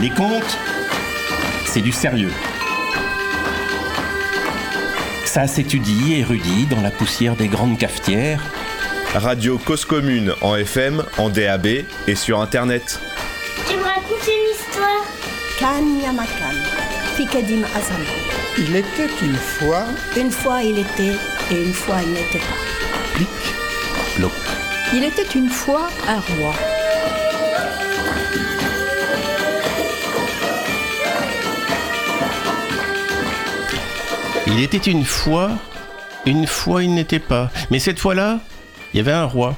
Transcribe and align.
Les 0.00 0.08
contes, 0.08 0.56
c'est 1.66 1.82
du 1.82 1.92
sérieux. 1.92 2.32
Ça 5.26 5.46
s'étudie, 5.46 6.14
érudit 6.14 6.66
dans 6.66 6.80
la 6.80 6.90
poussière 6.90 7.36
des 7.36 7.48
grandes 7.48 7.76
cafetières. 7.78 8.42
Radio 9.14 9.58
Cause 9.58 9.84
Commune 9.84 10.32
en 10.40 10.56
FM, 10.56 11.04
en 11.18 11.28
DAB 11.28 11.66
et 12.06 12.14
sur 12.14 12.40
Internet. 12.40 12.98
Tu 13.68 13.76
me 13.76 13.82
racontes 13.82 14.26
une 14.26 14.54
histoire 14.54 15.04
Kan 15.58 15.84
Yamakan, 16.02 16.56
Fikadim 17.16 17.62
Azam. 17.76 18.02
Il 18.56 18.74
était 18.74 19.10
une 19.22 19.36
fois, 19.36 19.84
Une 20.16 20.30
fois 20.30 20.62
il 20.62 20.78
était 20.78 21.16
et 21.52 21.62
une 21.62 21.74
fois 21.74 21.96
il 22.02 22.12
n'était 22.12 22.38
pas. 22.38 23.14
Plic, 23.14 23.28
ploc. 24.16 24.32
Il 24.94 25.04
était 25.04 25.28
une 25.38 25.50
fois 25.50 25.88
un 26.08 26.20
roi. 26.20 26.54
Il 34.50 34.60
était 34.60 34.78
une 34.78 35.04
fois, 35.04 35.50
une 36.26 36.46
fois 36.46 36.82
il 36.82 36.94
n'était 36.94 37.18
pas. 37.18 37.50
Mais 37.70 37.78
cette 37.78 37.98
fois-là, 37.98 38.40
il 38.92 38.98
y 38.98 39.00
avait 39.00 39.12
un 39.12 39.24
roi. 39.24 39.54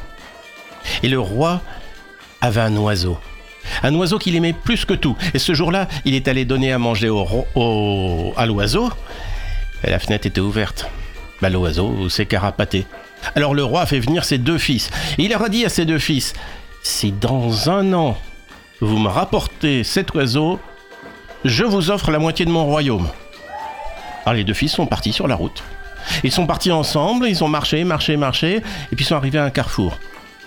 Et 1.02 1.08
le 1.08 1.18
roi 1.18 1.60
avait 2.40 2.60
un 2.60 2.76
oiseau. 2.76 3.18
Un 3.82 3.94
oiseau 3.94 4.18
qu'il 4.18 4.34
aimait 4.36 4.52
plus 4.52 4.84
que 4.84 4.94
tout. 4.94 5.16
Et 5.34 5.38
ce 5.38 5.54
jour-là, 5.54 5.88
il 6.04 6.14
est 6.14 6.28
allé 6.28 6.44
donner 6.44 6.72
à 6.72 6.78
manger 6.78 7.08
au, 7.08 7.26
au- 7.54 8.32
à 8.36 8.46
l'oiseau. 8.46 8.90
Et 9.84 9.90
la 9.90 9.98
fenêtre 9.98 10.26
était 10.26 10.40
ouverte. 10.40 10.88
Bah, 11.40 11.48
l'oiseau 11.48 12.08
s'est 12.08 12.26
carapaté. 12.26 12.86
Alors 13.34 13.54
le 13.54 13.64
roi 13.64 13.82
a 13.82 13.86
fait 13.86 14.00
venir 14.00 14.24
ses 14.24 14.38
deux 14.38 14.58
fils. 14.58 14.90
Et 15.18 15.24
il 15.24 15.30
leur 15.30 15.42
a 15.42 15.48
dit 15.48 15.64
à 15.64 15.68
ses 15.68 15.84
deux 15.84 15.98
fils, 15.98 16.32
si 16.82 17.12
dans 17.12 17.70
un 17.70 17.92
an, 17.92 18.18
vous 18.80 18.98
me 18.98 19.08
rapportez 19.08 19.84
cet 19.84 20.12
oiseau, 20.14 20.58
je 21.44 21.64
vous 21.64 21.90
offre 21.90 22.10
la 22.10 22.18
moitié 22.18 22.44
de 22.44 22.50
mon 22.50 22.64
royaume. 22.64 23.08
Alors 24.24 24.34
les 24.34 24.44
deux 24.44 24.54
fils 24.54 24.72
sont 24.72 24.86
partis 24.86 25.12
sur 25.12 25.28
la 25.28 25.34
route. 25.34 25.62
Ils 26.24 26.32
sont 26.32 26.46
partis 26.46 26.72
ensemble, 26.72 27.28
ils 27.28 27.44
ont 27.44 27.48
marché, 27.48 27.84
marché, 27.84 28.16
marché, 28.16 28.56
et 28.56 28.96
puis 28.96 29.04
ils 29.04 29.08
sont 29.08 29.16
arrivés 29.16 29.38
à 29.38 29.44
un 29.44 29.50
carrefour. 29.50 29.98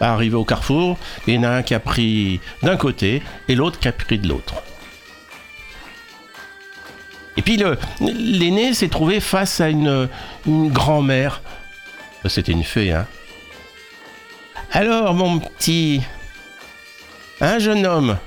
Arrivé 0.01 0.35
au 0.35 0.43
carrefour, 0.43 0.97
il 1.25 1.35
y 1.35 1.37
en 1.37 1.43
a 1.43 1.49
un 1.49 1.63
qui 1.63 1.73
a 1.73 1.79
pris 1.79 2.41
d'un 2.61 2.75
côté 2.75 3.23
et 3.47 3.55
l'autre 3.55 3.79
qui 3.79 3.87
a 3.87 3.93
pris 3.93 4.19
de 4.19 4.27
l'autre. 4.27 4.55
Et 7.37 7.41
puis 7.41 7.61
l'aîné 8.01 8.73
s'est 8.73 8.87
trouvé 8.87 9.19
face 9.19 9.59
à 9.61 9.69
une, 9.69 10.09
une 10.45 10.69
grand-mère. 10.69 11.41
C'était 12.27 12.53
une 12.53 12.63
fée, 12.63 12.91
hein. 12.91 13.05
Alors, 14.71 15.13
mon 15.13 15.39
petit. 15.39 16.01
Un 17.39 17.59
jeune 17.59 17.85
homme, 17.85 18.17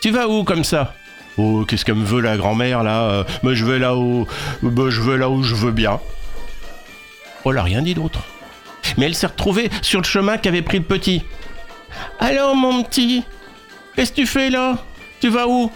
tu 0.00 0.10
vas 0.10 0.28
où 0.28 0.44
comme 0.44 0.64
ça? 0.64 0.94
Oh, 1.36 1.64
qu'est-ce 1.66 1.84
qu'elle 1.84 1.96
me 1.96 2.04
veut 2.04 2.20
la 2.20 2.36
grand-mère 2.36 2.82
là 2.82 3.24
Mais 3.42 3.54
je 3.54 3.64
vais 3.64 3.78
là 3.78 3.96
où. 3.96 4.26
bah, 4.62 4.84
je 4.88 5.00
vais 5.00 5.16
là 5.16 5.28
où 5.28 5.42
je 5.42 5.54
veux 5.54 5.72
bien. 5.72 6.00
Oh, 7.44 7.52
elle 7.52 7.58
a 7.58 7.62
rien 7.62 7.82
dit 7.82 7.94
d'autre. 7.94 8.20
Mais 8.96 9.06
elle 9.06 9.14
s'est 9.14 9.26
retrouvée 9.26 9.70
sur 9.82 10.00
le 10.00 10.06
chemin 10.06 10.36
qu'avait 10.36 10.62
pris 10.62 10.78
le 10.78 10.84
petit. 10.84 11.24
Alors, 12.20 12.54
mon 12.54 12.82
petit, 12.82 13.24
qu'est-ce 13.96 14.10
que 14.12 14.16
tu 14.16 14.26
fais 14.26 14.50
là? 14.50 14.78
Tu 15.20 15.28
vas 15.28 15.48
où? 15.48 15.70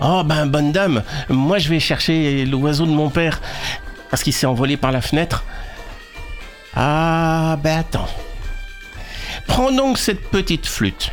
Oh, 0.00 0.22
ben, 0.24 0.46
bonne 0.46 0.72
dame, 0.72 1.02
moi 1.28 1.58
je 1.58 1.68
vais 1.68 1.80
chercher 1.80 2.44
l'oiseau 2.46 2.86
de 2.86 2.92
mon 2.92 3.10
père 3.10 3.40
parce 4.10 4.22
qu'il 4.22 4.32
s'est 4.32 4.46
envolé 4.46 4.76
par 4.76 4.92
la 4.92 5.00
fenêtre. 5.00 5.44
Ah, 6.76 7.56
ben 7.62 7.80
attends. 7.80 8.08
Prends 9.46 9.72
donc 9.72 9.98
cette 9.98 10.30
petite 10.30 10.66
flûte. 10.66 11.10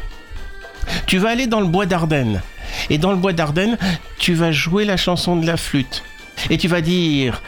Tu 1.05 1.17
vas 1.17 1.30
aller 1.30 1.47
dans 1.47 1.59
le 1.59 1.67
bois 1.67 1.86
d'Ardenne. 1.86 2.41
Et 2.89 2.97
dans 2.97 3.11
le 3.11 3.17
bois 3.17 3.33
d'Ardenne, 3.33 3.77
tu 4.17 4.33
vas 4.33 4.52
jouer 4.52 4.86
la 4.86 4.97
chanson 4.97 5.36
de 5.36 5.45
la 5.45 5.58
flûte. 5.58 6.04
Et 6.49 6.58
tu 6.58 6.67
vas 6.67 6.82
dire 6.82 7.42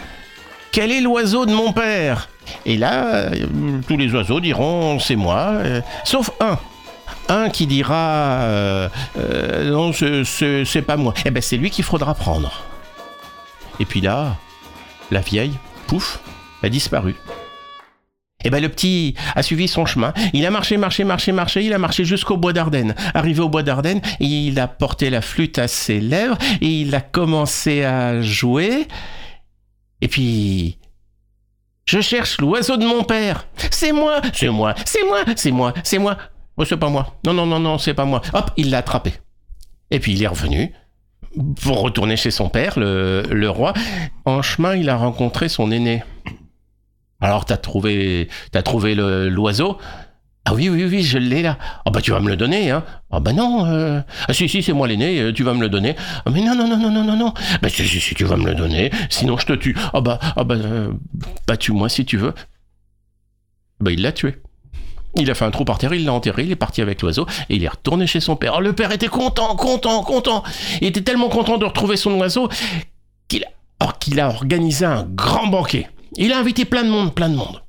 Quel 0.72 0.92
est 0.92 1.02
l'oiseau 1.02 1.46
de 1.46 1.54
mon 1.54 1.72
père? 1.74 2.30
Et 2.66 2.78
là, 2.78 3.06
euh, 3.16 3.30
tous 3.88 3.98
les 3.98 4.14
oiseaux 4.14 4.40
diront 4.40 5.00
C'est 5.00 5.16
moi, 5.16 5.52
euh, 5.54 5.82
sauf 6.04 6.32
un. 6.40 6.58
Un 7.30 7.50
qui 7.50 7.68
dira 7.68 8.42
euh, 8.42 8.90
euh, 9.18 9.70
Non, 9.72 9.94
c'est- 9.94 10.82
pas 10.82 10.98
moi. 10.98 11.14
Eh 11.26 11.32
ben, 11.32 11.42
c'est 11.42 11.58
lui 11.58 11.70
qu'il 11.70 11.86
faudra 11.86 12.14
prendre. 12.14 12.52
Et 13.80 13.86
puis 13.86 14.02
là, 14.02 14.36
la 15.10 15.22
vieille, 15.22 15.54
pouf, 15.88 16.20
a 16.62 16.70
disparu. 16.70 17.16
Et 18.44 18.50
ben 18.50 18.62
le 18.62 18.70
petit 18.70 19.16
a 19.36 19.44
suivi 19.44 19.68
son 19.68 19.86
chemin. 19.86 20.14
Il 20.34 20.46
a 20.46 20.52
marché, 20.52 20.78
marché, 20.78 21.04
marché, 21.04 21.32
marché. 21.32 21.64
Il 21.64 21.74
a 21.74 21.78
marché 21.78 22.06
jusqu'au 22.06 22.38
bois 22.38 22.54
d'Ardenne. 22.54 22.96
Arrivé 23.14 23.42
au 23.42 23.50
bois 23.50 23.64
d'Ardenne, 23.64 24.02
il 24.20 24.60
a 24.60 24.68
porté 24.68 25.10
la 25.10 25.22
flûte 25.22 25.60
à 25.60 25.68
ses 25.68 26.00
lèvres 26.00 26.38
et 26.62 26.82
il 26.82 26.94
a 26.96 27.02
commencé 27.02 27.84
à 27.84 28.22
jouer. 28.22 28.88
Et 30.02 30.08
puis, 30.08 30.78
je 31.86 32.02
cherche 32.02 32.40
l'oiseau 32.40 32.78
de 32.78 32.86
mon 32.86 33.04
père. 33.04 33.48
C'est 33.72 33.92
moi, 33.92 34.22
c'est 34.34 34.50
moi, 34.50 34.76
c'est 34.86 35.04
moi, 35.04 35.24
c'est 35.36 35.52
moi, 35.52 35.74
c'est 35.84 36.00
moi. 36.00 36.18
Oh, 36.58 36.66
c'est 36.66 36.78
pas 36.78 36.90
moi. 36.90 37.16
Non, 37.26 37.34
non, 37.34 37.46
non, 37.46 37.60
non, 37.60 37.78
c'est 37.78 37.94
pas 37.94 38.06
moi. 38.06 38.22
Hop, 38.34 38.52
il 38.58 38.70
l'a 38.70 38.80
attrapé. 38.80 39.14
Et 39.92 40.00
puis 40.00 40.14
il 40.14 40.24
est 40.24 40.28
revenu 40.28 40.74
pour 41.62 41.82
retourner 41.82 42.16
chez 42.16 42.32
son 42.32 42.50
père, 42.50 42.78
le 42.78 43.48
roi. 43.48 43.74
En 44.26 44.42
chemin, 44.42 44.76
il 44.76 44.90
a 44.90 44.98
rencontré 44.98 45.50
son 45.50 45.72
aîné. 45.72 46.04
Alors, 47.24 47.46
t'as 47.46 47.58
trouvé, 47.58 48.28
t'as 48.52 48.62
trouvé 48.62 48.96
le- 48.96 49.30
l'oiseau? 49.30 49.78
Ah 50.46 50.54
oui, 50.54 50.68
oui, 50.68 50.84
oui, 50.84 51.04
je 51.04 51.18
l'ai 51.18 51.42
là. 51.42 51.58
Ah 51.86 51.90
bah 51.90 52.02
tu 52.02 52.12
vas 52.12 52.20
me 52.20 52.28
le 52.28 52.36
donner, 52.36 52.70
hein 52.70 52.84
Ah 53.12 53.22
bah 53.22 53.32
non. 53.32 53.66
euh, 53.66 54.02
Ah 54.28 54.34
si, 54.34 54.50
si, 54.50 54.62
c'est 54.62 54.74
moi 54.74 54.90
l'aîné, 54.90 55.22
euh, 55.22 55.32
tu 55.32 55.42
vas 55.44 55.54
me 55.54 55.62
le 55.62 55.70
donner. 55.70 55.96
Ah 56.26 56.30
mais 56.32 56.42
non, 56.42 56.54
non, 56.54 56.68
non, 56.68 56.78
non, 56.78 56.92
non, 56.92 57.04
non, 57.06 57.16
non. 57.16 57.34
Bah 57.62 57.70
si, 57.70 57.88
si, 57.88 58.02
si, 58.02 58.14
tu 58.14 58.26
vas 58.26 58.36
me 58.36 58.46
le 58.46 58.54
donner, 58.54 58.92
sinon 59.10 59.38
je 59.38 59.46
te 59.46 59.54
tue. 59.54 59.74
Ah 59.94 60.02
bah, 60.02 60.20
ah 60.36 60.44
bah, 60.44 60.56
euh, 60.56 60.92
bah 61.48 61.56
tue-moi 61.56 61.88
si 61.88 62.04
tu 62.04 62.18
veux. 62.18 62.34
Bah 63.80 63.92
il 63.92 64.02
l'a 64.02 64.12
tué. 64.12 64.36
Il 65.16 65.32
a 65.32 65.34
fait 65.34 65.46
un 65.46 65.52
trou 65.52 65.64
par 65.64 65.78
terre, 65.78 65.94
il 65.94 66.04
l'a 66.04 66.12
enterré, 66.12 66.44
il 66.44 66.52
est 66.52 66.58
parti 66.58 66.82
avec 66.82 67.02
l'oiseau 67.02 67.26
et 67.50 67.56
il 67.56 67.64
est 67.64 67.68
retourné 67.70 68.06
chez 68.06 68.20
son 68.20 68.36
père. 68.36 68.56
Oh, 68.58 68.62
le 68.62 68.74
père 68.74 68.92
était 68.92 69.08
content, 69.08 69.56
content, 69.56 70.04
content. 70.04 70.44
Il 70.82 70.88
était 70.88 71.04
tellement 71.04 71.30
content 71.30 71.58
de 71.58 71.64
retrouver 71.66 71.96
son 71.96 72.16
oiseau 72.20 72.50
qu'il 73.30 73.46
qu'il 74.02 74.20
a 74.20 74.28
organisé 74.28 74.84
un 74.86 75.04
grand 75.04 75.48
banquet. 75.48 75.88
Il 76.18 76.32
a 76.34 76.40
invité 76.40 76.66
plein 76.66 76.84
de 76.84 76.90
monde, 76.90 77.14
plein 77.14 77.30
de 77.30 77.36
monde. 77.36 77.64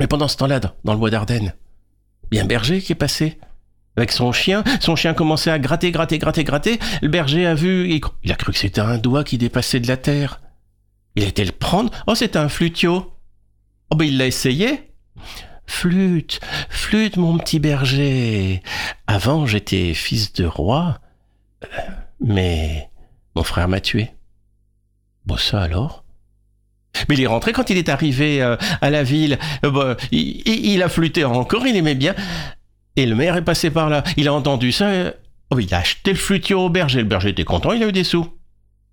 Mais 0.00 0.06
pendant 0.06 0.28
ce 0.28 0.36
temps-là, 0.36 0.60
dans- 0.60 0.92
le 0.92 0.98
bois 0.98 1.10
d'Ardenne, 1.10 1.54
il 2.30 2.42
berger 2.46 2.80
qui 2.82 2.92
est 2.92 2.96
passé 2.96 3.38
avec 3.96 4.12
son 4.12 4.32
chien. 4.32 4.62
Son 4.80 4.96
chien 4.96 5.14
commençait 5.14 5.50
à 5.50 5.58
gratter, 5.58 5.90
gratter, 5.90 6.18
gratter, 6.18 6.44
gratter. 6.44 6.78
Le 7.02 7.08
berger 7.08 7.46
a 7.46 7.54
vu, 7.54 7.90
il, 7.90 8.00
il 8.22 8.32
a 8.32 8.36
cru 8.36 8.52
que 8.52 8.58
c'était 8.58 8.80
un 8.80 8.98
doigt 8.98 9.24
qui 9.24 9.38
dépassait 9.38 9.80
de 9.80 9.88
la 9.88 9.96
terre. 9.96 10.40
Il 11.16 11.24
a 11.24 11.26
été 11.26 11.44
le 11.44 11.52
prendre. 11.52 11.90
Oh, 12.06 12.14
c'était 12.14 12.38
un 12.38 12.48
flutio. 12.48 13.12
Oh, 13.90 13.96
ben 13.96 14.04
il 14.04 14.18
l'a 14.18 14.26
essayé. 14.26 14.92
Flûte, 15.66 16.40
flûte, 16.70 17.16
mon 17.16 17.38
petit 17.38 17.58
berger. 17.58 18.62
Avant, 19.06 19.46
j'étais 19.46 19.94
fils 19.94 20.32
de 20.32 20.44
roi, 20.46 21.00
euh, 21.64 21.66
mais 22.20 22.90
mon 23.34 23.42
frère 23.42 23.68
m'a 23.68 23.80
tué. 23.80 24.10
Bon, 25.26 25.36
ça 25.36 25.60
alors? 25.62 26.04
Mais 27.08 27.14
il 27.16 27.22
est 27.22 27.26
rentré 27.26 27.52
quand 27.52 27.68
il 27.70 27.76
est 27.76 27.88
arrivé 27.88 28.42
euh, 28.42 28.56
à 28.80 28.90
la 28.90 29.02
ville. 29.02 29.38
Euh, 29.64 29.70
bah, 29.70 29.96
il, 30.12 30.42
il- 30.46 30.82
a 30.82 30.88
flûté 30.88 31.24
encore, 31.24 31.66
il 31.66 31.76
aimait 31.76 31.94
bien. 31.94 32.14
Et 32.96 33.06
le 33.06 33.14
maire 33.14 33.36
est 33.36 33.42
passé 33.44 33.70
par 33.70 33.88
là. 33.88 34.02
Il 34.16 34.28
a 34.28 34.32
entendu 34.32 34.72
ça. 34.72 34.86
euh, 34.86 35.10
oh, 35.50 35.58
il 35.58 35.72
a 35.74 35.78
acheté 35.78 36.10
le 36.12 36.16
flutio 36.18 36.60
au 36.60 36.68
berger. 36.70 36.98
Le 37.00 37.04
berger 37.06 37.30
était 37.30 37.44
content, 37.44 37.72
il 37.72 37.82
a 37.82 37.88
eu 37.88 37.92
des 37.92 38.04
sous. 38.04 38.26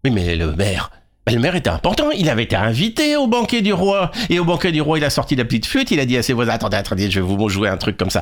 Oui, 0.03 0.11
mais 0.11 0.35
le 0.35 0.53
maire. 0.55 0.91
le 1.27 1.39
maire 1.39 1.55
était 1.55 1.69
important. 1.69 2.11
Il 2.11 2.29
avait 2.29 2.43
été 2.43 2.55
invité 2.55 3.15
au 3.17 3.25
banquet 3.27 3.61
du 3.61 3.73
roi. 3.73 4.11
Et 4.29 4.37
au 4.39 4.45
banquet 4.45 4.71
du 4.71 4.81
roi, 4.81 4.97
il 4.99 5.03
a 5.03 5.09
sorti 5.09 5.35
la 5.35 5.45
petite 5.45 5.65
flûte. 5.65 5.89
Il 5.91 5.99
a 5.99 6.05
dit 6.05 6.17
à 6.17 6.21
ses 6.23 6.33
voisins 6.33 6.53
Attendez, 6.53 6.77
attendez, 6.77 7.09
je 7.09 7.19
vais 7.19 7.25
vous 7.25 7.49
jouer 7.49 7.69
un 7.69 7.77
truc 7.77 7.97
comme 7.97 8.11
ça. 8.11 8.21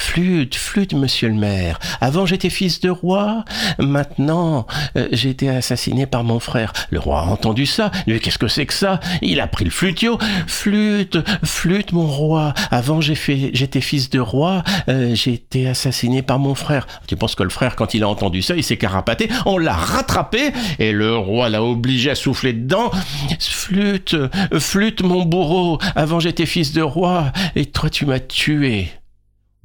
Flûte, 0.00 0.56
flûte, 0.56 0.94
monsieur 0.94 1.28
le 1.28 1.34
maire. 1.34 1.78
Avant, 2.00 2.24
j'étais 2.26 2.48
fils 2.50 2.80
de 2.80 2.88
roi. 2.90 3.44
Maintenant, 3.78 4.66
euh, 4.96 5.08
j'ai 5.12 5.28
été 5.28 5.48
assassiné 5.50 6.06
par 6.06 6.24
mon 6.24 6.40
frère. 6.40 6.72
Le 6.90 6.98
roi 6.98 7.20
a 7.20 7.24
entendu 7.26 7.66
ça. 7.66 7.92
Mais 8.06 8.18
qu'est-ce 8.18 8.38
que 8.38 8.48
c'est 8.48 8.66
que 8.66 8.72
ça? 8.72 8.98
Il 9.20 9.40
a 9.40 9.46
pris 9.46 9.64
le 9.64 9.70
flutio. 9.70 10.18
Flûte, 10.46 11.18
flûte, 11.44 11.92
mon 11.92 12.06
roi. 12.06 12.54
Avant, 12.70 13.00
j'ai 13.00 13.14
fait, 13.14 13.50
j'étais 13.52 13.82
fils 13.82 14.10
de 14.10 14.18
roi. 14.18 14.64
euh, 14.88 15.14
j'ai 15.14 15.34
été 15.34 15.68
assassiné 15.68 16.22
par 16.22 16.38
mon 16.38 16.54
frère. 16.54 16.86
Tu 17.06 17.14
penses 17.14 17.34
que 17.34 17.42
le 17.44 17.50
frère, 17.50 17.76
quand 17.76 17.94
il 17.94 18.02
a 18.02 18.08
entendu 18.08 18.42
ça, 18.42 18.56
il 18.56 18.64
s'est 18.64 18.78
carapaté? 18.78 19.28
On 19.46 19.58
l'a 19.58 19.74
rattrapé 19.74 20.52
et 20.78 20.92
le 20.92 21.14
roi 21.16 21.50
l'a 21.50 21.62
obligé 21.62 22.10
à 22.10 22.14
souffler 22.14 22.54
dedans. 22.54 22.90
Flûte, 23.38 24.16
flûte, 24.58 25.02
mon 25.02 25.24
bourreau. 25.24 25.78
Avant, 25.94 26.20
j'étais 26.20 26.46
fils 26.46 26.72
de 26.72 26.82
roi 26.82 27.32
et 27.54 27.66
toi, 27.66 27.90
tu 27.90 28.06
m'as 28.06 28.18
tué. 28.18 28.88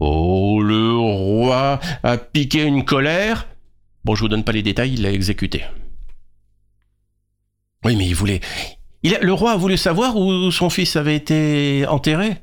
Oh, 0.08 0.62
le 0.62 0.92
roi 0.92 1.80
a 2.04 2.18
piqué 2.18 2.62
une 2.62 2.86
colère. 2.86 3.48
Bon, 4.04 4.14
je 4.14 4.22
vous 4.22 4.28
donne 4.28 4.44
pas 4.44 4.52
les 4.52 4.62
détails, 4.62 4.94
il 4.94 5.02
l'a 5.02 5.12
exécuté. 5.12 5.66
Oui, 7.84 7.96
mais 7.96 8.06
il 8.06 8.14
voulait. 8.14 8.40
Il 9.02 9.18
le 9.20 9.34
roi 9.34 9.54
a 9.54 9.58
voulu 9.58 9.78
savoir 9.78 10.16
où 10.16 10.52
son 10.52 10.70
fils 10.70 10.96
avait 10.96 11.16
été 11.16 11.88
enterré. 11.88 12.38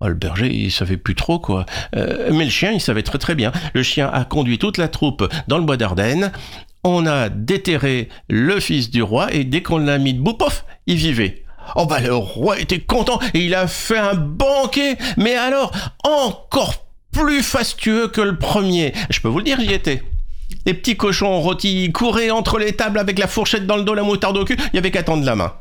Oh, 0.00 0.08
le 0.08 0.14
berger, 0.14 0.50
il 0.50 0.72
savait 0.72 0.96
plus 0.96 1.14
trop 1.14 1.38
quoi. 1.38 1.66
Euh, 1.94 2.30
mais 2.32 2.44
le 2.44 2.50
chien, 2.50 2.72
il 2.72 2.80
savait 2.80 3.02
très 3.02 3.18
très 3.18 3.34
bien. 3.34 3.52
Le 3.74 3.82
chien 3.82 4.08
a 4.10 4.24
conduit 4.24 4.56
toute 4.56 4.78
la 4.78 4.88
troupe 4.88 5.30
dans 5.48 5.58
le 5.58 5.64
bois 5.64 5.76
d'Ardenne. 5.76 6.32
On 6.82 7.04
a 7.04 7.28
déterré 7.28 8.08
le 8.30 8.58
fils 8.58 8.88
du 8.88 9.02
roi 9.02 9.30
et 9.34 9.44
dès 9.44 9.62
qu'on 9.62 9.76
l'a 9.76 9.98
mis 9.98 10.14
debout, 10.14 10.32
pof, 10.32 10.64
il 10.86 10.96
vivait. 10.96 11.44
Oh 11.76 11.86
bah 11.86 12.00
le 12.00 12.14
roi 12.14 12.58
était 12.58 12.80
content 12.80 13.18
et 13.34 13.40
il 13.44 13.54
a 13.54 13.66
fait 13.68 13.98
un 13.98 14.14
banquet, 14.14 14.96
mais 15.16 15.34
alors 15.36 15.70
encore 16.02 16.86
plus 17.12 17.42
fastueux 17.42 18.08
que 18.08 18.20
le 18.20 18.38
premier. 18.38 18.92
Je 19.10 19.20
peux 19.20 19.28
vous 19.28 19.38
le 19.38 19.44
dire, 19.44 19.60
j'y 19.60 19.72
étais. 19.72 20.02
Les 20.66 20.74
petits 20.74 20.96
cochons 20.96 21.40
rôtis 21.40 21.90
couraient 21.92 22.30
entre 22.30 22.58
les 22.58 22.72
tables 22.74 22.98
avec 22.98 23.18
la 23.18 23.26
fourchette 23.26 23.66
dans 23.66 23.76
le 23.76 23.82
dos, 23.84 23.94
la 23.94 24.02
moutarde 24.02 24.36
au 24.36 24.44
cul, 24.44 24.56
il 24.72 24.76
y 24.76 24.78
avait 24.78 24.90
qu'à 24.90 25.02
tendre 25.02 25.24
la 25.24 25.36
main. 25.36 25.54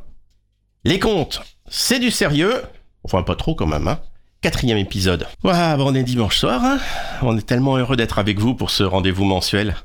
Les 0.83 0.99
contes, 0.99 1.41
c'est 1.69 1.99
du 1.99 2.11
sérieux. 2.11 2.61
Enfin, 3.03 3.21
pas 3.23 3.35
trop 3.35 3.55
quand 3.55 3.67
même, 3.67 3.87
hein. 3.87 3.99
Quatrième 4.41 4.77
épisode. 4.77 5.27
Bon, 5.43 5.51
on 5.53 5.93
est 5.95 6.03
dimanche 6.03 6.37
soir. 6.37 6.61
hein. 6.63 6.79
On 7.21 7.37
est 7.37 7.45
tellement 7.45 7.75
heureux 7.77 7.97
d'être 7.97 8.19
avec 8.19 8.39
vous 8.39 8.55
pour 8.55 8.69
ce 8.69 8.83
rendez-vous 8.83 9.25
mensuel. 9.25 9.75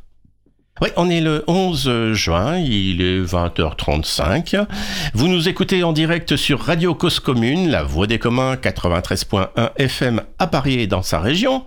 On 0.96 1.08
est 1.08 1.20
le 1.20 1.44
11 1.46 2.12
juin, 2.12 2.58
il 2.58 3.00
est 3.00 3.20
20h35. 3.20 4.66
Vous 5.14 5.28
nous 5.28 5.48
écoutez 5.48 5.82
en 5.82 5.92
direct 5.92 6.36
sur 6.36 6.60
Radio 6.60 6.94
Cause 6.94 7.20
Commune, 7.20 7.70
la 7.70 7.82
voix 7.82 8.06
des 8.06 8.18
communs 8.18 8.56
93.1 8.56 9.70
FM 9.76 10.20
à 10.38 10.46
Paris 10.46 10.80
et 10.80 10.86
dans 10.86 11.02
sa 11.02 11.20
région. 11.20 11.64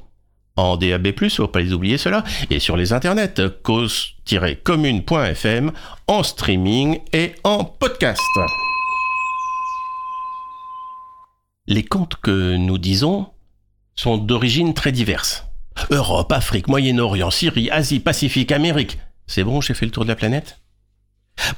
En 0.55 0.77
DAB+, 0.77 1.07
faut 1.29 1.47
pas 1.47 1.61
les 1.61 1.73
oublier 1.73 1.97
cela, 1.97 2.23
et 2.49 2.59
sur 2.59 2.77
les 2.77 2.93
internets 2.93 3.33
cause-commune.fm, 3.63 5.71
en 6.07 6.23
streaming 6.23 6.99
et 7.13 7.33
en 7.43 7.63
podcast. 7.63 8.21
Les 11.67 11.83
contes 11.83 12.15
que 12.21 12.55
nous 12.55 12.77
disons 12.77 13.27
sont 13.95 14.17
d'origines 14.17 14.73
très 14.73 14.91
diverses. 14.91 15.47
Europe, 15.91 16.31
Afrique, 16.31 16.67
Moyen-Orient, 16.67 17.31
Syrie, 17.31 17.69
Asie, 17.69 17.99
Pacifique, 17.99 18.51
Amérique. 18.51 18.97
C'est 19.27 19.43
bon, 19.43 19.61
j'ai 19.61 19.73
fait 19.73 19.85
le 19.85 19.91
tour 19.91 20.03
de 20.03 20.09
la 20.09 20.15
planète? 20.15 20.59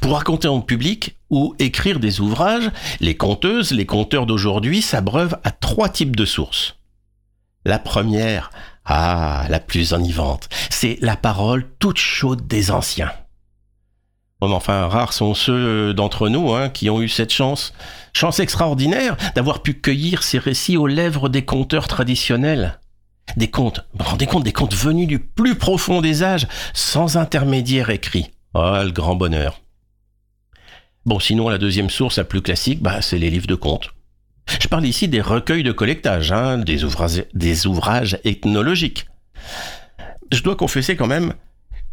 Pour 0.01 0.13
raconter 0.13 0.48
en 0.48 0.62
public 0.62 1.16
ou 1.30 1.56
écrire 1.60 2.00
des 2.00 2.19
ouvrages, 2.19 2.69
les 3.00 3.16
conteuses, 3.16 3.71
les 3.71 3.86
conteurs 3.86 4.25
d'aujourd'hui 4.25 4.81
s'abreuvent 4.81 5.38
à 5.44 5.51
trois 5.51 5.88
types 5.88 6.16
de 6.16 6.25
sources. 6.25 6.75
La 7.66 7.80
première, 7.80 8.51
ah, 8.86 9.45
la 9.50 9.60
plus 9.60 9.94
enivante, 9.94 10.50
c'est 10.69 10.98
la 11.01 11.16
parole 11.16 11.69
toute 11.80 11.98
chaude 11.98 12.48
des 12.48 12.71
anciens. 12.71 13.12
Bon, 14.42 14.51
enfin, 14.54 14.88
rares 14.88 15.12
sont 15.12 15.33
ceux 15.33 15.94
d'entre 15.94 16.30
nous 16.30 16.54
hein, 16.54 16.69
qui 16.69 16.89
ont 16.89 17.01
eu 17.01 17.10
cette 17.10 17.33
chance, 17.33 17.74
chance 18.13 18.39
extraordinaire 18.39 19.18
d'avoir 19.36 19.62
pu 19.62 19.74
cueillir 19.74 20.24
ces 20.24 20.39
récits 20.39 20.77
aux 20.77 20.88
lèvres 20.88 21.27
des 21.27 21.44
conteurs 21.44 21.88
traditionnels. 21.88 22.79
Des 23.38 23.50
contes, 23.50 23.86
rendez 23.98 24.26
compte, 24.26 24.44
des 24.44 24.54
contes 24.54 24.76
venus 24.76 25.08
du 25.08 25.20
plus 25.20 25.56
profond 25.56 26.02
des 26.02 26.24
âges, 26.24 26.48
sans 26.74 27.18
intermédiaire 27.18 27.90
écrit. 27.90 28.31
Ah, 28.54 28.81
le 28.84 28.92
grand 28.92 29.16
bonheur. 29.16 29.62
Bon, 31.06 31.20
sinon, 31.20 31.50
la 31.50 31.58
deuxième 31.58 31.90
source, 31.90 32.18
la 32.18 32.24
plus 32.24 32.42
classique, 32.42 32.81
bah, 32.81 33.02
c'est 33.02 33.18
les 33.18 33.30
livres 33.30 33.48
de 33.48 33.56
contes. 33.56 33.90
Je 34.60 34.68
parle 34.68 34.86
ici 34.86 35.08
des 35.08 35.22
recueils 35.22 35.64
de 35.64 35.72
collectage, 35.72 36.31
hein, 36.31 36.58
des, 36.58 36.84
ouvrages, 36.84 37.26
des 37.34 37.68
ouvrages 37.68 38.20
ethnologiques. 38.24 39.06
Je 40.32 40.42
dois 40.42 40.56
confesser 40.56 40.96
quand 40.96 41.08
même 41.08 41.34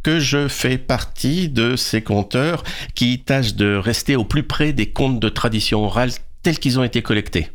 que 0.03 0.21
je 0.21 0.49
fais 0.49 0.79
partie 0.79 1.49
de 1.49 1.77
ces 1.77 2.03
conteurs 2.03 2.63
qui 2.95 3.21
tâchent 3.21 3.55
de 3.55 3.75
rester 3.77 4.17
au 4.17 4.25
plus 4.25 4.43
près 4.43 4.73
des 4.73 4.91
contes 4.91 5.21
de 5.21 5.29
tradition 5.29 5.85
orale 5.85 6.13
tels 6.43 6.59
qu'ils 6.59 6.79
ont 6.79 6.85
été 6.85 7.03
collectés. 7.03 7.51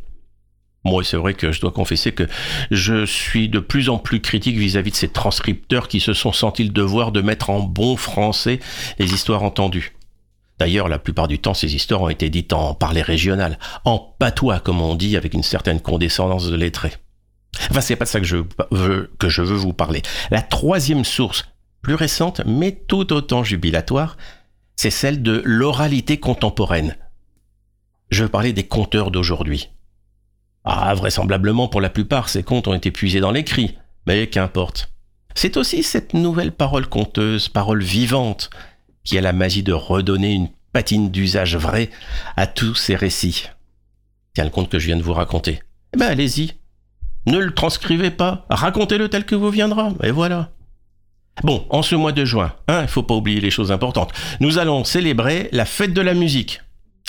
Moi, 0.83 1.03
c'est 1.03 1.17
vrai 1.17 1.35
que 1.35 1.51
je 1.51 1.61
dois 1.61 1.71
confesser 1.71 2.11
que 2.11 2.27
je 2.71 3.05
suis 3.05 3.49
de 3.49 3.59
plus 3.59 3.89
en 3.89 3.99
plus 3.99 4.19
critique 4.19 4.57
vis-à-vis 4.57 4.91
de 4.91 4.95
ces 4.95 5.09
transcripteurs 5.09 5.87
qui 5.87 5.99
se 5.99 6.13
sont 6.13 6.31
sentis 6.31 6.63
le 6.63 6.71
devoir 6.71 7.11
de 7.11 7.21
mettre 7.21 7.51
en 7.51 7.59
bon 7.59 7.97
français 7.97 8.59
les 8.97 9.13
histoires 9.13 9.43
entendues. 9.43 9.93
D'ailleurs, 10.57 10.89
la 10.89 10.99
plupart 10.99 11.27
du 11.27 11.39
temps, 11.39 11.53
ces 11.53 11.75
histoires 11.75 12.01
ont 12.01 12.09
été 12.09 12.29
dites 12.29 12.53
en 12.53 12.73
parler 12.73 13.01
régional, 13.01 13.57
en 13.85 13.97
patois, 13.97 14.59
comme 14.59 14.81
on 14.81 14.95
dit, 14.95 15.17
avec 15.17 15.33
une 15.33 15.43
certaine 15.43 15.81
condescendance 15.81 16.47
de 16.47 16.55
lettré. 16.55 16.93
Enfin, 17.69 17.81
c'est 17.81 17.95
pas 17.95 18.05
de 18.05 18.09
ça 18.09 18.19
que 18.19 18.25
je 18.25 18.37
veux, 18.71 19.11
que 19.19 19.29
je 19.29 19.41
veux 19.41 19.55
vous 19.55 19.73
parler. 19.73 20.01
La 20.29 20.41
troisième 20.41 21.03
source, 21.03 21.45
plus 21.81 21.95
récente, 21.95 22.41
mais 22.45 22.71
tout 22.71 23.11
autant 23.13 23.43
jubilatoire, 23.43 24.17
c'est 24.75 24.91
celle 24.91 25.21
de 25.21 25.41
l'oralité 25.45 26.19
contemporaine. 26.19 26.95
Je 28.09 28.23
veux 28.23 28.29
parler 28.29 28.53
des 28.53 28.67
conteurs 28.67 29.11
d'aujourd'hui. 29.11 29.69
Ah, 30.63 30.93
vraisemblablement, 30.93 31.67
pour 31.67 31.81
la 31.81 31.89
plupart, 31.89 32.29
ces 32.29 32.43
contes 32.43 32.67
ont 32.67 32.73
été 32.73 32.91
puisés 32.91 33.19
dans 33.19 33.31
l'écrit, 33.31 33.77
mais 34.05 34.27
qu'importe. 34.27 34.91
C'est 35.33 35.57
aussi 35.57 35.83
cette 35.83 36.13
nouvelle 36.13 36.51
parole 36.51 36.87
conteuse, 36.87 37.49
parole 37.49 37.81
vivante, 37.81 38.49
qui 39.03 39.17
a 39.17 39.21
la 39.21 39.33
magie 39.33 39.63
de 39.63 39.73
redonner 39.73 40.33
une 40.33 40.49
patine 40.73 41.09
d'usage 41.09 41.55
vrai 41.55 41.89
à 42.37 42.47
tous 42.47 42.75
ces 42.75 42.95
récits. 42.95 43.45
Tiens, 44.33 44.43
le 44.43 44.49
conte 44.49 44.69
que 44.69 44.79
je 44.79 44.87
viens 44.87 44.97
de 44.97 45.03
vous 45.03 45.13
raconter. 45.13 45.61
Eh 45.93 45.97
ben, 45.97 46.07
allez-y. 46.07 46.53
Ne 47.27 47.37
le 47.37 47.53
transcrivez 47.53 48.11
pas, 48.11 48.45
racontez-le 48.49 49.09
tel 49.09 49.25
que 49.25 49.35
vous 49.35 49.49
viendra, 49.49 49.91
et 50.03 50.11
voilà. 50.11 50.51
Bon, 51.43 51.65
en 51.69 51.81
ce 51.81 51.95
mois 51.95 52.11
de 52.11 52.25
juin, 52.25 52.53
hein, 52.67 52.81
il 52.81 52.87
faut 52.87 53.03
pas 53.03 53.15
oublier 53.15 53.39
les 53.39 53.51
choses 53.51 53.71
importantes. 53.71 54.11
Nous 54.39 54.57
allons 54.57 54.83
célébrer 54.83 55.49
la 55.51 55.65
fête 55.65 55.93
de 55.93 56.01
la 56.01 56.13
musique. 56.13 56.61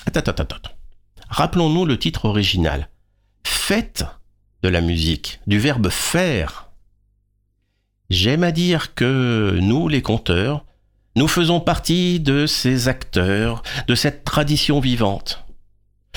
Attends, 0.07 0.21
attends, 0.21 0.43
attends. 0.43 0.71
Rappelons-nous 1.29 1.87
le 1.87 1.99
titre 1.99 2.27
original. 2.27 2.89
Fête 3.65 4.05
de 4.65 4.69
la 4.69 4.81
musique, 4.81 5.39
du 5.47 5.61
verbe 5.61 5.89
faire. 5.89 6.73
J'aime 8.11 8.43
à 8.43 8.51
dire 8.51 8.93
que 8.97 9.57
nous, 9.63 9.87
les 9.87 10.03
conteurs, 10.03 10.65
nous 11.15 11.29
faisons 11.29 11.61
partie 11.61 12.19
de 12.19 12.47
ces 12.47 12.89
acteurs, 12.89 13.63
de 13.87 13.95
cette 13.95 14.25
tradition 14.25 14.81
vivante. 14.81 15.45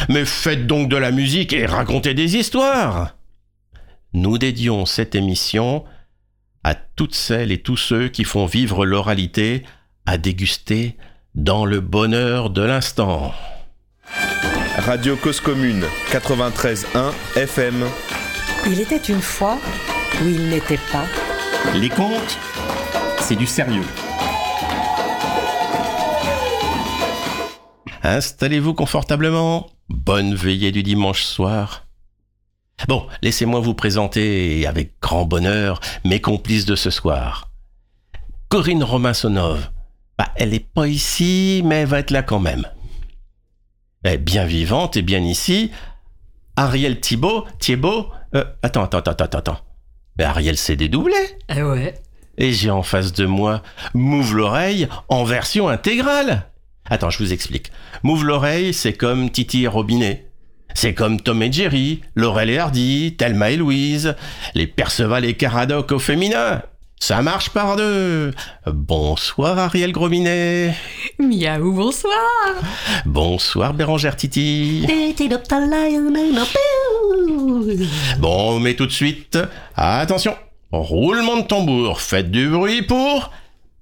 Mais 0.10 0.26
faites 0.26 0.66
donc 0.66 0.90
de 0.90 0.98
la 0.98 1.12
musique 1.12 1.54
et 1.54 1.68
racontez 1.68 2.16
des 2.16 2.36
histoires. 2.36 3.16
Nous 4.14 4.40
dédions 4.40 4.88
cette 4.88 5.14
émission 5.14 5.86
à 6.64 6.74
toutes 6.74 7.14
celles 7.14 7.52
et 7.52 7.62
tous 7.62 7.78
ceux 7.78 8.08
qui 8.08 8.24
font 8.24 8.48
vivre 8.48 8.88
l'oralité 8.88 9.62
à 10.08 10.18
déguster 10.18 10.98
dans 11.36 11.64
le 11.64 11.80
bonheur 11.80 12.50
de 12.50 12.64
l'instant. 12.64 13.36
Radio 14.86 15.16
Cause 15.16 15.42
Commune 15.42 15.84
93.1 16.12 17.12
FM. 17.36 17.86
Il 18.68 18.80
était 18.80 18.98
une 18.98 19.20
fois 19.20 19.58
où 20.22 20.28
il 20.28 20.48
n'était 20.48 20.80
pas. 20.92 21.06
Les 21.74 21.90
contes, 21.90 22.38
c'est 23.20 23.36
du 23.36 23.48
sérieux. 23.48 23.82
Installez-vous 28.04 28.76
confortablement. 28.76 29.72
Bonne 29.90 30.36
veillée 30.36 30.72
du 30.72 30.84
dimanche 30.84 31.24
soir. 31.24 31.88
Bon, 32.88 33.08
laissez-moi 33.24 33.62
vous 33.62 33.74
présenter 33.74 34.68
avec 34.68 35.00
grand 35.02 35.26
bonheur 35.26 35.80
mes 36.04 36.22
complices 36.22 36.66
de 36.66 36.76
ce 36.76 36.92
soir. 36.92 37.50
Corinne 38.50 38.84
Romain-Sonov. 38.84 39.68
Bah, 40.20 40.28
elle 40.36 40.54
est 40.54 40.72
pas 40.72 40.88
ici, 40.88 41.64
mais 41.66 41.78
elle 41.78 41.88
va 41.88 42.00
être 42.00 42.12
là 42.12 42.22
quand 42.22 42.40
même. 42.40 42.68
Est 44.06 44.20
bien 44.20 44.46
vivante 44.46 44.98
et 44.98 45.02
bien 45.02 45.20
ici. 45.20 45.72
Ariel 46.56 47.00
Thibault, 47.00 47.46
Thiebaud, 47.58 48.12
euh, 48.36 48.46
attends, 48.62 48.84
attends, 48.84 49.00
attends, 49.00 49.24
attends, 49.26 49.38
attends. 49.40 49.60
Mais 50.20 50.24
Ariel 50.26 50.58
s'est 50.58 50.76
dédoublé. 50.76 51.16
Eh 51.50 51.64
ouais. 51.64 51.96
Et 52.38 52.54
j'ai 52.54 52.70
en 52.70 52.84
face 52.84 53.14
de 53.14 53.26
moi 53.26 53.64
Mouve 53.96 54.36
l'oreille 54.36 54.88
en 55.10 55.24
version 55.24 55.70
intégrale. 55.70 56.46
Attends, 56.88 57.10
je 57.10 57.18
vous 57.18 57.34
explique. 57.34 57.72
Mouve 58.04 58.26
l'oreille, 58.26 58.76
c'est 58.76 58.94
comme 58.94 59.32
Titi 59.32 59.64
et 59.64 59.68
Robinet. 59.68 60.28
C'est 60.76 60.94
comme 60.94 61.20
Tom 61.20 61.42
et 61.42 61.52
Jerry, 61.52 62.02
Laurel 62.14 62.52
et 62.52 62.60
Hardy, 62.60 63.16
Thelma 63.18 63.50
et 63.50 63.58
Louise, 63.58 64.16
les 64.54 64.68
Perceval 64.68 65.26
et 65.26 65.34
Caradoc 65.34 65.92
au 65.92 66.00
féminin. 66.00 66.62
Ça 67.00 67.22
marche 67.22 67.50
par 67.50 67.76
deux. 67.76 68.34
Bonsoir 68.66 69.60
Ariel 69.60 69.92
Grominet. 69.92 70.74
Miaou, 71.20 71.72
bonsoir. 71.72 72.14
Bonsoir 73.06 73.74
Bérangère 73.74 74.16
Titi. 74.16 74.88
Bon, 78.18 78.60
mais 78.60 78.76
tout 78.76 78.86
de 78.88 78.92
suite, 78.92 79.38
attention. 79.76 80.36
Roulement 80.72 81.38
de 81.38 81.44
tambour, 81.44 82.02
faites 82.02 82.32
du 82.32 82.50
bruit 82.50 82.82
pour 82.82 83.32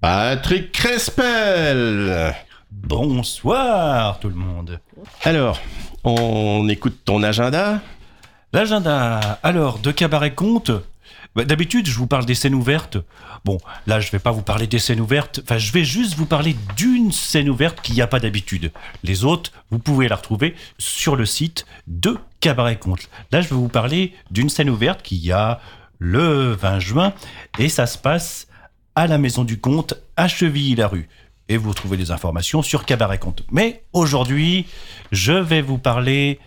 Patrick 0.01 0.71
Crespel. 0.71 2.35
Bonsoir 2.71 4.19
tout 4.19 4.29
le 4.29 4.35
monde. 4.35 4.79
Alors, 5.23 5.59
on 6.03 6.67
écoute 6.67 6.99
ton 7.05 7.23
agenda 7.23 7.79
L'agenda, 8.51 9.39
alors, 9.41 9.79
de 9.79 9.91
cabaret 9.91 10.33
compte 10.35 10.71
Bah, 11.35 11.45
D'habitude, 11.45 11.87
je 11.87 11.97
vous 11.97 12.07
parle 12.07 12.25
des 12.25 12.35
scènes 12.35 12.55
ouvertes. 12.55 12.97
Bon, 13.45 13.57
là, 13.87 13.99
je 13.99 14.11
vais 14.11 14.19
pas 14.19 14.31
vous 14.31 14.41
parler 14.41 14.67
des 14.67 14.79
scènes 14.79 15.01
ouvertes. 15.01 15.39
Enfin, 15.43 15.57
je 15.57 15.71
vais 15.71 15.83
juste 15.83 16.15
vous 16.15 16.25
parler 16.25 16.55
d'une 16.75 17.11
scène 17.11 17.49
ouverte 17.49 17.81
qu'il 17.81 17.95
n'y 17.95 18.01
a 18.01 18.07
pas 18.07 18.19
d'habitude. 18.19 18.71
Les 19.03 19.23
autres, 19.23 19.51
vous 19.71 19.79
pouvez 19.79 20.07
la 20.07 20.15
retrouver 20.15 20.55
sur 20.77 21.15
le 21.15 21.25
site 21.25 21.65
de 21.87 22.17
Cabaret 22.39 22.77
Conte. 22.77 23.09
Là, 23.31 23.41
je 23.41 23.49
vais 23.49 23.55
vous 23.55 23.69
parler 23.69 24.13
d'une 24.31 24.49
scène 24.49 24.69
ouverte 24.69 25.01
qui 25.01 25.31
a 25.31 25.59
le 25.99 26.53
20 26.53 26.79
juin 26.79 27.13
et 27.59 27.69
ça 27.69 27.87
se 27.87 27.97
passe 27.97 28.47
à 28.95 29.07
la 29.07 29.17
Maison 29.17 29.43
du 29.43 29.59
Comte 29.59 29.95
à 30.17 30.27
Chevilly-la-Rue. 30.27 31.07
Et 31.49 31.57
vous 31.57 31.73
trouvez 31.73 31.97
les 31.97 32.11
informations 32.11 32.61
sur 32.61 32.85
Cabaret 32.85 33.17
Conte. 33.17 33.43
Mais 33.51 33.83
aujourd'hui, 33.91 34.65
je 35.11 35.33
vais 35.33 35.61
vous 35.61 35.77
parler. 35.77 36.39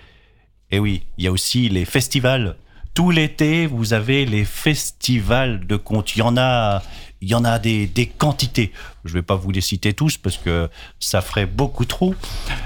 Et 0.71 0.79
oui, 0.79 1.03
il 1.19 1.25
y 1.25 1.29
a 1.29 1.33
aussi 1.33 1.69
les 1.69 1.85
festivals. 1.85 2.57
Tout 2.97 3.11
l'été, 3.11 3.67
vous 3.67 3.93
avez 3.93 4.25
les 4.25 4.47
festivals 4.47 5.67
de 5.67 5.77
contes. 5.77 6.17
Il 6.17 6.21
y 6.21 6.23
en 6.23 6.39
a, 6.39 6.83
il 7.21 7.29
y 7.29 7.35
en 7.35 7.45
a 7.45 7.59
des, 7.59 7.87
des 7.87 8.07
quantités. 8.07 8.73
Je 9.05 9.11
ne 9.11 9.19
vais 9.19 9.23
pas 9.23 9.35
vous 9.37 9.51
les 9.51 9.61
citer 9.61 9.93
tous 9.93 10.17
parce 10.17 10.39
que 10.39 10.71
ça 10.99 11.21
ferait 11.21 11.45
beaucoup 11.45 11.85
trop. 11.85 12.15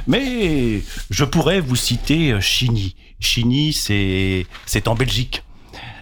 Mais 0.06 0.82
je 1.10 1.24
pourrais 1.24 1.58
vous 1.58 1.74
citer 1.74 2.30
euh, 2.30 2.40
Chigny. 2.40 2.94
Chigny, 3.18 3.72
c'est 3.72 4.46
en 4.86 4.94
Belgique. 4.94 5.42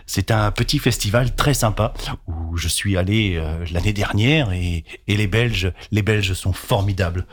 C'est 0.04 0.30
un 0.30 0.50
petit 0.50 0.78
festival 0.78 1.35
très 1.35 1.54
sympa 1.54 1.94
où 2.26 2.54
je 2.58 2.68
suis 2.68 2.99
allé 2.99 3.37
euh, 3.37 3.64
l'année 3.73 3.94
dernière 3.94 4.52
et, 4.52 4.85
et 5.06 5.16
les 5.16 5.26
Belges, 5.26 5.73
les 5.90 6.02
Belges 6.02 6.35
sont 6.35 6.52
formidables. 6.52 7.26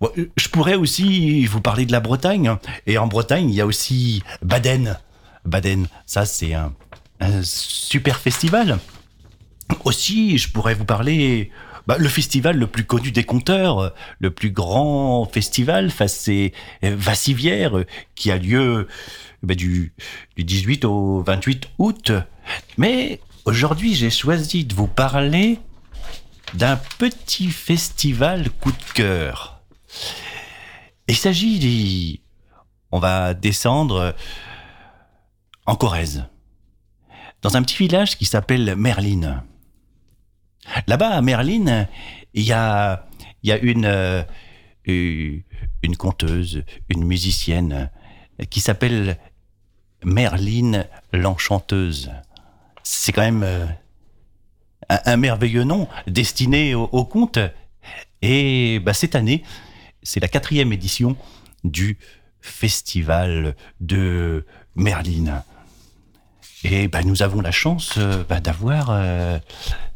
Ouais, 0.00 0.10
Je 0.36 0.48
pourrais 0.48 0.74
aussi 0.74 1.46
vous 1.46 1.60
parler 1.60 1.86
de 1.86 1.92
la 1.92 2.00
Bretagne. 2.00 2.56
Et 2.88 2.98
en 2.98 3.06
Bretagne, 3.06 3.48
il 3.48 3.54
y 3.54 3.60
a 3.60 3.66
aussi 3.66 4.24
Baden. 4.42 4.98
Baden, 5.44 5.86
ça 6.06 6.24
c'est 6.24 6.54
un, 6.54 6.72
super 7.42 8.18
festival. 8.18 8.78
Aussi, 9.84 10.38
je 10.38 10.50
pourrais 10.50 10.74
vous 10.74 10.84
parler 10.84 11.50
bah, 11.86 11.96
le 11.98 12.08
festival 12.08 12.56
le 12.56 12.66
plus 12.66 12.84
connu 12.84 13.10
des 13.10 13.24
conteurs, 13.24 13.94
le 14.18 14.30
plus 14.30 14.50
grand 14.50 15.24
festival, 15.24 15.90
c'est 16.06 16.52
Vassivière, 16.82 17.84
qui 18.14 18.30
a 18.30 18.38
lieu 18.38 18.86
bah, 19.42 19.54
du, 19.54 19.92
du 20.36 20.44
18 20.44 20.84
au 20.84 21.22
28 21.22 21.68
août. 21.78 22.12
Mais 22.76 23.20
aujourd'hui, 23.44 23.94
j'ai 23.94 24.10
choisi 24.10 24.64
de 24.64 24.74
vous 24.74 24.88
parler 24.88 25.58
d'un 26.54 26.76
petit 26.98 27.50
festival 27.50 28.50
coup 28.50 28.72
de 28.72 28.92
cœur. 28.94 29.60
Il 31.08 31.16
s'agit, 31.16 32.20
on 32.90 32.98
va 32.98 33.34
descendre 33.34 34.14
en 35.66 35.76
Corrèze, 35.76 36.24
dans 37.42 37.56
un 37.56 37.62
petit 37.62 37.76
village 37.76 38.16
qui 38.16 38.24
s'appelle 38.24 38.74
Merline. 38.76 39.42
Là-bas, 40.86 41.10
à 41.10 41.22
Merline, 41.22 41.88
il 42.34 42.42
y 42.44 42.52
a, 42.52 43.06
euh, 43.48 44.24
une 44.86 45.96
conteuse, 45.96 46.64
une 46.88 47.04
musicienne 47.04 47.90
qui 48.50 48.60
s'appelle 48.60 49.18
Merline 50.04 50.86
l'Enchanteuse. 51.12 52.10
C'est 52.82 53.12
quand 53.12 53.22
même 53.22 53.42
euh, 53.44 53.66
un, 54.88 55.16
merveilleux 55.16 55.64
nom 55.64 55.88
destiné 56.06 56.74
au, 56.74 56.84
au 56.84 57.04
conte. 57.04 57.38
Et 58.20 58.80
bah, 58.80 58.94
cette 58.94 59.14
année, 59.14 59.42
c'est 60.02 60.20
la 60.20 60.28
quatrième 60.28 60.72
édition 60.72 61.16
du 61.64 61.98
festival 62.40 63.56
de 63.80 64.44
Merline. 64.74 65.42
Et 66.64 66.86
bah, 66.86 67.00
nous 67.04 67.22
avons 67.24 67.40
la 67.40 67.50
chance 67.50 67.94
euh, 67.98 68.22
bah, 68.28 68.38
d'avoir 68.38 68.90
euh, 68.90 69.36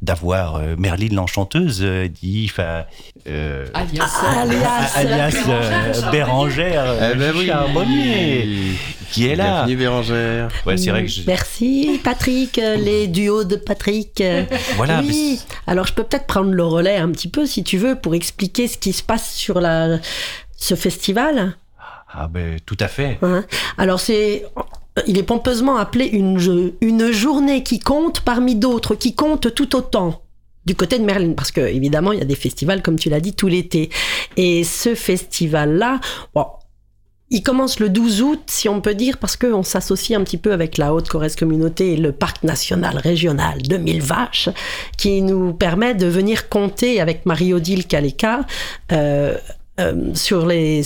d'avoir 0.03 0.57
euh, 0.57 0.75
Merline 0.77 1.15
l'enchanteuse 1.15 1.79
euh, 1.83 2.09
dit 2.09 2.51
euh, 2.59 3.67
Alias. 3.73 4.11
Alias. 4.37 4.93
alias 4.97 5.37
euh, 5.49 6.11
Bérangère 6.11 6.85
euh, 6.87 7.13
Eh 7.15 7.19
ben 7.19 7.33
oui. 7.37 7.47
Charbonnier 7.47 8.49
qui 9.13 9.29
est 9.29 9.37
là. 9.37 9.59
Bienvenue 9.65 9.77
Bérangère. 9.77 10.49
Ouais, 10.67 10.77
c'est 10.77 10.91
vrai 10.91 11.03
que 11.03 11.09
je- 11.09 11.23
Merci 11.27 12.01
Patrick, 12.03 12.57
les 12.57 13.07
duos 13.07 13.45
de 13.45 13.55
Patrick. 13.57 14.21
Voilà, 14.75 15.01
oui. 15.07 15.41
Alors 15.69 15.87
je 15.87 15.93
peux 15.93 16.03
peut-être 16.03 16.27
prendre 16.27 16.51
le 16.51 16.65
relais 16.65 16.97
un 16.97 17.11
petit 17.13 17.29
peu 17.29 17.47
si 17.47 17.63
tu 17.63 17.79
veux 17.79 17.95
pour 17.95 18.17
expliquer 18.17 18.67
ce 18.67 18.77
qui 18.77 18.93
se 18.93 19.05
passe 19.05 19.33
sur 19.35 19.61
la, 19.61 19.99
ce 20.57 20.75
festival. 20.75 21.57
ah 22.13 22.27
ben 22.27 22.59
tout 22.67 22.77
à 22.81 22.89
fait. 22.89 23.19
Hein. 23.23 23.45
Alors 23.79 24.01
c'est, 24.01 24.45
il 25.07 25.19
est 25.19 25.23
pompeusement 25.23 25.77
appelé 25.77 26.07
une, 26.07 26.73
une 26.81 27.11
journée 27.13 27.63
qui 27.63 27.79
compte 27.79 28.21
parmi 28.21 28.55
d'autres, 28.55 28.95
qui 28.95 29.15
compte 29.15 29.55
tout 29.55 29.77
autant 29.77 30.23
du 30.65 30.75
côté 30.75 30.99
de 30.99 31.05
Merlin, 31.05 31.33
parce 31.35 31.53
que 31.53 31.61
évidemment 31.61 32.13
il 32.13 32.19
y 32.19 32.23
a 32.23 32.27
des 32.27 32.35
festivals 32.35 32.83
comme 32.83 32.99
tu 32.99 33.09
l'as 33.09 33.21
dit 33.21 33.35
tout 33.35 33.47
l'été. 33.47 33.89
Et 34.37 34.65
ce 34.65 34.95
festival-là, 34.95 36.01
bon, 36.35 36.47
il 37.31 37.43
commence 37.43 37.81
le 37.81 37.89
12 37.89 38.23
août, 38.23 38.41
si 38.47 38.69
on 38.69 38.81
peut 38.81 38.95
dire, 38.95 39.19
parce 39.19 39.37
qu'on 39.37 39.65
s'associe 39.65 40.19
un 40.19 40.23
petit 40.23 40.39
peu 40.39 40.53
avec 40.53 40.79
la 40.79 40.95
Haute-Corrèze 40.95 41.35
Communauté 41.35 41.95
et 41.95 41.97
le 41.97 42.13
Parc 42.13 42.45
National 42.45 42.99
Régional 42.99 43.63
de 43.63 43.77
Mille 43.77 44.03
Vaches, 44.03 44.49
qui 44.97 45.23
nous 45.23 45.53
permet 45.53 45.95
de 45.95 46.07
venir 46.07 46.49
compter 46.49 47.01
avec 47.01 47.27
Marie-Odile 47.27 47.87
Kaleka 47.87 48.47
euh, 48.93 49.37
euh, 49.81 50.15
sur 50.15 50.47
les, 50.47 50.83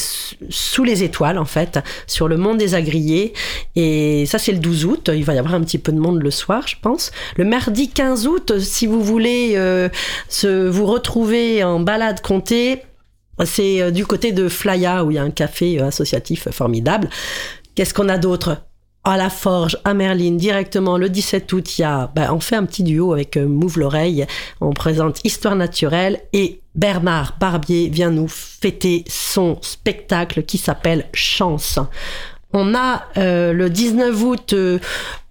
sous 0.48 0.84
les 0.84 1.02
étoiles, 1.02 1.38
en 1.38 1.44
fait, 1.44 1.78
sur 2.06 2.28
le 2.28 2.36
mont 2.36 2.54
des 2.54 2.74
Agriers. 2.74 3.32
Et 3.76 4.26
ça, 4.26 4.38
c'est 4.38 4.52
le 4.52 4.58
12 4.58 4.84
août. 4.84 5.10
Il 5.14 5.24
va 5.24 5.34
y 5.34 5.38
avoir 5.38 5.54
un 5.54 5.62
petit 5.62 5.78
peu 5.78 5.92
de 5.92 5.98
monde 5.98 6.22
le 6.22 6.30
soir, 6.30 6.66
je 6.66 6.76
pense. 6.80 7.12
Le 7.36 7.44
mardi 7.44 7.88
15 7.88 8.26
août, 8.26 8.58
si 8.58 8.86
vous 8.86 9.02
voulez 9.02 9.52
euh, 9.54 9.88
se, 10.28 10.68
vous 10.68 10.86
retrouver 10.86 11.62
en 11.64 11.80
balade 11.80 12.20
comptée, 12.20 12.82
c'est 13.44 13.80
euh, 13.80 13.90
du 13.90 14.06
côté 14.06 14.32
de 14.32 14.48
Flaya, 14.48 15.04
où 15.04 15.10
il 15.10 15.14
y 15.14 15.18
a 15.18 15.22
un 15.22 15.30
café 15.30 15.80
euh, 15.80 15.86
associatif 15.86 16.50
formidable. 16.50 17.08
Qu'est-ce 17.74 17.94
qu'on 17.94 18.08
a 18.08 18.18
d'autre? 18.18 18.69
À 19.04 19.16
la 19.16 19.30
Forge, 19.30 19.78
à 19.84 19.94
Merline, 19.94 20.36
directement 20.36 20.98
le 20.98 21.08
17 21.08 21.52
août, 21.52 21.78
il 21.78 21.82
y 21.82 21.84
a, 21.84 22.10
ben, 22.14 22.32
on 22.32 22.40
fait 22.40 22.56
un 22.56 22.66
petit 22.66 22.82
duo 22.82 23.12
avec 23.12 23.36
euh, 23.36 23.46
Mouve 23.46 23.78
l'oreille. 23.78 24.26
On 24.60 24.72
présente 24.72 25.24
Histoire 25.24 25.56
naturelle 25.56 26.20
et 26.32 26.60
Bernard 26.74 27.36
Barbier 27.40 27.88
vient 27.88 28.10
nous 28.10 28.28
fêter 28.28 29.04
son 29.08 29.58
spectacle 29.62 30.42
qui 30.42 30.58
s'appelle 30.58 31.06
Chance. 31.14 31.78
On 32.52 32.74
a 32.74 33.04
euh, 33.16 33.52
le 33.52 33.70
19 33.70 34.22
août, 34.22 34.52
euh, 34.52 34.78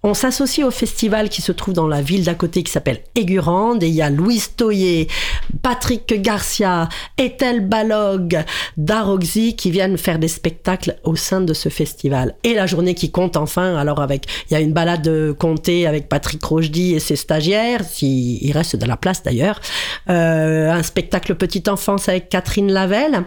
on 0.02 0.14
s'associe 0.14 0.66
au 0.66 0.70
festival 0.70 1.28
qui 1.28 1.42
se 1.42 1.52
trouve 1.52 1.74
dans 1.74 1.86
la 1.86 2.00
ville 2.00 2.24
d'à 2.24 2.34
côté 2.34 2.62
qui 2.62 2.72
s'appelle 2.72 3.02
Aigurande 3.14 3.82
et 3.82 3.88
il 3.88 3.94
y 3.94 4.00
a 4.00 4.08
Louise 4.08 4.54
Toyer, 4.56 5.08
Patrick 5.62 6.22
Garcia, 6.22 6.88
Ethel 7.18 7.68
Balog, 7.68 8.42
Daroxy 8.78 9.56
qui 9.56 9.70
viennent 9.70 9.98
faire 9.98 10.18
des 10.18 10.28
spectacles 10.28 10.96
au 11.04 11.16
sein 11.16 11.42
de 11.42 11.52
ce 11.52 11.68
festival. 11.68 12.34
Et 12.44 12.54
la 12.54 12.66
journée 12.66 12.94
qui 12.94 13.10
compte 13.10 13.36
enfin, 13.36 13.76
alors 13.76 14.00
avec, 14.00 14.26
il 14.50 14.54
y 14.54 14.56
a 14.56 14.60
une 14.60 14.72
balade 14.72 15.02
de 15.02 15.34
comté 15.38 15.86
avec 15.86 16.08
Patrick 16.08 16.42
Rochdy 16.42 16.94
et 16.94 17.00
ses 17.00 17.16
stagiaires, 17.16 17.84
s'il 17.84 18.42
il 18.42 18.52
reste 18.52 18.76
de 18.76 18.86
la 18.86 18.96
place 18.96 19.22
d'ailleurs, 19.22 19.60
Euh, 20.08 20.70
un 20.70 20.82
spectacle 20.82 21.34
petite 21.34 21.68
enfance 21.68 22.08
avec 22.08 22.28
Catherine 22.28 22.72
Lavelle. 22.72 23.24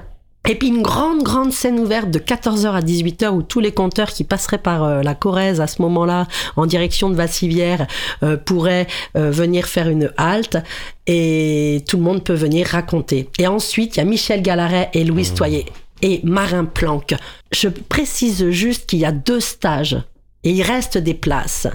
Et 0.49 0.55
puis 0.55 0.67
une 0.67 0.81
grande, 0.81 1.23
grande 1.23 1.53
scène 1.53 1.79
ouverte 1.79 2.11
de 2.11 2.19
14h 2.19 2.67
à 2.67 2.81
18h 2.81 3.29
où 3.29 3.43
tous 3.43 3.61
les 3.61 3.71
compteurs 3.71 4.09
qui 4.09 4.25
passeraient 4.25 4.57
par 4.57 4.83
euh, 4.83 5.01
la 5.01 5.15
Corrèze 5.15 5.61
à 5.61 5.67
ce 5.67 5.81
moment-là 5.81 6.27
en 6.57 6.65
direction 6.65 7.09
de 7.09 7.15
Vassivière 7.15 7.87
euh, 8.23 8.35
pourraient 8.35 8.87
euh, 9.15 9.31
venir 9.31 9.67
faire 9.67 9.87
une 9.87 10.11
halte 10.17 10.57
et 11.07 11.85
tout 11.87 11.95
le 11.95 12.03
monde 12.03 12.25
peut 12.25 12.33
venir 12.33 12.67
raconter. 12.67 13.29
Et 13.39 13.47
ensuite, 13.47 13.95
il 13.95 13.99
y 13.99 14.01
a 14.01 14.05
Michel 14.05 14.41
Galaret 14.41 14.89
et 14.93 15.05
Louise 15.05 15.33
Toyer 15.33 15.65
et 16.01 16.19
Marin 16.23 16.65
Planck. 16.65 17.15
Je 17.53 17.69
précise 17.69 18.49
juste 18.49 18.87
qu'il 18.87 18.99
y 18.99 19.05
a 19.05 19.13
deux 19.13 19.39
stages 19.39 19.97
et 20.43 20.51
il 20.51 20.61
reste 20.61 20.97
des 20.97 21.13
places. 21.13 21.67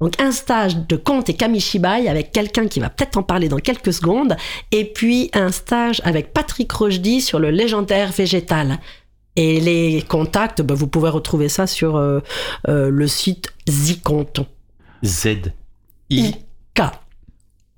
Donc 0.00 0.20
un 0.20 0.32
stage 0.32 0.76
de 0.76 0.96
conte 0.96 1.28
et 1.28 1.34
kamishibai 1.34 2.08
avec 2.08 2.32
quelqu'un 2.32 2.66
qui 2.66 2.80
va 2.80 2.88
peut-être 2.88 3.18
en 3.18 3.22
parler 3.22 3.48
dans 3.48 3.58
quelques 3.58 3.92
secondes, 3.92 4.36
et 4.70 4.84
puis 4.84 5.30
un 5.34 5.52
stage 5.52 6.00
avec 6.04 6.32
Patrick 6.32 6.72
Rochdy 6.72 7.20
sur 7.20 7.38
le 7.38 7.50
légendaire 7.50 8.12
végétal. 8.12 8.78
Et 9.36 9.60
les 9.60 10.02
contacts, 10.02 10.62
bah, 10.62 10.74
vous 10.74 10.88
pouvez 10.88 11.08
retrouver 11.08 11.48
ça 11.48 11.66
sur 11.66 11.96
euh, 11.96 12.20
euh, 12.68 12.90
le 12.90 13.06
site 13.06 13.52
Ziconte. 13.68 14.40
Z. 15.04 15.52
I. 16.10 16.20
I-K. 16.20 16.82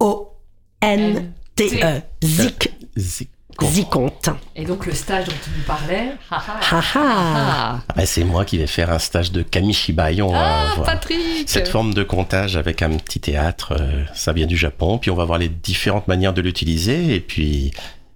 O-N-T-E. 0.00 2.00
Zik. 2.24 2.72
Z. 2.98 3.24
Ziconte. 3.62 4.30
Et 4.56 4.64
donc 4.64 4.86
le 4.86 4.92
stage 4.92 5.26
dont 5.26 5.32
tu 5.44 5.50
nous 5.56 5.62
parlais. 5.64 6.12
ha, 6.30 6.36
ha. 6.36 6.60
Ha 6.76 6.82
ha. 6.94 7.80
Ah, 7.96 8.06
c'est 8.06 8.24
moi 8.24 8.44
qui 8.44 8.58
vais 8.58 8.66
faire 8.66 8.90
un 8.90 8.98
stage 8.98 9.32
de 9.32 9.42
Kamishibai. 9.42 10.20
On 10.22 10.32
va 10.32 10.38
Ah, 10.70 10.72
voir 10.76 10.86
Patrick 10.86 11.48
cette 11.48 11.68
forme 11.68 11.94
de 11.94 12.02
comptage 12.02 12.56
avec 12.56 12.82
un 12.82 12.90
petit 12.96 13.20
théâtre. 13.20 13.74
euh, 13.78 14.04
ça 14.14 14.32
vient 14.32 14.46
du 14.46 14.56
Japon. 14.56 14.98
Puis 14.98 15.10
on 15.10 15.14
va 15.16 15.24
voir 15.24 15.38
les 15.38 15.48
différentes 15.48 16.08
manières 16.08 16.32
de 16.32 16.40
l'utiliser. 16.40 17.14
Et 17.14 17.20
puis, 17.20 17.72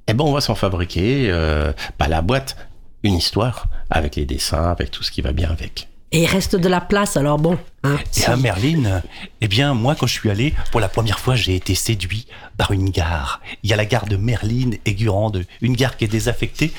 eh 0.08 0.14
ben, 0.14 0.24
on 0.24 0.32
va 0.32 0.40
s'en 0.40 0.54
fabriquer. 0.54 1.28
Euh, 1.30 1.72
bah, 1.98 2.08
la 2.08 2.22
boîte, 2.22 2.56
une 3.02 3.14
histoire 3.14 3.66
avec 3.90 4.16
les 4.16 4.24
dessins, 4.24 4.70
avec 4.70 4.90
tout 4.90 5.02
ce 5.02 5.10
qui 5.10 5.20
va 5.22 5.32
bien 5.32 5.50
avec. 5.50 5.88
Et 6.12 6.22
il 6.22 6.26
reste 6.26 6.56
de 6.56 6.68
la 6.68 6.80
place, 6.80 7.16
alors 7.16 7.38
bon. 7.38 7.58
hein, 7.82 7.98
Et 8.16 8.24
à 8.24 8.36
Merline, 8.36 9.02
eh 9.40 9.48
bien, 9.48 9.74
moi, 9.74 9.96
quand 9.98 10.06
je 10.06 10.12
suis 10.12 10.30
allé, 10.30 10.54
pour 10.70 10.80
la 10.80 10.88
première 10.88 11.18
fois, 11.18 11.34
j'ai 11.34 11.56
été 11.56 11.74
séduit 11.74 12.26
par 12.56 12.70
une 12.72 12.90
gare. 12.90 13.40
Il 13.62 13.70
y 13.70 13.72
a 13.72 13.76
la 13.76 13.84
gare 13.86 14.06
de 14.06 14.16
Merline, 14.16 14.76
Aigurande, 14.86 15.44
une 15.60 15.74
gare 15.74 15.96
qui 15.96 16.04
est 16.04 16.08
désaffectée, 16.08 16.72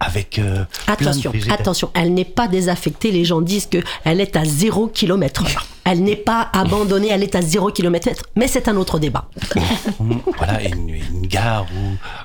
avec 0.00 0.38
euh, 0.40 0.64
plein 0.98 1.12
de 1.12 1.20
Attention, 1.20 1.32
attention, 1.50 1.90
elle 1.94 2.12
n'est 2.12 2.24
pas 2.24 2.48
désaffectée. 2.48 3.12
Les 3.12 3.24
gens 3.24 3.40
disent 3.40 3.66
qu'elle 3.66 4.20
est 4.20 4.34
à 4.36 4.44
0 4.44 4.88
km 4.88 5.44
heure. 5.44 5.66
Elle 5.84 6.02
n'est 6.04 6.16
pas 6.16 6.48
abandonnée, 6.52 7.08
elle 7.08 7.22
est 7.22 7.34
à 7.34 7.42
0 7.42 7.70
km 7.72 8.08
Mais 8.36 8.46
c'est 8.46 8.68
un 8.68 8.76
autre 8.76 8.98
débat. 8.98 9.28
Voilà, 10.36 10.62
une, 10.62 11.26
gare 11.26 11.66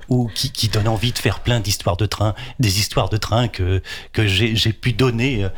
où, 0.09 0.29
qui, 0.33 0.67
donne 0.67 0.87
envie 0.87 1.11
de 1.11 1.17
faire 1.17 1.39
plein 1.39 1.59
d'histoires 1.59 1.97
de 1.97 2.05
train, 2.05 2.35
des 2.59 2.79
histoires 2.79 3.09
de 3.09 3.17
train 3.17 3.47
que, 3.47 3.81
que 4.11 4.27
j'ai 4.27 4.73
pu 4.73 4.93
donner. 4.93 5.45
euh, 5.45 5.49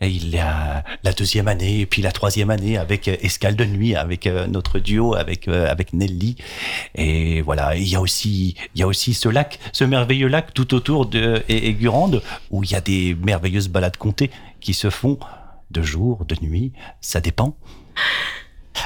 Et 0.00 0.08
il 0.08 0.30
y 0.30 0.38
a 0.38 0.84
la 1.02 1.12
deuxième 1.12 1.48
année, 1.48 1.80
et 1.80 1.86
puis 1.86 2.02
la 2.02 2.12
troisième 2.12 2.50
année 2.50 2.76
avec 2.78 3.08
euh, 3.08 3.16
Escale 3.22 3.56
de 3.56 3.64
nuit, 3.64 3.96
avec 3.96 4.26
euh, 4.26 4.46
notre 4.46 4.78
duo, 4.78 5.14
avec, 5.14 5.48
avec 5.48 5.92
Nelly. 5.92 6.36
Et 6.94 7.40
voilà, 7.42 7.76
il 7.76 7.88
y 7.88 7.96
a 7.96 8.00
aussi, 8.00 8.54
il 8.74 8.80
y 8.80 8.82
a 8.82 8.86
aussi 8.86 9.14
ce 9.14 9.28
lac, 9.28 9.58
ce 9.72 9.84
merveilleux 9.84 10.28
lac 10.28 10.54
tout 10.54 10.74
autour 10.74 11.06
de 11.06 11.42
et 11.48 11.72
Gurande, 11.72 12.22
où 12.50 12.62
il 12.64 12.70
y 12.70 12.74
a 12.74 12.80
des 12.80 13.16
merveilleuses 13.22 13.68
balades 13.68 13.96
comptées 13.96 14.30
qui 14.60 14.74
se 14.74 14.90
font 14.90 15.18
de 15.70 15.82
jour, 15.82 16.24
de 16.24 16.36
nuit, 16.40 16.72
ça 17.00 17.20
dépend. 17.20 17.56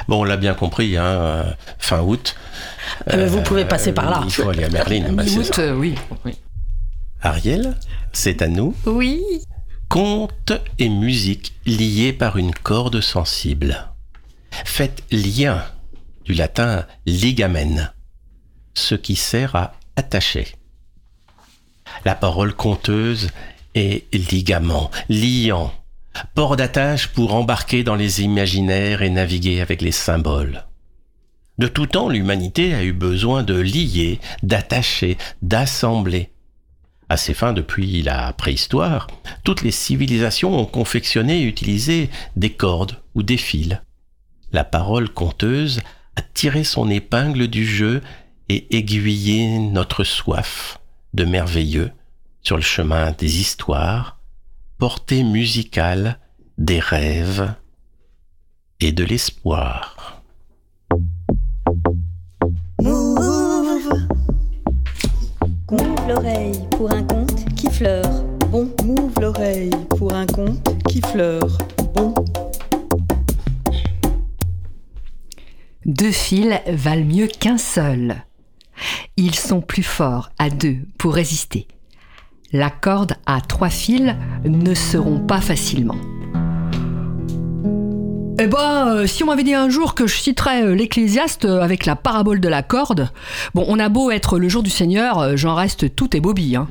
Bon, 0.07 0.21
on 0.21 0.23
l'a 0.23 0.37
bien 0.37 0.53
compris, 0.53 0.97
hein, 0.97 1.05
euh, 1.05 1.53
fin 1.77 2.01
août. 2.01 2.35
Euh, 3.11 3.27
vous 3.27 3.41
pouvez 3.41 3.65
passer 3.65 3.93
par 3.93 4.09
là. 4.09 4.21
Il 4.25 4.31
faut 4.31 4.49
aller 4.49 4.63
à 4.63 4.69
Merlin. 4.69 5.13
bah, 5.13 5.23
euh, 5.59 5.75
oui. 5.75 5.95
oui. 6.25 6.35
Ariel, 7.21 7.77
c'est 8.11 8.41
à 8.41 8.47
nous. 8.47 8.75
Oui. 8.85 9.21
Conte 9.87 10.53
et 10.79 10.89
musique 10.89 11.53
liés 11.65 12.13
par 12.13 12.37
une 12.37 12.53
corde 12.53 13.01
sensible. 13.01 13.87
Faites 14.65 15.03
lien 15.11 15.63
du 16.25 16.33
latin 16.33 16.85
ligamen, 17.05 17.91
ce 18.73 18.95
qui 18.95 19.15
sert 19.15 19.55
à 19.55 19.73
attacher. 19.95 20.47
La 22.05 22.15
parole 22.15 22.53
conteuse 22.53 23.29
est 23.75 24.13
ligament, 24.13 24.89
liant, 25.09 25.71
port 26.35 26.55
d'attache 26.55 27.07
pour 27.07 27.33
embarquer 27.33 27.83
dans 27.83 27.95
les 27.95 28.21
imaginaires 28.21 29.01
et 29.01 29.09
naviguer 29.09 29.61
avec 29.61 29.81
les 29.81 29.91
symboles. 29.91 30.65
De 31.57 31.67
tout 31.67 31.85
temps, 31.85 32.09
l'humanité 32.09 32.73
a 32.73 32.83
eu 32.83 32.93
besoin 32.93 33.43
de 33.43 33.55
lier, 33.55 34.19
d'attacher, 34.41 35.17
d'assembler. 35.41 36.31
À 37.09 37.17
ces 37.17 37.33
fins, 37.33 37.53
depuis 37.53 38.01
la 38.01 38.33
préhistoire, 38.33 39.07
toutes 39.43 39.61
les 39.61 39.71
civilisations 39.71 40.57
ont 40.57 40.65
confectionné 40.65 41.41
et 41.41 41.45
utilisé 41.45 42.09
des 42.35 42.49
cordes 42.49 43.01
ou 43.13 43.21
des 43.21 43.37
fils. 43.37 43.77
La 44.51 44.63
parole 44.63 45.09
conteuse 45.09 45.81
a 46.15 46.21
tiré 46.21 46.63
son 46.63 46.89
épingle 46.89 47.47
du 47.47 47.65
jeu 47.65 48.01
et 48.49 48.75
aiguillé 48.75 49.59
notre 49.59 50.03
soif 50.03 50.79
de 51.13 51.25
merveilleux 51.25 51.91
sur 52.41 52.55
le 52.55 52.63
chemin 52.63 53.11
des 53.11 53.39
histoires, 53.39 54.19
portée 54.83 55.23
musicale 55.23 56.19
des 56.57 56.81
rêves 56.81 57.53
et 58.81 58.91
de 58.91 59.05
l'espoir. 59.05 60.21
Move 62.81 64.07
Move 65.71 66.07
l'oreille 66.09 66.67
pour 66.71 66.91
un 66.91 67.01
conte 67.03 67.45
qui 67.55 67.69
fleure. 67.71 68.25
Bon, 68.51 68.69
Move 68.83 69.13
l'oreille 69.21 69.71
pour 69.97 70.13
un 70.13 70.25
conte 70.25 70.75
qui 70.89 70.99
fleure. 70.99 71.57
Bon, 71.93 72.13
Deux 75.85 76.11
fils 76.11 76.59
valent 76.67 77.05
mieux 77.05 77.27
qu'un 77.27 77.57
seul. 77.57 78.25
Ils 79.15 79.35
sont 79.35 79.61
plus 79.61 79.83
forts 79.83 80.29
à 80.37 80.49
deux 80.49 80.79
pour 80.97 81.13
résister. 81.13 81.67
La 82.55 82.69
corde 82.69 83.15
à 83.25 83.41
trois 83.41 83.71
fils 83.71 84.13
ne 84.45 84.75
seront 84.75 85.17
pas 85.17 85.41
facilement. 85.41 85.97
Eh 88.39 88.45
ben, 88.45 88.87
euh, 88.89 89.07
si 89.07 89.23
on 89.23 89.27
m'avait 89.27 89.43
dit 89.43 89.55
un 89.55 89.69
jour 89.69 89.95
que 89.95 90.05
je 90.05 90.15
citerais 90.15 90.63
euh, 90.63 90.75
l'Ecclésiaste 90.75 91.45
euh, 91.45 91.61
avec 91.61 91.87
la 91.87 91.95
parabole 91.95 92.39
de 92.39 92.47
la 92.47 92.61
corde, 92.61 93.09
bon, 93.55 93.65
on 93.67 93.79
a 93.79 93.89
beau 93.89 94.11
être 94.11 94.37
le 94.37 94.49
jour 94.49 94.61
du 94.61 94.69
Seigneur, 94.69 95.35
j'en 95.35 95.55
reste 95.55 95.95
tout 95.95 96.15
et 96.15 96.19
bobby. 96.19 96.55
Hein. 96.55 96.67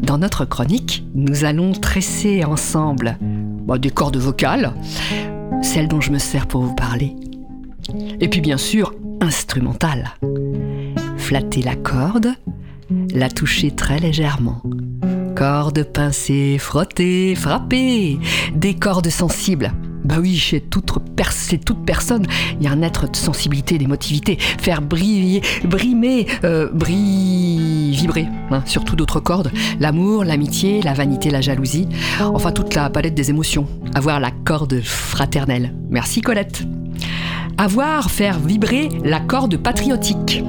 Dans 0.00 0.18
notre 0.18 0.44
chronique, 0.44 1.04
nous 1.14 1.44
allons 1.44 1.70
tresser 1.70 2.42
ensemble 2.44 3.18
bah, 3.20 3.78
des 3.78 3.90
cordes 3.90 4.16
vocales, 4.16 4.72
celles 5.62 5.86
dont 5.86 6.00
je 6.00 6.10
me 6.10 6.18
sers 6.18 6.48
pour 6.48 6.62
vous 6.62 6.74
parler. 6.74 7.14
Et 8.20 8.26
puis 8.26 8.40
bien 8.40 8.58
sûr, 8.58 8.92
instrumentale. 9.20 10.14
Flatter 11.16 11.62
la 11.62 11.76
corde, 11.76 12.34
la 13.14 13.28
toucher 13.28 13.70
très 13.70 13.98
légèrement. 13.98 14.62
Cordes 15.36 15.84
pincées, 15.84 16.58
frottées, 16.58 17.34
frappées, 17.34 18.18
des 18.54 18.74
cordes 18.74 19.08
sensibles. 19.08 19.72
Bah 20.04 20.16
oui, 20.20 20.36
chez 20.36 20.60
toute, 20.60 20.92
personne, 21.86 22.26
il 22.58 22.64
y 22.64 22.66
a 22.66 22.72
un 22.72 22.82
être 22.82 23.08
de 23.08 23.14
sensibilité, 23.14 23.78
d'émotivité. 23.78 24.36
Faire 24.36 24.82
briller, 24.82 25.42
brimer, 25.64 26.26
euh, 26.42 26.68
vibrer, 26.74 28.26
hein, 28.50 28.62
surtout 28.66 28.96
d'autres 28.96 29.20
cordes. 29.20 29.52
L'amour, 29.78 30.24
l'amitié, 30.24 30.82
la 30.82 30.92
vanité, 30.92 31.30
la 31.30 31.40
jalousie. 31.40 31.88
Enfin, 32.20 32.50
toute 32.50 32.74
la 32.74 32.90
palette 32.90 33.14
des 33.14 33.30
émotions. 33.30 33.68
Avoir 33.94 34.18
la 34.18 34.32
corde 34.32 34.80
fraternelle. 34.80 35.72
Merci 35.88 36.20
Colette. 36.20 36.64
Avoir, 37.56 38.10
faire 38.10 38.40
vibrer 38.40 38.88
la 39.04 39.20
corde 39.20 39.56
patriotique. 39.56 40.42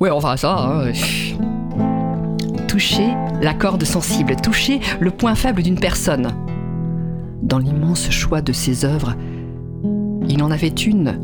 Ouais, 0.00 0.10
enfin 0.10 0.36
ça. 0.36 0.56
hein. 0.58 0.92
Toucher 2.66 3.08
la 3.40 3.54
corde 3.54 3.84
sensible, 3.84 4.36
toucher 4.36 4.80
le 5.00 5.10
point 5.10 5.34
faible 5.34 5.62
d'une 5.62 5.78
personne. 5.78 6.28
Dans 7.42 7.58
l'immense 7.58 8.10
choix 8.10 8.40
de 8.40 8.52
ses 8.52 8.84
œuvres, 8.84 9.14
il 10.28 10.42
en 10.42 10.50
avait 10.50 10.68
une 10.68 11.20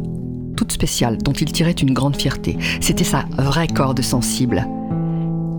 toute 0.57 0.73
spéciale 0.73 1.19
dont 1.19 1.33
il 1.33 1.53
tirait 1.53 1.73
une 1.73 1.93
grande 1.93 2.17
fierté. 2.17 2.57
C'était 2.81 3.05
sa 3.05 3.25
vraie 3.37 3.69
corde 3.69 4.01
sensible. 4.01 4.67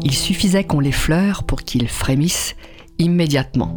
Il 0.04 0.14
suffisait 0.14 0.64
qu'on 0.64 0.80
l'effleure 0.80 1.44
pour 1.44 1.62
qu'il 1.64 1.88
frémisse 1.88 2.56
immédiatement. 2.98 3.76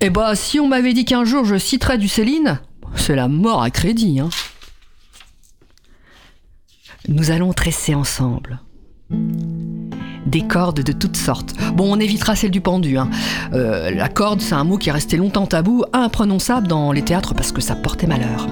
Eh 0.00 0.10
bah, 0.10 0.34
si 0.34 0.60
on 0.60 0.68
m'avait 0.68 0.92
dit 0.92 1.04
qu'un 1.04 1.24
jour 1.24 1.44
je 1.44 1.56
citerais 1.56 1.98
du 1.98 2.08
Céline, 2.08 2.60
c'est 2.94 3.16
la 3.16 3.28
mort 3.28 3.62
à 3.62 3.70
crédit, 3.70 4.20
hein. 4.20 4.28
Nous 7.08 7.30
allons 7.30 7.52
tresser 7.52 7.94
ensemble. 7.94 8.58
Des 10.26 10.42
cordes 10.42 10.80
de 10.82 10.90
toutes 10.92 11.16
sortes. 11.16 11.54
Bon, 11.74 11.96
on 11.96 12.00
évitera 12.00 12.34
celle 12.34 12.50
du 12.50 12.60
pendu. 12.60 12.98
hein. 12.98 13.08
Euh, 13.52 13.92
la 13.92 14.08
corde, 14.08 14.40
c'est 14.40 14.54
un 14.54 14.64
mot 14.64 14.76
qui 14.76 14.88
est 14.88 14.92
resté 14.92 15.16
longtemps 15.16 15.46
tabou, 15.46 15.84
imprononçable 15.92 16.66
dans 16.66 16.90
les 16.90 17.02
théâtres 17.02 17.32
parce 17.34 17.52
que 17.52 17.60
ça 17.60 17.76
portait 17.76 18.08
malheur. 18.08 18.48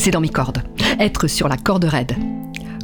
C'est 0.00 0.10
dans 0.10 0.20
mes 0.20 0.28
cordes. 0.30 0.62
Être 0.98 1.28
sur 1.28 1.46
la 1.48 1.56
corde 1.56 1.84
raide. 1.84 2.16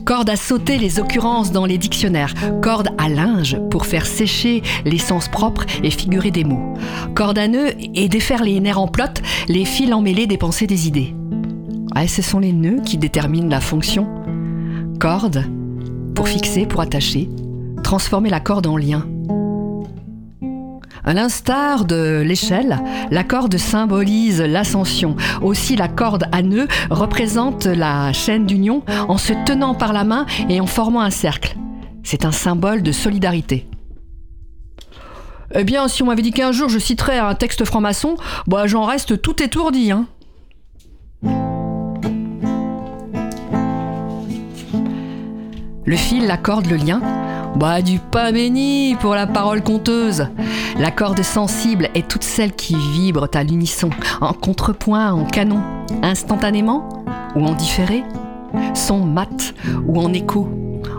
Corde 0.04 0.28
à 0.28 0.36
sauter 0.36 0.76
les 0.76 1.00
occurrences 1.00 1.50
dans 1.50 1.64
les 1.64 1.78
dictionnaires. 1.78 2.34
Corde 2.60 2.88
à 2.98 3.08
linge 3.08 3.58
pour 3.70 3.86
faire 3.86 4.06
sécher 4.06 4.62
les 4.84 4.98
sens 4.98 5.28
propres 5.28 5.64
et 5.82 5.90
figurer 5.90 6.30
des 6.30 6.44
mots. 6.44 6.74
Corde 7.14 7.38
à 7.38 7.48
nœud 7.48 7.70
et 7.94 8.08
défaire 8.08 8.44
les 8.44 8.60
nerfs 8.60 8.80
en 8.80 8.88
plot, 8.88 9.22
les 9.48 9.64
fils 9.64 9.92
emmêlés 9.92 10.26
des 10.26 10.36
pensées 10.36 10.66
des 10.66 10.88
idées. 10.88 11.14
Ouais, 11.96 12.06
ce 12.06 12.22
sont 12.22 12.38
les 12.38 12.52
nœuds 12.52 12.82
qui 12.84 12.98
déterminent 12.98 13.48
la 13.48 13.60
fonction. 13.60 14.06
Corde 15.00 15.44
pour 16.14 16.28
fixer, 16.28 16.66
pour 16.66 16.80
attacher. 16.80 17.28
Transformer 17.82 18.30
la 18.30 18.40
corde 18.40 18.66
en 18.66 18.76
lien. 18.76 19.06
À 21.06 21.12
l'instar 21.12 21.84
de 21.84 22.22
l'échelle, 22.24 22.78
la 23.10 23.24
corde 23.24 23.58
symbolise 23.58 24.40
l'ascension. 24.40 25.16
Aussi, 25.42 25.76
la 25.76 25.88
corde 25.88 26.24
à 26.32 26.40
nœud 26.40 26.66
représente 26.90 27.66
la 27.66 28.12
chaîne 28.14 28.46
d'union 28.46 28.82
en 29.08 29.18
se 29.18 29.34
tenant 29.44 29.74
par 29.74 29.92
la 29.92 30.04
main 30.04 30.24
et 30.48 30.62
en 30.62 30.66
formant 30.66 31.02
un 31.02 31.10
cercle. 31.10 31.56
C'est 32.02 32.24
un 32.24 32.32
symbole 32.32 32.82
de 32.82 32.90
solidarité. 32.90 33.66
Eh 35.54 35.64
bien, 35.64 35.88
si 35.88 36.02
on 36.02 36.06
m'avait 36.06 36.22
dit 36.22 36.32
qu'un 36.32 36.52
jour 36.52 36.70
je 36.70 36.78
citerais 36.78 37.18
un 37.18 37.34
texte 37.34 37.66
franc-maçon, 37.66 38.16
bah 38.46 38.66
j'en 38.66 38.84
reste 38.84 39.20
tout 39.20 39.42
étourdi, 39.42 39.92
hein. 39.92 40.06
Le 45.86 45.96
fil, 45.96 46.26
la 46.26 46.38
corde, 46.38 46.66
le 46.66 46.76
lien. 46.76 47.02
Bah, 47.56 47.82
du 47.82 48.00
pain 48.00 48.32
béni 48.32 48.96
pour 49.00 49.14
la 49.14 49.28
parole 49.28 49.62
conteuse. 49.62 50.26
La 50.78 50.90
corde 50.90 51.22
sensible 51.22 51.88
est 51.94 52.08
toute 52.08 52.24
celle 52.24 52.52
qui 52.52 52.74
vibre 52.74 53.28
à 53.32 53.44
l'unisson, 53.44 53.90
en 54.20 54.32
contrepoint, 54.32 55.12
en 55.12 55.24
canon, 55.24 55.62
instantanément 56.02 56.88
ou 57.36 57.44
en 57.44 57.54
différé, 57.54 58.02
son 58.74 59.04
mat 59.04 59.54
ou 59.86 60.00
en 60.00 60.12
écho, 60.12 60.48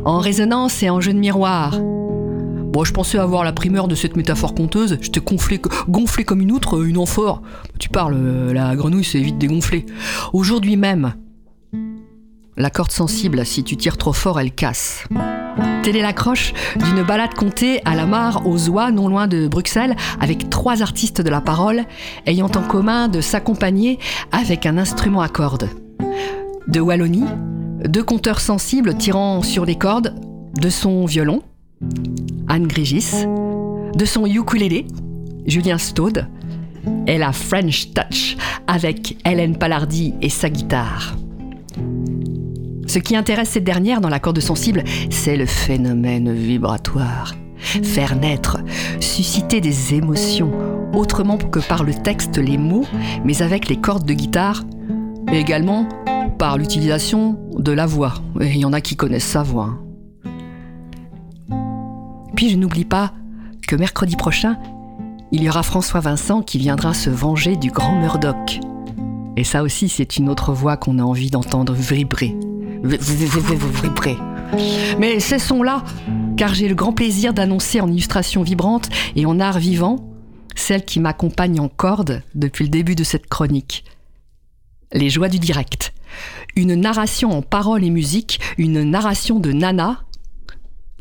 en 0.05 0.19
résonance 0.19 0.81
et 0.81 0.89
en 0.89 1.01
jeu 1.01 1.13
de 1.13 1.19
miroir. 1.19 1.77
Bon, 1.77 2.83
je 2.83 2.93
pensais 2.93 3.17
avoir 3.17 3.43
la 3.43 3.53
primeur 3.53 3.87
de 3.87 3.95
cette 3.95 4.15
métaphore 4.15 4.53
conteuse. 4.53 4.97
J'étais 5.01 5.21
gonflé, 5.21 5.61
gonflé 5.87 6.23
comme 6.23 6.41
une 6.41 6.51
outre, 6.51 6.85
une 6.85 6.97
amphore. 6.97 7.41
Tu 7.79 7.89
parles, 7.89 8.15
euh, 8.17 8.53
la 8.53 8.75
grenouille 8.75 9.05
s'est 9.05 9.19
vite 9.19 9.37
dégonflée. 9.37 9.85
Aujourd'hui 10.33 10.75
même, 10.75 11.13
La 12.57 12.69
corde 12.69 12.91
sensible, 12.91 13.45
si 13.45 13.65
tu 13.65 13.75
tires 13.75 13.97
trop 13.97 14.13
fort, 14.13 14.39
elle 14.39 14.53
casse. 14.53 15.03
Telle 15.83 15.97
est 15.97 16.01
l'accroche 16.01 16.53
d'une 16.77 17.03
balade 17.03 17.33
contée 17.33 17.81
à 17.83 17.95
la 17.95 18.05
mare 18.05 18.47
aux 18.47 18.69
oies, 18.69 18.91
non 18.91 19.09
loin 19.09 19.27
de 19.27 19.49
Bruxelles, 19.49 19.95
avec 20.21 20.49
trois 20.49 20.81
artistes 20.81 21.19
de 21.19 21.29
la 21.29 21.41
parole 21.41 21.83
ayant 22.25 22.49
en 22.55 22.61
commun 22.61 23.09
de 23.09 23.19
s'accompagner 23.19 23.99
avec 24.31 24.65
un 24.65 24.77
instrument 24.77 25.21
à 25.21 25.27
cordes. 25.27 25.69
De 26.67 26.79
Wallonie, 26.79 27.25
deux 27.83 28.03
conteurs 28.03 28.39
sensibles 28.39 28.95
tirant 28.95 29.41
sur 29.41 29.65
les 29.65 29.75
cordes 29.75 30.15
de 30.57 30.69
son 30.69 31.05
violon, 31.05 31.41
Anne 32.47 32.67
Grigis, 32.67 33.25
de 33.95 34.05
son 34.05 34.25
ukulélé, 34.25 34.87
Julien 35.45 35.77
Staude, 35.77 36.29
et 37.05 37.17
la 37.17 37.33
French 37.33 37.89
Touch 37.93 38.37
avec 38.65 39.17
Hélène 39.25 39.57
Palardi 39.57 40.13
et 40.21 40.29
sa 40.29 40.49
guitare. 40.49 41.15
Ce 42.88 43.00
qui 43.00 43.15
intéresse 43.15 43.50
cette 43.50 43.63
dernière 43.63 44.02
dans 44.02 44.10
la 44.10 44.19
corde 44.19 44.39
sensible, 44.39 44.84
c'est 45.10 45.36
le 45.36 45.45
phénomène 45.45 46.32
vibratoire. 46.34 47.34
Faire 47.58 48.15
naître, 48.15 48.58
susciter 49.00 49.60
des 49.60 49.95
émotions, 49.95 50.52
autrement 50.93 51.38
que 51.38 51.60
par 51.60 51.84
le 51.84 51.93
texte, 51.93 52.38
les 52.38 52.58
mots, 52.58 52.86
mais 53.24 53.41
avec 53.41 53.67
les 53.69 53.78
cordes 53.78 54.06
de 54.06 54.13
guitare, 54.13 54.63
et 55.32 55.39
également 55.39 55.88
par 56.38 56.58
l'utilisation 56.58 57.39
de 57.58 57.71
la 57.71 57.86
voix. 57.86 58.13
Il 58.39 58.58
y 58.58 58.65
en 58.65 58.74
a 58.74 58.82
qui 58.82 58.95
connaissent 58.95 59.24
sa 59.24 59.41
voix. 59.41 59.80
Puis 62.36 62.50
je 62.50 62.58
n'oublie 62.58 62.86
pas 62.86 63.13
que 63.67 63.76
mercredi 63.76 64.15
prochain, 64.15 64.58
il 65.32 65.41
y 65.41 65.50
aura 65.50 65.63
François 65.63 66.02
Vincent 66.02 66.43
qui 66.43 66.60
viendra 66.60 66.93
se 66.93 67.10
venger 67.10 67.56
du 67.56 67.71
grand 67.71 68.00
Murdoch. 68.00 68.60
Et 69.38 69.43
ça 69.43 69.63
aussi, 69.63 69.89
c'est 69.89 70.17
une 70.17 70.30
autre 70.30 70.54
voix 70.54 70.78
qu'on 70.78 71.00
a 71.00 71.04
envie 71.04 71.30
d'entendre 71.30 71.74
vibrer. 71.74 72.36
Mais 75.00 75.19
cessons-là, 75.19 75.84
car 76.38 76.54
j'ai 76.54 76.67
le 76.67 76.76
grand 76.76 76.93
plaisir 76.93 77.34
d'annoncer 77.34 77.82
en 77.82 77.89
illustration 77.89 78.43
vibrante 78.43 78.89
et 79.15 79.26
en 79.26 79.39
art 79.39 79.60
vivant 79.60 80.12
celle 80.56 80.86
qui 80.86 81.00
m'accompagne 81.00 81.60
en 81.60 81.67
corde 81.67 82.21
depuis 82.34 82.63
le 82.63 82.69
début 82.69 82.95
de 82.95 83.04
cette 83.04 83.28
chronique. 83.28 83.84
Les 84.93 85.10
joies 85.10 85.28
du 85.28 85.39
direct. 85.39 85.93
Une 86.56 86.76
narration 86.76 87.32
en 87.32 87.41
paroles 87.41 87.84
et 87.84 87.89
musique, 87.89 88.39
une 88.58 88.84
narration 88.84 89.39
de 89.39 89.52
Nana, 89.52 90.04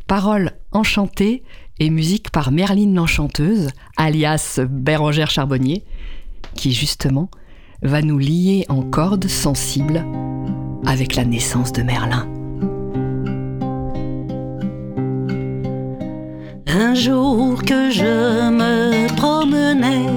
paroles 0.07 0.51
enchantées 0.71 1.43
et 1.79 1.89
musique 1.89 2.31
par 2.31 2.51
Merline 2.51 2.95
l'Enchanteuse, 2.95 3.69
alias 3.95 4.59
Bérangère 4.69 5.29
Charbonnier, 5.29 5.83
qui 6.55 6.73
justement 6.73 7.29
va 7.81 8.01
nous 8.01 8.17
lier 8.17 8.65
en 8.69 8.81
cordes 8.81 9.27
sensibles 9.27 10.03
avec 10.87 11.15
la 11.15 11.25
naissance 11.25 11.71
de 11.71 11.81
Merlin. 11.83 12.27
Un 16.67 16.93
jour 16.93 17.63
que 17.63 17.89
je 17.89 18.49
me 18.49 19.07
promenais 19.15 20.09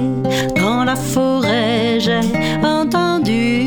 dans 0.57 0.85
la 0.85 0.97
forêt, 0.97 1.99
j'ai 2.01 2.21
entendu 2.65 3.59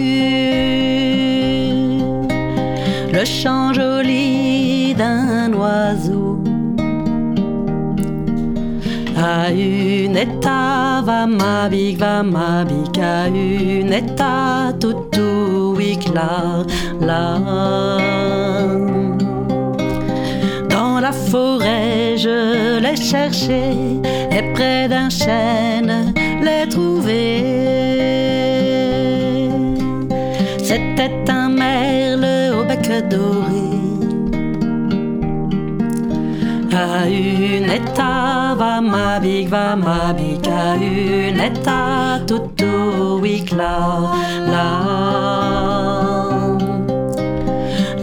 le 3.13 3.25
chant 3.25 3.73
joli 3.73 4.93
d'un 4.95 5.53
oiseau. 5.53 6.39
À 9.17 9.51
une 9.51 10.17
état 10.17 11.01
va 11.03 11.27
ma 11.27 11.69
big, 11.69 11.97
va 11.97 12.23
ma 12.23 12.65
big, 12.65 12.99
à 12.99 13.27
une 13.27 13.93
état 13.93 14.73
tout 14.79 14.95
Dans 20.69 20.99
la 20.99 21.11
forêt, 21.11 22.17
je 22.17 22.79
l'ai 22.79 22.95
cherché, 22.95 23.61
et 24.31 24.43
près 24.53 24.87
d'un 24.87 25.09
chêne, 25.09 26.13
l'ai 26.41 26.69
trouvé. 26.69 27.21
C'était 30.63 31.23
un 31.29 31.49
merle 31.49 32.27
au 32.59 32.63
bec 32.63 32.87
doré. 33.09 33.69
À 36.73 37.07
une 37.07 37.71
état, 37.79 38.55
va 38.57 38.81
ma 38.81 39.19
big, 39.19 39.49
va 39.49 39.75
ma 39.75 40.13
big, 40.13 40.47
à 40.47 40.75
une 40.75 41.39
état, 41.39 42.19
tout 42.27 42.43
tout 42.55 42.70
là, 43.55 44.11
là. 44.47 44.81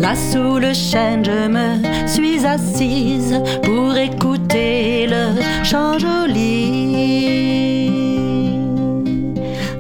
Là 0.01 0.15
sous 0.15 0.59
le 0.59 0.73
chêne, 0.73 1.25
je 1.25 1.49
me 1.49 2.07
suis 2.07 2.47
assise 2.47 3.41
pour 3.63 3.97
écouter 3.97 5.07
le 5.09 5.43
chant 5.65 5.99
joli. 5.99 6.79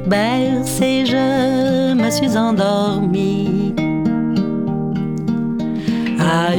Bercé, 0.06 1.04
je 1.06 1.94
me 1.94 2.10
suis 2.10 2.36
endormie. 2.36 3.57
À 6.28 6.54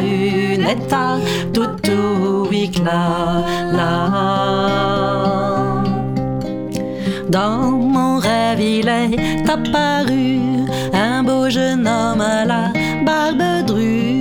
une 0.00 0.66
état, 0.66 1.16
tout 1.52 1.68
tout 1.82 2.48
là, 2.84 3.42
là. 3.72 3.90
Dans 7.28 7.70
mon 7.72 8.18
rêve, 8.18 8.60
il 8.60 8.88
est 8.88 9.48
apparu 9.48 10.40
un 10.92 11.22
beau 11.22 11.48
jeune 11.48 11.86
homme 11.86 12.20
à 12.20 12.44
la 12.44 12.72
barbe 13.04 13.66
drue. 13.66 14.14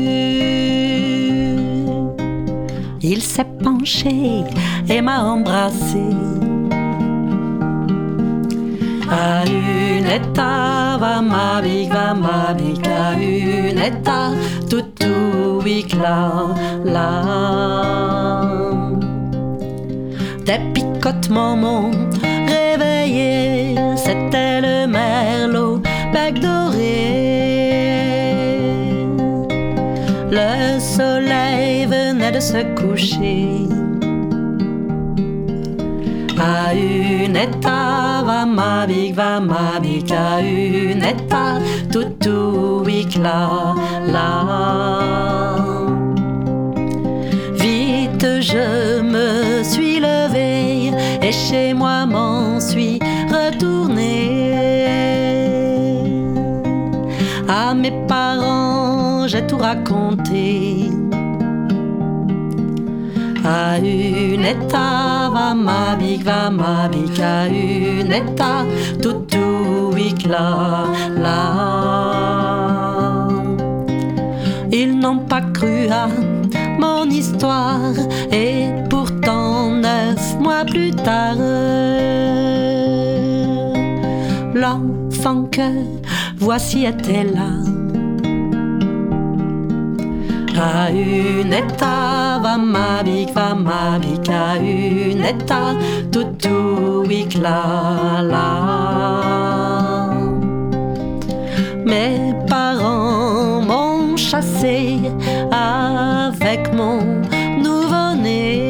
Il 3.02 3.22
s'est 3.22 3.52
penché 3.63 4.43
et 4.89 5.02
m'a 5.02 5.24
embrassé. 5.24 6.04
À 9.13 9.43
une 13.19 13.80
état, 13.80 14.32
tout 14.69 14.82
tout 14.99 15.62
là, 16.02 16.56
là. 16.84 17.21
Des 20.45 20.60
picotements 20.73 21.56
m'ont 21.56 21.91
réveillé, 22.47 23.76
c'était 23.95 24.62
le 24.62 24.88
merlot, 24.88 25.82
bec 26.13 26.39
doré. 26.39 27.23
Le 30.32 30.80
soleil 30.80 31.86
venait 31.86 32.32
de 32.32 32.39
se 32.39 32.63
coucher. 32.76 33.83
À 40.12 40.41
une 40.41 41.04
état, 41.04 41.60
tout 41.91 42.10
tout 42.19 42.84
là, 43.17 43.76
là. 44.08 45.56
Vite 47.54 48.26
je 48.41 49.02
me 49.02 49.63
suis 49.63 50.00
levée 50.00 50.91
et 51.22 51.32
chez 51.32 51.74
moi 51.74 52.06
m'en 52.06 52.60
suis 52.60 53.00
retournée. 53.30 54.50
À 57.48 57.74
mes 57.74 57.93
parents, 58.08 59.28
j'ai 59.28 59.46
tout 59.46 59.58
raconté. 59.58 60.83
À 63.45 63.77
une 63.77 64.45
état, 64.45 65.29
va 65.34 65.53
ma 65.53 65.95
big, 65.95 66.23
va 66.23 66.49
ma 66.49 66.88
big, 66.88 67.19
à 67.21 67.47
une 67.47 68.12
état, 68.12 68.65
tout 69.01 69.25
tout 69.27 69.73
là, 70.27 70.86
là. 71.17 71.43
Ils 74.71 74.97
n'ont 74.97 75.19
pas 75.19 75.41
cru 75.41 75.88
à 75.89 76.08
mon 76.79 77.06
histoire 77.10 77.93
et 78.32 78.69
pourtant 78.89 79.71
neuf 79.71 80.39
mois 80.39 80.65
plus 80.65 80.91
tard, 80.91 81.38
l'enfant 84.53 85.43
que 85.51 85.69
voici 86.38 86.86
était 86.86 87.23
là. 87.23 87.73
À 90.60 90.89
une 94.58 95.24
état, 95.24 95.74
tout 96.12 96.28
tout 96.39 97.04
là, 97.42 98.22
là. 98.22 100.10
Mes 101.86 102.34
parents 102.48 103.62
m'ont 103.62 104.16
chassé 104.18 105.00
avec 105.52 106.74
mon 106.74 107.00
nouveau-né. 107.62 108.62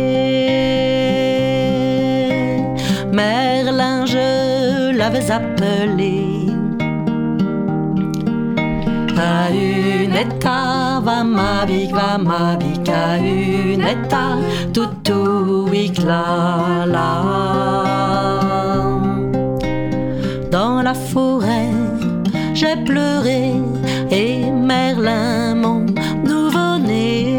Merlin, 3.12 4.06
je 4.06 4.92
l'avais 4.98 5.30
appelé. 5.32 6.33
Unetta 9.52 11.00
va 11.04 11.24
ma 11.24 11.66
big 11.66 11.92
va 11.92 12.18
ma 12.18 12.56
big 12.56 12.90
a 12.90 13.18
unetta 13.18 14.38
tutu 14.74 15.68
la 16.06 16.86
la 16.96 17.10
Dans 20.52 20.82
la 20.82 20.94
forêt 20.94 21.72
j'ai 22.54 22.76
pleuré 22.86 23.54
et 24.12 24.52
Merlin 24.52 25.56
mon 25.56 25.86
nouveau-né 26.24 27.38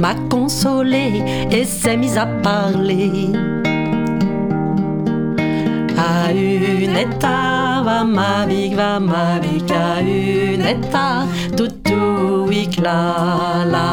m'a 0.00 0.14
consolé 0.28 1.22
et 1.50 1.64
s'est 1.64 1.96
mis 1.96 2.16
à 2.18 2.26
parler 2.26 3.32
à 9.70 10.00
une 10.00 10.64
état 10.66 11.24
toutou 11.56 12.48
la 12.82 13.64
la. 13.74 13.88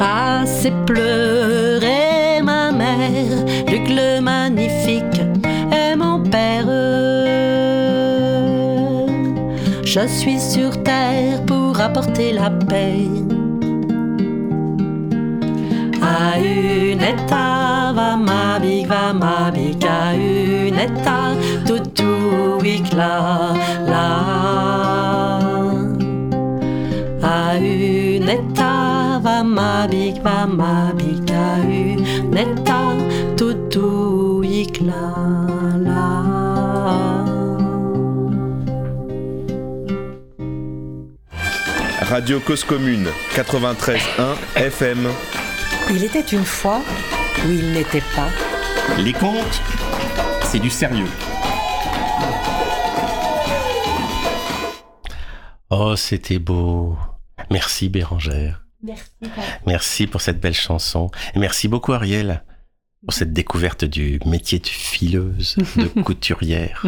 Ah 0.00 0.42
c'est 0.44 0.74
pleurer 0.86 2.42
ma 2.42 2.72
mère 2.72 3.38
Luc 3.70 3.88
le 3.88 4.20
magnifique 4.20 5.20
est 5.70 5.96
mon 5.96 6.18
père. 6.34 6.66
Je 9.84 10.06
suis 10.06 10.40
sur 10.40 10.82
terre 10.82 11.38
pour 11.46 11.80
apporter 11.80 12.32
la 12.32 12.50
paix. 12.50 13.08
À 16.02 16.38
une 16.38 17.02
état 17.02 17.92
va 17.94 18.16
ma 18.16 18.41
big 18.92 18.98
va 18.98 19.12
ma 19.12 19.50
big 19.50 19.84
à 19.84 20.14
une 20.14 20.78
état 20.78 21.32
toutou 21.66 22.58
la 22.94 23.54
la 23.92 24.08
à 27.22 27.56
une 27.56 28.28
état 28.28 29.18
va 29.22 29.42
ma 29.42 29.86
big 29.86 30.22
va 30.22 30.46
ma 30.46 30.92
big 30.98 31.30
à 31.32 31.58
une 31.64 32.36
état 32.36 32.92
toutou 33.36 34.42
la 34.88 35.04
la 35.86 36.08
Radio 42.10 42.40
Cause 42.40 42.64
Commune 42.64 43.08
93.1 43.34 44.36
FM. 44.54 45.08
Il 45.90 46.04
était 46.04 46.20
une 46.20 46.44
fois 46.44 46.82
où 47.46 47.50
il 47.50 47.72
n'était 47.72 48.02
pas. 48.14 48.51
Les 48.98 49.12
contes, 49.12 49.60
c'est 50.44 50.58
du 50.58 50.70
sérieux. 50.70 51.06
Oh, 55.70 55.96
c'était 55.96 56.38
beau. 56.38 56.96
Merci 57.50 57.88
Bérangère. 57.88 58.64
Merci. 58.82 59.10
Merci 59.66 60.06
pour 60.06 60.20
cette 60.20 60.40
belle 60.40 60.54
chanson. 60.54 61.10
Et 61.34 61.38
merci 61.38 61.68
beaucoup 61.68 61.92
Ariel 61.92 62.44
pour 63.04 63.14
cette 63.14 63.32
découverte 63.32 63.84
du 63.84 64.20
métier 64.26 64.58
de 64.60 64.66
fileuse, 64.66 65.56
de 65.76 65.84
couturière. 66.02 66.84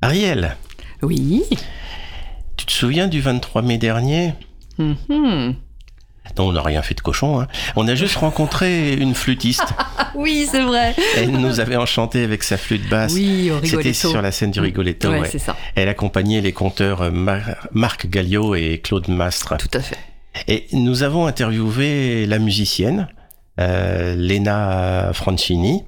Ariel, 0.00 0.56
Oui. 1.02 1.44
tu 2.56 2.66
te 2.66 2.72
souviens 2.72 3.06
du 3.06 3.20
23 3.20 3.62
mai 3.62 3.78
dernier? 3.78 4.34
Mhm. 4.78 5.54
Non, 6.38 6.48
on 6.48 6.52
n'a 6.52 6.62
rien 6.62 6.82
fait 6.82 6.94
de 6.94 7.00
cochon. 7.00 7.40
hein. 7.40 7.48
On 7.76 7.86
a 7.88 7.94
juste 7.94 8.16
rencontré 8.16 8.94
une 8.94 9.14
flûtiste. 9.14 9.64
Oui, 10.14 10.46
c'est 10.50 10.60
vrai. 10.62 10.94
Elle 11.16 11.30
nous 11.30 11.58
avait 11.60 11.76
enchanté 11.76 12.22
avec 12.22 12.42
sa 12.42 12.58
flûte 12.58 12.86
basse. 12.90 13.14
Oui, 13.14 13.50
au 13.50 13.54
C'était 13.64 13.76
Rigoletto. 13.78 14.10
sur 14.10 14.20
la 14.20 14.30
scène 14.30 14.50
du 14.50 14.60
Rigoletto. 14.60 15.08
Ouais, 15.08 15.20
ouais. 15.20 15.28
c'est 15.30 15.38
ça. 15.38 15.56
Elle 15.74 15.88
accompagnait 15.88 16.42
les 16.42 16.52
conteurs 16.52 17.00
euh, 17.00 17.10
Mar- 17.10 17.66
Marc 17.72 18.06
Galliot 18.08 18.54
et 18.54 18.78
Claude 18.84 19.08
Mastre. 19.08 19.56
Tout 19.56 19.70
à 19.72 19.80
fait. 19.80 19.96
Et 20.48 20.66
nous 20.74 21.02
avons 21.02 21.26
interviewé 21.26 22.26
la 22.26 22.38
musicienne, 22.38 23.08
euh, 23.58 24.14
Lena 24.14 25.12
Francini, 25.14 25.82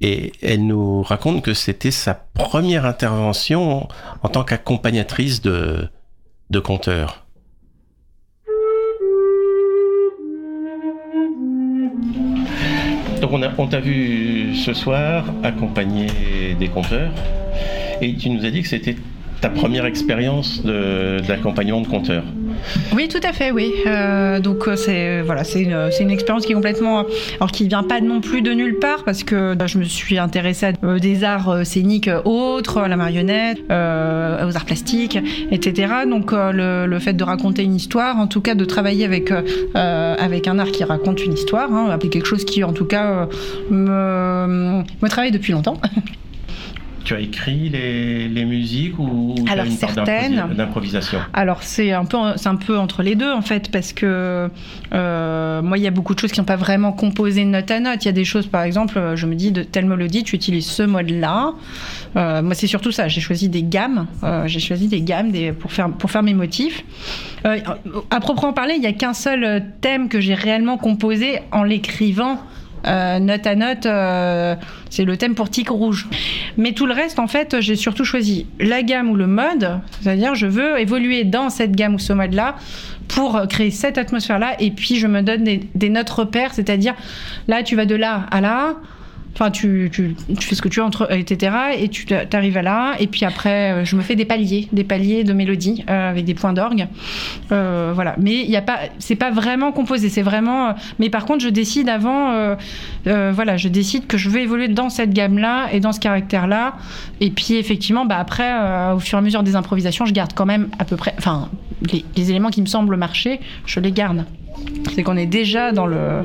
et 0.00 0.30
elle 0.42 0.64
nous 0.66 1.02
raconte 1.02 1.42
que 1.42 1.54
c'était 1.54 1.90
sa 1.90 2.14
première 2.14 2.86
intervention 2.86 3.88
en 4.22 4.28
tant 4.28 4.44
qu'accompagnatrice 4.44 5.42
de, 5.42 5.88
de 6.50 6.58
conteurs. 6.60 7.23
Donc 13.30 13.58
on 13.58 13.66
t'a 13.66 13.80
vu 13.80 14.54
ce 14.54 14.74
soir 14.74 15.24
accompagner 15.42 16.08
des 16.60 16.68
conteurs, 16.68 17.10
et 18.02 18.14
tu 18.16 18.28
nous 18.28 18.44
as 18.44 18.50
dit 18.50 18.60
que 18.60 18.68
c'était 18.68 18.96
ta 19.40 19.48
première 19.48 19.86
expérience 19.86 20.62
de- 20.62 21.20
d'accompagnement 21.26 21.80
de 21.80 21.86
conteurs. 21.86 22.24
Oui, 22.94 23.08
tout 23.08 23.20
à 23.22 23.32
fait, 23.32 23.50
oui. 23.50 23.72
Euh, 23.86 24.40
donc 24.40 24.68
euh, 24.68 24.76
c'est 24.76 25.22
voilà, 25.22 25.44
c'est 25.44 25.62
une, 25.62 26.10
expérience 26.10 26.46
qui 26.46 26.52
est 26.52 26.54
complètement, 26.54 27.04
alors 27.36 27.50
qui 27.50 27.68
vient 27.68 27.82
pas 27.82 28.00
non 28.00 28.20
plus 28.20 28.42
de 28.42 28.52
nulle 28.52 28.78
part 28.78 29.04
parce 29.04 29.24
que 29.24 29.54
bah, 29.54 29.66
je 29.66 29.78
me 29.78 29.84
suis 29.84 30.18
intéressée 30.18 30.66
à 30.66 30.72
euh, 30.84 30.98
des 30.98 31.24
arts 31.24 31.50
euh, 31.50 31.64
scéniques 31.64 32.08
euh, 32.08 32.22
autres, 32.24 32.78
à 32.78 32.88
la 32.88 32.96
marionnette, 32.96 33.58
euh, 33.70 34.48
aux 34.48 34.56
arts 34.56 34.64
plastiques, 34.64 35.18
etc. 35.50 35.92
Donc 36.08 36.32
euh, 36.32 36.52
le, 36.52 36.86
le 36.86 36.98
fait 36.98 37.14
de 37.14 37.24
raconter 37.24 37.62
une 37.62 37.74
histoire, 37.74 38.18
en 38.18 38.26
tout 38.26 38.40
cas 38.40 38.54
de 38.54 38.64
travailler 38.64 39.04
avec 39.04 39.30
euh, 39.30 39.42
euh, 39.76 40.14
avec 40.18 40.48
un 40.48 40.58
art 40.58 40.70
qui 40.70 40.84
raconte 40.84 41.24
une 41.24 41.34
histoire, 41.34 41.72
hein, 41.72 41.98
quelque 41.98 42.26
chose 42.26 42.44
qui 42.44 42.62
en 42.64 42.72
tout 42.72 42.84
cas 42.84 43.28
euh, 43.72 44.82
me 45.02 45.08
travaille 45.08 45.32
depuis 45.32 45.52
longtemps. 45.52 45.80
Tu 47.04 47.14
as 47.14 47.20
écrit 47.20 47.68
les, 47.68 48.28
les 48.28 48.44
musiques 48.46 48.98
ou 48.98 49.34
tu 49.36 49.48
as 49.48 49.52
Alors, 49.52 49.66
une 49.66 49.72
certaines. 49.72 50.36
d'improvi- 50.36 50.56
d'improvisation? 50.56 51.18
Alors 51.34 51.62
c'est 51.62 51.92
un 51.92 52.04
peu 52.06 52.16
c'est 52.36 52.48
un 52.48 52.56
peu 52.56 52.78
entre 52.78 53.02
les 53.02 53.14
deux 53.14 53.30
en 53.30 53.42
fait 53.42 53.70
parce 53.70 53.92
que 53.92 54.48
euh, 54.94 55.62
moi 55.62 55.76
il 55.76 55.84
y 55.84 55.86
a 55.86 55.90
beaucoup 55.90 56.14
de 56.14 56.18
choses 56.20 56.32
qui 56.32 56.40
n'ont 56.40 56.46
pas 56.46 56.56
vraiment 56.56 56.92
composé 56.92 57.44
note 57.44 57.70
à 57.70 57.80
note. 57.80 58.04
Il 58.04 58.06
y 58.06 58.08
a 58.08 58.12
des 58.12 58.24
choses 58.24 58.46
par 58.46 58.62
exemple 58.62 58.96
euh, 58.98 59.16
je 59.16 59.26
me 59.26 59.34
dis 59.34 59.52
de 59.52 59.62
telle 59.62 59.84
mélodie 59.86 60.24
tu 60.24 60.34
utilises 60.34 60.66
ce 60.66 60.82
mode 60.82 61.10
là. 61.10 61.52
moi 62.14 62.54
c'est 62.54 62.66
surtout 62.66 62.90
ça. 62.92 63.08
J'ai 63.08 63.20
choisi 63.20 63.48
des 63.48 63.62
gammes. 63.62 64.06
Euh, 64.22 64.46
j'ai 64.46 64.60
choisi 64.60 64.88
des 64.88 65.02
gammes 65.02 65.30
des, 65.30 65.52
pour 65.52 65.72
faire 65.72 65.90
pour 65.90 66.10
faire 66.10 66.22
mes 66.22 66.34
motifs. 66.34 66.84
Euh, 67.44 67.58
à 68.10 68.20
proprement 68.20 68.54
parler 68.54 68.74
il 68.78 68.82
y 68.82 68.86
a 68.86 68.92
qu'un 68.92 69.12
seul 69.12 69.44
euh, 69.44 69.60
thème 69.82 70.08
que 70.08 70.20
j'ai 70.20 70.34
réellement 70.34 70.78
composé 70.78 71.40
en 71.52 71.64
l'écrivant. 71.64 72.38
Euh, 72.86 73.18
note 73.18 73.46
à 73.46 73.54
note, 73.54 73.86
euh, 73.86 74.54
c'est 74.90 75.04
le 75.04 75.16
thème 75.16 75.34
pour 75.34 75.50
Tic 75.50 75.68
Rouge. 75.68 76.08
Mais 76.56 76.72
tout 76.72 76.86
le 76.86 76.94
reste, 76.94 77.18
en 77.18 77.26
fait, 77.26 77.60
j'ai 77.60 77.76
surtout 77.76 78.04
choisi 78.04 78.46
la 78.60 78.82
gamme 78.82 79.10
ou 79.10 79.16
le 79.16 79.26
mode, 79.26 79.80
c'est-à-dire 80.00 80.34
je 80.34 80.46
veux 80.46 80.78
évoluer 80.78 81.24
dans 81.24 81.50
cette 81.50 81.72
gamme 81.72 81.94
ou 81.94 81.98
ce 81.98 82.12
mode-là 82.12 82.56
pour 83.08 83.40
créer 83.48 83.70
cette 83.70 83.98
atmosphère-là, 83.98 84.56
et 84.60 84.70
puis 84.70 84.96
je 84.96 85.06
me 85.06 85.20
donne 85.20 85.44
des, 85.44 85.68
des 85.74 85.90
notes 85.90 86.10
repères, 86.10 86.54
c'est-à-dire 86.54 86.94
là, 87.48 87.62
tu 87.62 87.76
vas 87.76 87.86
de 87.86 87.94
là 87.94 88.26
à 88.30 88.40
là. 88.40 88.76
Enfin, 89.34 89.50
tu, 89.50 89.90
fais 90.40 90.54
ce 90.54 90.62
que 90.62 90.68
tu 90.68 90.78
veux, 90.78 90.86
entre, 90.86 91.12
etc. 91.12 91.56
Et 91.76 91.88
tu 91.88 92.06
arrives 92.32 92.56
à 92.56 92.62
là. 92.62 92.94
Et 93.00 93.08
puis 93.08 93.24
après, 93.24 93.72
euh, 93.72 93.84
je 93.84 93.96
me 93.96 94.02
fais 94.02 94.14
des 94.14 94.24
paliers, 94.24 94.68
des 94.72 94.84
paliers 94.84 95.24
de 95.24 95.32
mélodie 95.32 95.84
euh, 95.90 96.10
avec 96.10 96.24
des 96.24 96.34
points 96.34 96.52
d'orgue. 96.52 96.86
Euh, 97.50 97.90
voilà. 97.94 98.14
Mais 98.18 98.42
il 98.42 98.50
y 98.50 98.56
a 98.56 98.62
pas, 98.62 98.78
c'est 99.00 99.16
pas 99.16 99.32
vraiment 99.32 99.72
composé. 99.72 100.08
C'est 100.08 100.22
vraiment. 100.22 100.74
mais 101.00 101.10
par 101.10 101.26
contre, 101.26 101.42
je 101.42 101.48
décide 101.48 101.88
avant. 101.88 102.54
voilà, 103.04 103.56
je 103.56 103.68
décide 103.68 104.06
que 104.06 104.16
je 104.16 104.28
veux 104.28 104.40
évoluer 104.40 104.68
dans 104.68 104.88
cette 104.88 105.12
gamme-là 105.12 105.68
et 105.72 105.80
dans 105.80 105.92
ce 105.92 106.00
caractère-là. 106.00 106.74
Et 107.20 107.30
puis 107.30 107.54
effectivement, 107.54 108.06
bah 108.06 108.18
après, 108.18 108.52
au 108.92 109.00
fur 109.00 109.18
et 109.18 109.20
à 109.20 109.22
mesure 109.22 109.42
des 109.42 109.56
improvisations, 109.56 110.06
je 110.06 110.12
garde 110.12 110.32
quand 110.34 110.46
même 110.46 110.68
à 110.78 110.84
peu 110.84 110.96
près. 110.96 111.14
Enfin, 111.18 111.48
les, 111.92 112.04
les 112.16 112.30
éléments 112.30 112.50
qui 112.50 112.62
me 112.62 112.66
semblent 112.66 112.96
marcher, 112.96 113.40
je 113.66 113.80
les 113.80 113.90
garde. 113.90 114.24
C'est 114.94 115.02
qu'on 115.02 115.16
est 115.16 115.26
déjà 115.26 115.72
dans 115.72 115.86
le, 115.86 116.24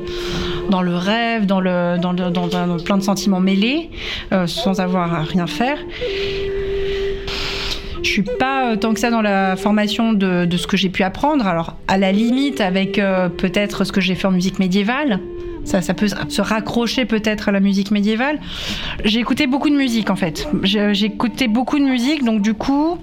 rêve, 0.70 1.46
dans, 1.46 1.60
le, 1.60 1.98
dans, 1.98 2.76
plein 2.84 2.98
de 2.98 3.02
sentiments 3.02 3.40
mêlés, 3.40 3.90
euh, 4.32 4.46
sans 4.46 4.80
avoir 4.80 5.14
à 5.14 5.22
rien 5.22 5.46
faire. 5.46 5.78
Je 8.02 8.08
suis 8.08 8.22
pas 8.22 8.72
euh, 8.72 8.76
tant 8.76 8.94
que 8.94 9.00
ça 9.00 9.10
dans 9.10 9.22
la 9.22 9.56
formation 9.56 10.12
de, 10.12 10.48
ce 10.56 10.66
que 10.66 10.76
j'ai 10.76 10.88
pu 10.88 11.02
apprendre. 11.02 11.46
Alors, 11.46 11.76
à 11.88 11.98
la 11.98 12.12
limite, 12.12 12.60
avec 12.60 12.98
euh, 12.98 13.28
peut-être 13.28 13.84
ce 13.84 13.92
que 13.92 14.00
j'ai 14.00 14.14
fait 14.14 14.26
en 14.26 14.32
musique 14.32 14.58
médiévale, 14.58 15.20
ça, 15.64 15.94
peut 15.94 16.08
se 16.08 16.40
raccrocher 16.40 17.04
peut-être 17.04 17.48
à 17.50 17.52
la 17.52 17.60
musique 17.60 17.90
médiévale. 17.90 18.40
J'ai 19.04 19.20
écouté 19.20 19.46
beaucoup 19.46 19.68
de 19.70 19.76
musique 19.76 20.10
en 20.10 20.16
fait. 20.16 20.48
J'ai 20.62 21.04
écouté 21.04 21.48
beaucoup 21.48 21.78
de 21.78 21.84
musique, 21.84 22.24
donc 22.24 22.42
du 22.42 22.54
coup, 22.54 22.98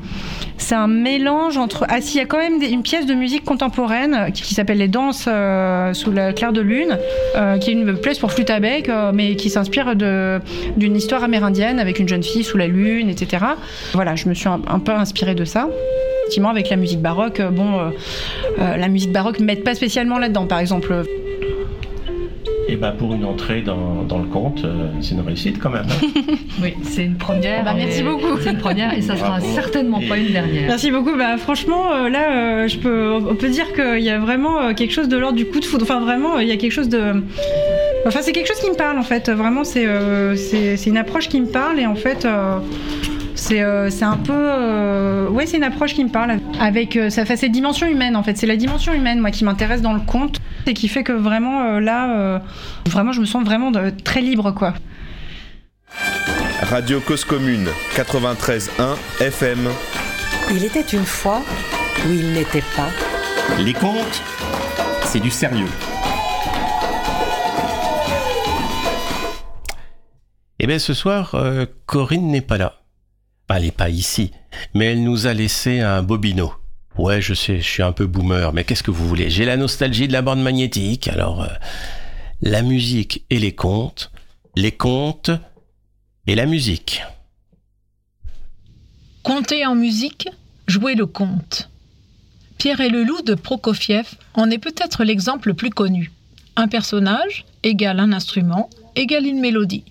c'est 0.57 0.75
un 0.75 0.87
mélange 0.87 1.57
entre. 1.57 1.85
Ah, 1.89 2.01
si, 2.01 2.17
il 2.17 2.19
y 2.19 2.23
a 2.23 2.25
quand 2.25 2.37
même 2.37 2.61
une 2.61 2.83
pièce 2.83 3.05
de 3.05 3.13
musique 3.13 3.43
contemporaine 3.43 4.31
qui, 4.33 4.41
qui 4.41 4.53
s'appelle 4.53 4.77
Les 4.77 4.87
Danses 4.87 5.25
euh, 5.27 5.93
sous 5.93 6.11
la 6.11 6.33
claire 6.33 6.53
de 6.53 6.61
lune, 6.61 6.97
euh, 7.35 7.57
qui 7.57 7.69
est 7.69 7.73
une 7.73 7.97
pièce 7.97 8.19
pour 8.19 8.31
flûte 8.31 8.49
à 8.49 8.59
bec, 8.59 8.89
euh, 8.89 9.11
mais 9.13 9.35
qui 9.35 9.49
s'inspire 9.49 9.95
d'une 9.95 10.95
histoire 10.95 11.23
amérindienne 11.23 11.79
avec 11.79 11.99
une 11.99 12.07
jeune 12.07 12.23
fille 12.23 12.43
sous 12.43 12.57
la 12.57 12.67
lune, 12.67 13.09
etc. 13.09 13.45
Voilà, 13.93 14.15
je 14.15 14.27
me 14.29 14.33
suis 14.33 14.47
un, 14.47 14.79
peu 14.79 14.91
inspirée 14.91 15.35
de 15.35 15.45
ça. 15.45 15.67
Effectivement, 16.27 16.49
avec 16.49 16.69
la 16.69 16.75
musique 16.75 17.01
baroque, 17.01 17.39
euh, 17.39 17.49
bon, 17.51 17.79
euh, 17.79 17.89
euh, 18.59 18.75
la 18.75 18.87
musique 18.89 19.13
baroque 19.13 19.39
ne 19.39 19.45
m'aide 19.45 19.63
pas 19.63 19.75
spécialement 19.75 20.19
là-dedans. 20.19 20.45
Par 20.45 20.59
exemple, 20.59 21.03
Et 22.69 22.75
bah 22.75 22.93
pour 22.97 23.13
une 23.13 23.23
entrée 23.23 23.61
dans, 23.61 24.03
dans 24.03 24.17
le 24.17 24.25
conte, 24.25 24.65
euh, 24.65 24.89
c'est 24.99 25.13
une 25.15 25.21
réussite 25.21 25.57
quand 25.59 25.69
même. 25.69 25.85
Oui, 26.61 26.73
c'est 26.81 27.03
une 27.05 27.15
première. 27.15 27.63
Bah, 27.63 27.73
merci 27.77 28.01
beaucoup. 28.01 28.37
C'est 28.41 28.49
une 28.49 28.57
première 28.57 28.91
et 28.97 29.01
ça 29.01 29.15
sera 29.15 29.37
Bravo. 29.37 29.45
certainement 29.53 29.99
pas 30.09 30.17
une 30.17 30.31
dernière. 30.33 30.67
Merci 30.67 30.89
beaucoup. 30.91 31.15
Bah, 31.15 31.37
franchement, 31.37 31.93
euh, 31.93 32.09
là, 32.09 32.31
euh, 32.63 32.67
je 32.67 32.77
peux, 32.79 33.13
on 33.13 33.35
peut 33.35 33.49
dire 33.49 33.71
qu'il 33.73 33.99
y 34.03 34.09
a 34.09 34.17
vraiment 34.17 34.59
euh, 34.59 34.73
quelque 34.73 34.91
chose 34.91 35.07
de 35.07 35.17
l'ordre 35.17 35.37
du 35.37 35.45
coup 35.45 35.59
de 35.59 35.65
foudre. 35.65 35.83
Enfin, 35.83 35.99
vraiment, 36.01 36.37
euh, 36.37 36.41
il 36.43 36.49
y 36.49 36.51
a 36.51 36.57
quelque 36.57 36.71
chose 36.71 36.89
de. 36.89 37.23
Enfin, 38.07 38.19
c'est 38.23 38.31
quelque 38.31 38.47
chose 38.47 38.59
qui 38.59 38.69
me 38.71 38.75
parle 38.75 38.97
en 38.97 39.03
fait. 39.03 39.29
Vraiment, 39.29 39.63
c'est 39.63 39.85
euh, 39.85 40.35
c'est 40.35 40.77
c'est 40.77 40.89
une 40.89 40.97
approche 40.97 41.29
qui 41.29 41.39
me 41.39 41.47
parle 41.47 41.79
et 41.79 41.85
en 41.85 41.95
fait. 41.95 42.25
euh, 42.25 42.57
c'est 43.35 43.61
euh, 43.61 43.91
c'est 43.91 44.05
un 44.05 44.17
peu. 44.17 44.33
euh, 44.33 45.29
ouais, 45.29 45.45
c'est 45.45 45.57
une 45.57 45.63
approche 45.63 45.93
qui 45.93 46.03
me 46.03 46.09
parle. 46.09 46.39
Avec 46.59 46.97
euh, 46.97 47.11
ça 47.11 47.23
fait 47.23 47.37
cette 47.37 47.51
dimension 47.51 47.85
humaine 47.87 48.15
en 48.15 48.23
fait. 48.23 48.35
C'est 48.35 48.47
la 48.47 48.55
dimension 48.55 48.93
humaine, 48.93 49.19
moi, 49.19 49.29
qui 49.29 49.45
m'intéresse 49.45 49.83
dans 49.83 49.93
le 49.93 49.99
conte 49.99 50.39
et 50.67 50.73
qui 50.73 50.87
fait 50.87 51.03
que 51.03 51.13
vraiment, 51.13 51.63
euh, 51.75 51.79
là, 51.79 52.11
euh, 52.17 52.39
vraiment, 52.87 53.11
je 53.11 53.21
me 53.21 53.25
sens 53.25 53.43
vraiment 53.43 53.71
de- 53.71 53.89
très 54.03 54.21
libre, 54.21 54.51
quoi. 54.51 54.73
Radio 56.61 56.99
Cause 56.99 57.23
Commune 57.25 57.67
93.1 57.95 58.95
FM. 59.21 59.69
Il 60.51 60.63
était 60.65 60.81
une 60.81 61.05
fois 61.05 61.41
où 62.05 62.11
il 62.11 62.33
n'était 62.33 62.63
pas. 62.75 62.89
Les 63.59 63.73
contes, 63.73 64.21
c'est 65.05 65.19
du 65.19 65.29
sérieux. 65.31 65.67
Eh 70.59 70.67
bien 70.67 70.79
ce 70.79 70.93
soir, 70.93 71.35
euh, 71.35 71.65
Corinne 71.85 72.27
n'est 72.27 72.41
pas 72.41 72.57
là. 72.57 72.81
Bah, 73.47 73.55
elle 73.57 73.63
n'est 73.65 73.71
pas 73.71 73.89
ici, 73.89 74.31
mais 74.73 74.85
elle 74.91 75.03
nous 75.03 75.27
a 75.27 75.33
laissé 75.33 75.79
un 75.79 76.01
bobino. 76.03 76.51
Ouais, 76.97 77.21
je 77.21 77.33
sais, 77.35 77.57
je 77.57 77.67
suis 77.67 77.83
un 77.83 77.91
peu 77.91 78.07
boomer, 78.07 78.51
mais 78.53 78.63
qu'est-ce 78.63 78.81
que 78.81 78.91
vous 78.91 79.07
voulez? 79.07 79.29
J'ai 79.29 79.45
la 79.45 79.55
nostalgie 79.55 80.07
de 80.07 80.13
la 80.13 80.23
bande 80.23 80.41
magnétique, 80.41 81.07
alors 81.07 81.43
euh, 81.43 81.47
la 82.41 82.63
musique 82.63 83.23
et 83.29 83.37
les 83.37 83.53
contes, 83.53 84.11
les 84.55 84.71
contes 84.71 85.29
et 86.25 86.33
la 86.33 86.47
musique. 86.47 87.03
Compter 89.21 89.65
en 89.65 89.75
musique, 89.75 90.27
jouer 90.67 90.95
le 90.95 91.05
conte. 91.05 91.69
Pierre 92.57 92.81
et 92.81 92.89
le 92.89 93.03
loup 93.03 93.21
de 93.21 93.35
Prokofiev 93.35 94.15
en 94.33 94.49
est 94.49 94.57
peut-être 94.57 95.03
l'exemple 95.03 95.49
le 95.49 95.53
plus 95.53 95.69
connu. 95.69 96.11
Un 96.55 96.67
personnage 96.67 97.45
égale 97.61 97.99
un 97.99 98.11
instrument 98.11 98.69
égale 98.95 99.27
une 99.27 99.39
mélodie. 99.39 99.83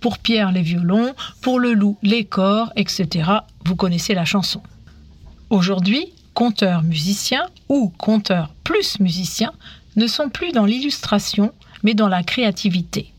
Pour 0.00 0.18
Pierre, 0.18 0.50
les 0.50 0.62
violons, 0.62 1.14
pour 1.40 1.60
le 1.60 1.72
loup, 1.72 1.96
les 2.02 2.24
corps, 2.24 2.72
etc. 2.74 3.30
Vous 3.64 3.76
connaissez 3.76 4.14
la 4.14 4.24
chanson. 4.24 4.60
Aujourd'hui, 5.50 6.12
conteur 6.38 6.84
musicien 6.84 7.48
ou 7.68 7.88
conteur 7.88 8.54
plus 8.62 9.00
musicien 9.00 9.52
ne 9.96 10.06
sont 10.06 10.28
plus 10.28 10.52
dans 10.52 10.66
l'illustration, 10.66 11.52
mais 11.82 11.94
dans 11.94 12.06
la 12.06 12.22
créativité. 12.22 13.12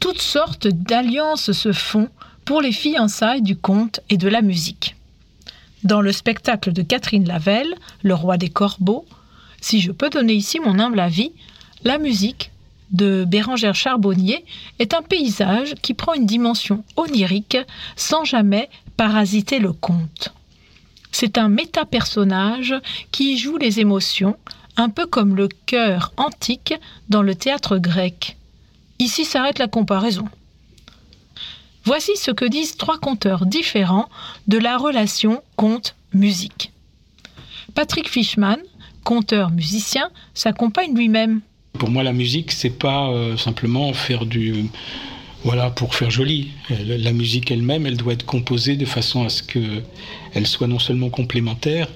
Toutes 0.00 0.20
sortes 0.20 0.66
d'alliances 0.66 1.52
se 1.52 1.72
font 1.72 2.08
pour 2.44 2.60
les 2.60 2.72
fiançailles 2.72 3.42
du 3.42 3.54
conte 3.54 4.00
et 4.10 4.16
de 4.16 4.26
la 4.26 4.42
musique. 4.42 4.96
Dans 5.84 6.00
le 6.00 6.10
spectacle 6.10 6.72
de 6.72 6.82
Catherine 6.82 7.28
Lavelle, 7.28 7.76
Le 8.02 8.14
roi 8.14 8.38
des 8.38 8.50
corbeaux, 8.50 9.06
si 9.60 9.80
je 9.80 9.92
peux 9.92 10.10
donner 10.10 10.34
ici 10.34 10.58
mon 10.58 10.80
humble 10.80 10.98
avis, 10.98 11.30
la 11.84 11.98
musique 11.98 12.50
de 12.90 13.24
Bérangère 13.24 13.76
Charbonnier 13.76 14.44
est 14.80 14.94
un 14.94 15.02
paysage 15.02 15.74
qui 15.80 15.94
prend 15.94 16.14
une 16.14 16.26
dimension 16.26 16.82
onirique 16.96 17.58
sans 17.94 18.24
jamais 18.24 18.68
parasiter 18.96 19.60
le 19.60 19.72
conte. 19.72 20.34
C'est 21.12 21.38
un 21.38 21.48
méta-personnage 21.48 22.74
qui 23.10 23.38
joue 23.38 23.58
les 23.58 23.80
émotions, 23.80 24.36
un 24.76 24.88
peu 24.88 25.06
comme 25.06 25.36
le 25.36 25.48
chœur 25.66 26.12
antique 26.16 26.74
dans 27.08 27.22
le 27.22 27.34
théâtre 27.34 27.78
grec. 27.78 28.36
Ici 28.98 29.24
s'arrête 29.24 29.58
la 29.58 29.68
comparaison. 29.68 30.28
Voici 31.84 32.12
ce 32.16 32.30
que 32.30 32.44
disent 32.44 32.76
trois 32.76 32.98
conteurs 32.98 33.44
différents 33.46 34.08
de 34.46 34.58
la 34.58 34.76
relation 34.78 35.42
conte-musique. 35.56 36.72
Patrick 37.74 38.08
Fishman, 38.08 38.58
conteur 39.04 39.50
musicien, 39.50 40.10
s'accompagne 40.34 40.94
lui-même. 40.94 41.40
Pour 41.78 41.90
moi, 41.90 42.02
la 42.02 42.12
musique, 42.12 42.52
c'est 42.52 42.70
pas 42.70 43.10
euh, 43.10 43.36
simplement 43.36 43.92
faire 43.92 44.26
du. 44.26 44.66
Voilà, 45.44 45.70
pour 45.70 45.94
faire 45.94 46.10
joli. 46.10 46.50
Euh, 46.70 46.98
La 46.98 47.12
musique 47.12 47.50
elle-même, 47.50 47.86
elle 47.86 47.96
doit 47.96 48.12
être 48.12 48.24
composée 48.26 48.76
de 48.76 48.84
façon 48.86 49.24
à 49.24 49.28
ce 49.28 49.42
qu'elle 49.42 50.46
soit 50.46 50.68
non 50.68 50.78
seulement 50.78 51.10
complémentaire, 51.10 51.88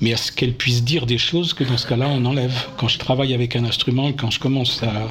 mais 0.00 0.12
à 0.12 0.16
ce 0.16 0.30
qu'elle 0.30 0.52
puisse 0.52 0.84
dire 0.84 1.06
des 1.06 1.16
choses 1.18 1.54
que 1.54 1.64
dans 1.64 1.78
ce 1.78 1.86
cas-là, 1.86 2.08
on 2.08 2.24
enlève. 2.26 2.52
Quand 2.76 2.88
je 2.88 2.98
travaille 2.98 3.32
avec 3.32 3.56
un 3.56 3.64
instrument, 3.64 4.12
quand 4.12 4.30
je 4.30 4.38
commence 4.40 4.82
à, 4.82 5.10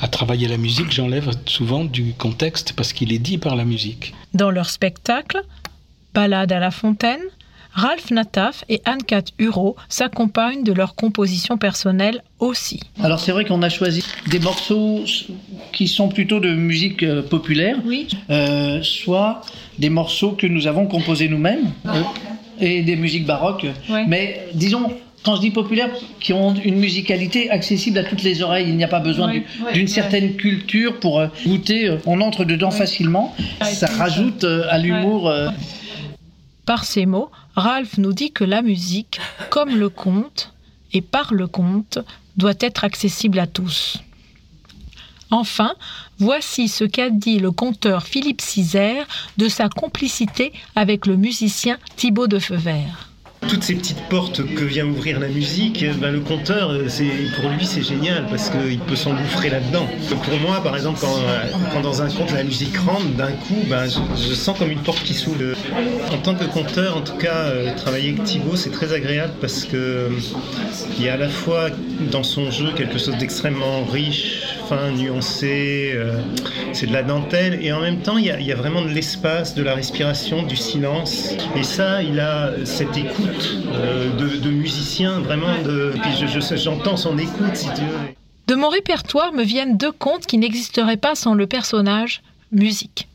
à 0.00 0.08
travailler 0.08 0.48
la 0.48 0.58
musique, 0.58 0.90
j'enlève 0.92 1.30
souvent 1.46 1.84
du 1.84 2.12
contexte 2.12 2.74
parce 2.74 2.92
qu'il 2.92 3.12
est 3.12 3.18
dit 3.18 3.38
par 3.38 3.56
la 3.56 3.64
musique. 3.64 4.14
Dans 4.34 4.50
leur 4.50 4.68
spectacle, 4.68 5.40
Balade 6.14 6.52
à 6.52 6.58
la 6.58 6.70
fontaine, 6.70 7.20
Ralph 7.78 8.10
Nataf 8.10 8.64
et 8.68 8.82
Anne-Cat 8.84 9.26
Huro 9.38 9.76
s'accompagnent 9.88 10.64
de 10.64 10.72
leur 10.72 10.96
composition 10.96 11.58
personnelle 11.58 12.24
aussi. 12.40 12.80
Alors 13.00 13.20
c'est 13.20 13.30
vrai 13.30 13.44
qu'on 13.44 13.62
a 13.62 13.68
choisi 13.68 14.02
des 14.26 14.40
morceaux 14.40 15.04
qui 15.72 15.86
sont 15.86 16.08
plutôt 16.08 16.40
de 16.40 16.52
musique 16.52 17.04
euh, 17.04 17.22
populaire, 17.22 17.76
euh, 18.30 18.82
soit 18.82 19.42
des 19.78 19.90
morceaux 19.90 20.32
que 20.32 20.48
nous 20.48 20.66
avons 20.66 20.86
composés 20.86 21.28
nous-mêmes 21.28 21.70
euh, 21.86 22.02
et 22.58 22.82
des 22.82 22.96
musiques 22.96 23.26
baroques. 23.26 23.66
Mais 24.08 24.48
disons, 24.54 24.92
quand 25.22 25.36
je 25.36 25.40
dis 25.40 25.52
populaire, 25.52 25.88
qui 26.18 26.32
ont 26.32 26.54
une 26.54 26.80
musicalité 26.80 27.48
accessible 27.48 27.98
à 27.98 28.02
toutes 28.02 28.24
les 28.24 28.42
oreilles, 28.42 28.66
il 28.68 28.76
n'y 28.76 28.82
a 28.82 28.88
pas 28.88 28.98
besoin 28.98 29.32
d'une 29.72 29.88
certaine 29.88 30.34
culture 30.34 30.98
pour 30.98 31.22
goûter. 31.46 31.96
On 32.06 32.20
entre 32.22 32.44
dedans 32.44 32.72
facilement. 32.72 33.36
Ça 33.62 33.86
rajoute 33.86 34.44
à 34.44 34.78
l'humour. 34.78 35.32
Par 36.68 36.84
ces 36.84 37.06
mots, 37.06 37.30
Ralph 37.58 37.98
nous 37.98 38.12
dit 38.12 38.30
que 38.30 38.44
la 38.44 38.62
musique, 38.62 39.20
comme 39.50 39.76
le 39.76 39.88
conte, 39.88 40.54
et 40.92 41.02
par 41.02 41.34
le 41.34 41.48
conte, 41.48 41.98
doit 42.36 42.54
être 42.60 42.84
accessible 42.84 43.40
à 43.40 43.48
tous. 43.48 43.98
Enfin, 45.32 45.74
voici 46.18 46.68
ce 46.68 46.84
qu'a 46.84 47.10
dit 47.10 47.40
le 47.40 47.50
conteur 47.50 48.06
Philippe 48.06 48.42
Cizère 48.42 49.06
de 49.38 49.48
sa 49.48 49.68
complicité 49.68 50.52
avec 50.76 51.04
le 51.04 51.16
musicien 51.16 51.78
Thibaut 51.96 52.28
de 52.28 52.38
Feuvert. 52.38 53.07
Toutes 53.48 53.62
ces 53.62 53.74
petites 53.74 54.02
portes 54.08 54.42
que 54.54 54.64
vient 54.64 54.86
ouvrir 54.86 55.18
la 55.20 55.28
musique, 55.28 55.82
euh, 55.82 55.94
ben, 55.98 56.12
le 56.12 56.20
conteur, 56.20 56.72
pour 57.40 57.50
lui, 57.50 57.64
c'est 57.64 57.82
génial 57.82 58.26
parce 58.28 58.50
qu'il 58.50 58.78
peut 58.80 58.96
s'engouffrer 58.96 59.50
là-dedans. 59.50 59.86
Pour 60.08 60.38
moi, 60.40 60.62
par 60.62 60.76
exemple, 60.76 60.98
quand, 61.00 61.16
euh, 61.16 61.44
quand 61.72 61.80
dans 61.80 62.02
un 62.02 62.10
conte 62.10 62.32
la 62.32 62.44
musique 62.44 62.76
rentre, 62.76 63.08
d'un 63.16 63.32
coup, 63.32 63.56
ben, 63.68 63.86
je, 63.86 64.34
sens 64.34 64.58
comme 64.58 64.70
une 64.70 64.80
porte 64.80 65.02
qui 65.02 65.14
s'ouvre. 65.14 65.38
En 66.12 66.18
tant 66.18 66.34
que 66.34 66.44
conteur, 66.44 66.96
en 66.96 67.02
tout 67.02 67.16
cas, 67.16 67.34
euh, 67.34 67.74
travailler 67.76 68.10
avec 68.10 68.24
Thibaut, 68.24 68.56
c'est 68.56 68.70
très 68.70 68.92
agréable 68.92 69.32
parce 69.40 69.64
que 69.64 69.76
euh, 69.76 70.08
y 70.98 71.08
a 71.08 71.14
à 71.14 71.16
la 71.16 71.28
fois 71.28 71.68
dans 72.10 72.22
son 72.22 72.50
jeu 72.50 72.72
quelque 72.76 72.98
chose 72.98 73.16
d'extrêmement 73.18 73.84
riche, 73.84 74.57
nuancé, 74.90 75.92
euh, 75.94 76.20
c'est 76.72 76.86
de 76.86 76.92
la 76.92 77.02
dentelle, 77.02 77.58
et 77.62 77.72
en 77.72 77.80
même 77.80 77.98
temps, 78.00 78.16
il 78.18 78.26
y, 78.26 78.52
a, 78.52 78.54
vraiment 78.56 78.82
de 78.82 78.88
l'espace, 78.88 79.54
de 79.54 79.62
la 79.62 79.74
respiration, 79.74 80.42
du 80.42 80.56
silence. 80.56 81.30
Et 81.56 81.62
ça, 81.62 82.02
il 82.02 82.20
a 82.20 82.50
cette 82.64 82.96
écoute 82.96 83.56
euh, 83.74 84.08
de, 84.16 84.50
musicien, 84.50 85.20
vraiment. 85.20 85.48
Puis 86.02 86.10
je- 86.20 86.26
je- 86.40 86.56
j'entends 86.56 86.96
son 86.96 87.18
écoute, 87.18 87.54
si 87.54 87.66
tu 87.74 87.80
veux. 87.82 88.14
De 88.46 88.54
mon 88.54 88.68
répertoire 88.68 89.32
me 89.32 89.42
viennent 89.42 89.76
deux 89.76 89.92
contes 89.92 90.26
qui 90.26 90.38
n'existeraient 90.38 90.96
pas 90.96 91.14
sans 91.14 91.34
le 91.34 91.46
personnage 91.46 92.22
musique. 92.52 93.06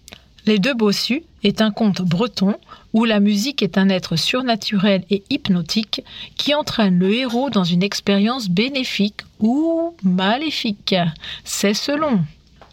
Les 0.46 0.60
deux 0.60 0.74
bossus 0.74 1.24
est 1.44 1.62
un 1.62 1.72
conte 1.72 2.02
breton 2.02 2.56
où 2.92 3.06
la 3.06 3.22
musique 3.22 3.64
est 3.64 3.78
un 3.78 3.88
être 3.88 4.18
surnaturel 4.18 5.06
et 5.10 5.24
hypnotique 5.30 6.04
qui 6.36 6.54
entraîne 6.54 7.00
le 7.00 7.14
héros 7.14 7.50
dans 7.50 7.64
une 7.64 7.82
expérience 7.82 8.50
bénéfique 8.50 9.22
ou 9.40 9.96
maléfique. 10.04 10.96
C'est 11.46 11.74
selon. 11.74 12.20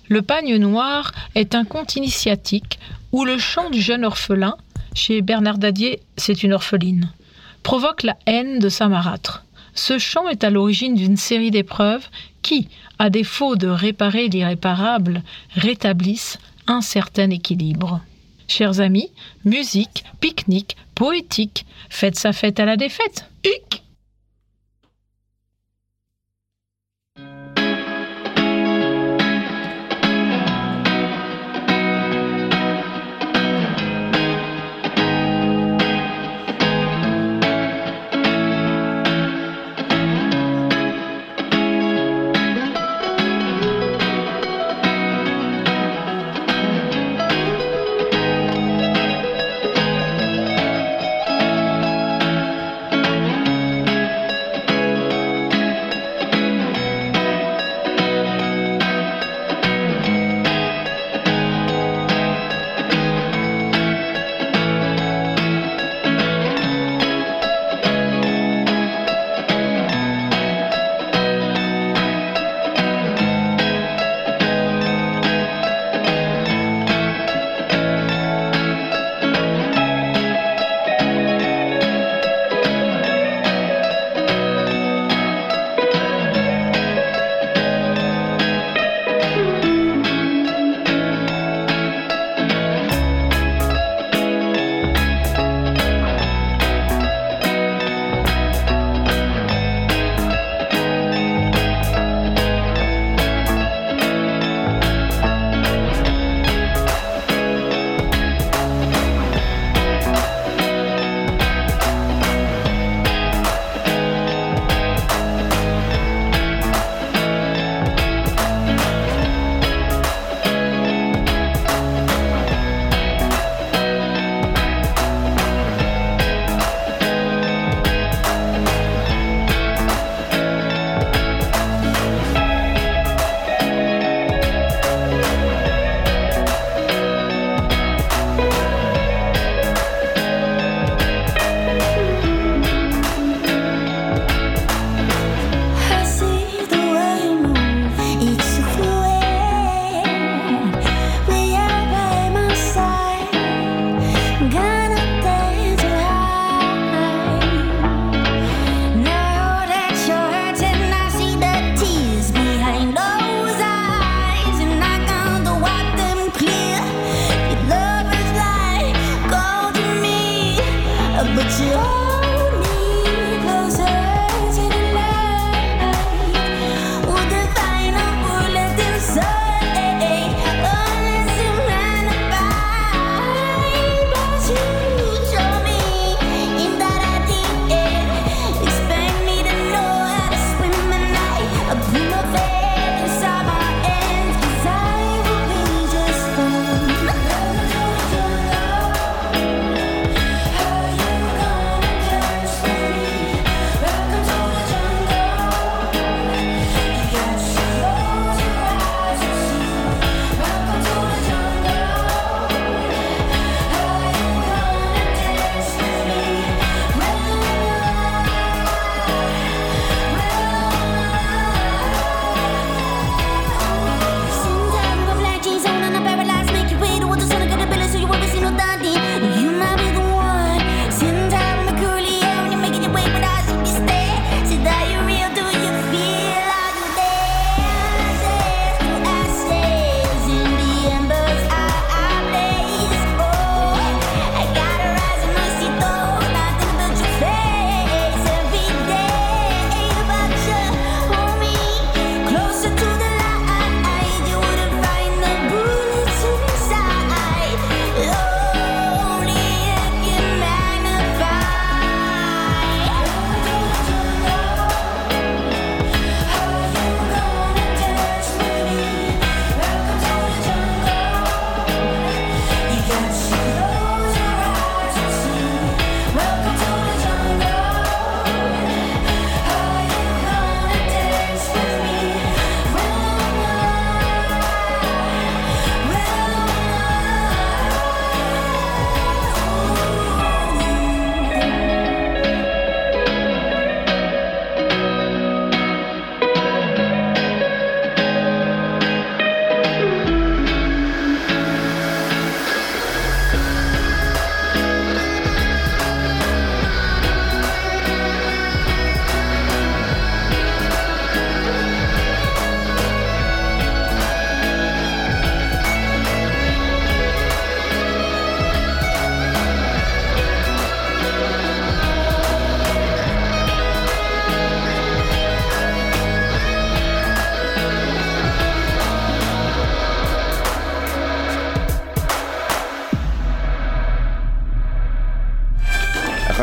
Le 0.08 0.22
pagne 0.22 0.56
noir 0.56 1.12
est 1.36 1.54
un 1.54 1.64
conte 1.64 1.94
initiatique 1.94 2.80
où 3.12 3.24
le 3.24 3.38
chant 3.38 3.70
du 3.70 3.80
jeune 3.80 4.04
orphelin, 4.04 4.56
chez 4.94 5.22
Bernard 5.22 5.58
Dadier, 5.58 6.00
c'est 6.16 6.42
une 6.42 6.52
orpheline, 6.52 7.12
provoque 7.62 8.02
la 8.02 8.16
haine 8.26 8.58
de 8.58 8.68
sa 8.68 8.88
marâtre. 8.88 9.44
Ce 9.74 9.98
chant 9.98 10.28
est 10.28 10.42
à 10.42 10.50
l'origine 10.50 10.96
d'une 10.96 11.16
série 11.16 11.52
d'épreuves 11.52 12.08
qui, 12.42 12.68
à 12.98 13.10
défaut 13.10 13.54
de 13.54 13.68
réparer 13.68 14.28
l'irréparable, 14.28 15.22
rétablissent 15.54 16.38
un 16.70 16.82
certain 16.82 17.30
équilibre. 17.30 18.00
Chers 18.46 18.80
amis, 18.80 19.10
musique, 19.44 20.04
pique-nique, 20.20 20.76
poétique, 20.94 21.66
faites 21.88 22.16
sa 22.16 22.32
fête 22.32 22.60
à 22.60 22.64
la 22.64 22.76
défaite. 22.76 23.24
Hic 23.44 23.82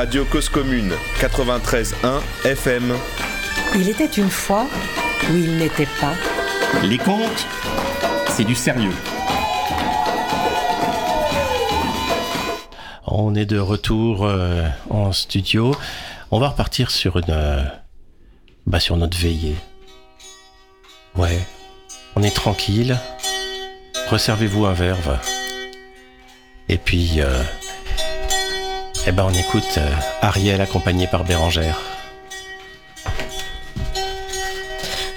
Radio 0.07 0.23
Cause 0.23 0.47
Commune 0.47 0.93
93.1 1.19 2.21
FM. 2.45 2.95
Il 3.75 3.89
était 3.89 4.05
une 4.05 4.29
fois 4.29 4.65
où 5.29 5.35
il 5.35 5.57
n'était 5.57 5.89
pas. 5.99 6.13
Les 6.81 6.97
contes, 6.97 7.45
c'est 8.29 8.45
du 8.45 8.55
sérieux. 8.55 8.93
On 13.05 13.35
est 13.35 13.45
de 13.45 13.59
retour 13.59 14.25
euh, 14.25 14.65
en 14.89 15.11
studio. 15.11 15.75
On 16.31 16.39
va 16.39 16.47
repartir 16.47 16.89
sur 16.89 17.17
une, 17.17 17.25
euh, 17.27 17.61
bah, 18.65 18.79
sur 18.79 18.95
notre 18.95 19.17
veillée. 19.17 19.57
Ouais, 21.17 21.45
on 22.15 22.23
est 22.23 22.33
tranquille. 22.33 22.97
Resservez-vous 24.09 24.67
un 24.67 24.73
verre. 24.73 25.01
va. 25.01 25.19
Et 26.69 26.77
puis, 26.77 27.15
euh, 27.17 27.43
eh 29.07 29.11
ben, 29.13 29.23
on 29.23 29.33
écoute 29.33 29.77
euh, 29.77 29.89
Ariel 30.21 30.59
accompagné 30.59 31.07
par 31.07 31.23
Bérangère. 31.23 31.79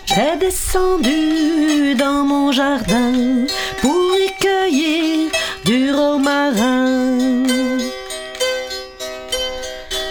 J'ai 0.07 0.37
descendu 0.39 1.95
dans 1.97 2.25
mon 2.25 2.53
jardin 2.53 3.47
pour 3.81 4.13
y 4.17 4.31
cueillir 4.41 5.31
du 5.65 5.93
romarin. 5.93 7.19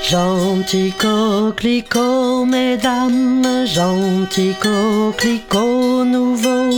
Gentil 0.04 0.92
coquelicot, 0.98 2.46
mesdames, 2.46 3.66
gentil 3.66 4.56
coquelicot 4.62 6.04
nouveau. 6.04 6.70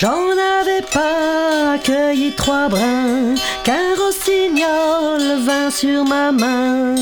J'en 0.00 0.30
avais 0.60 0.82
pas 0.92 1.76
cueilli 1.82 2.30
trois 2.36 2.68
brins 2.68 3.34
qu'un 3.64 3.96
rossignol 3.98 5.40
vint 5.40 5.70
sur 5.72 6.04
ma 6.04 6.30
main. 6.30 6.94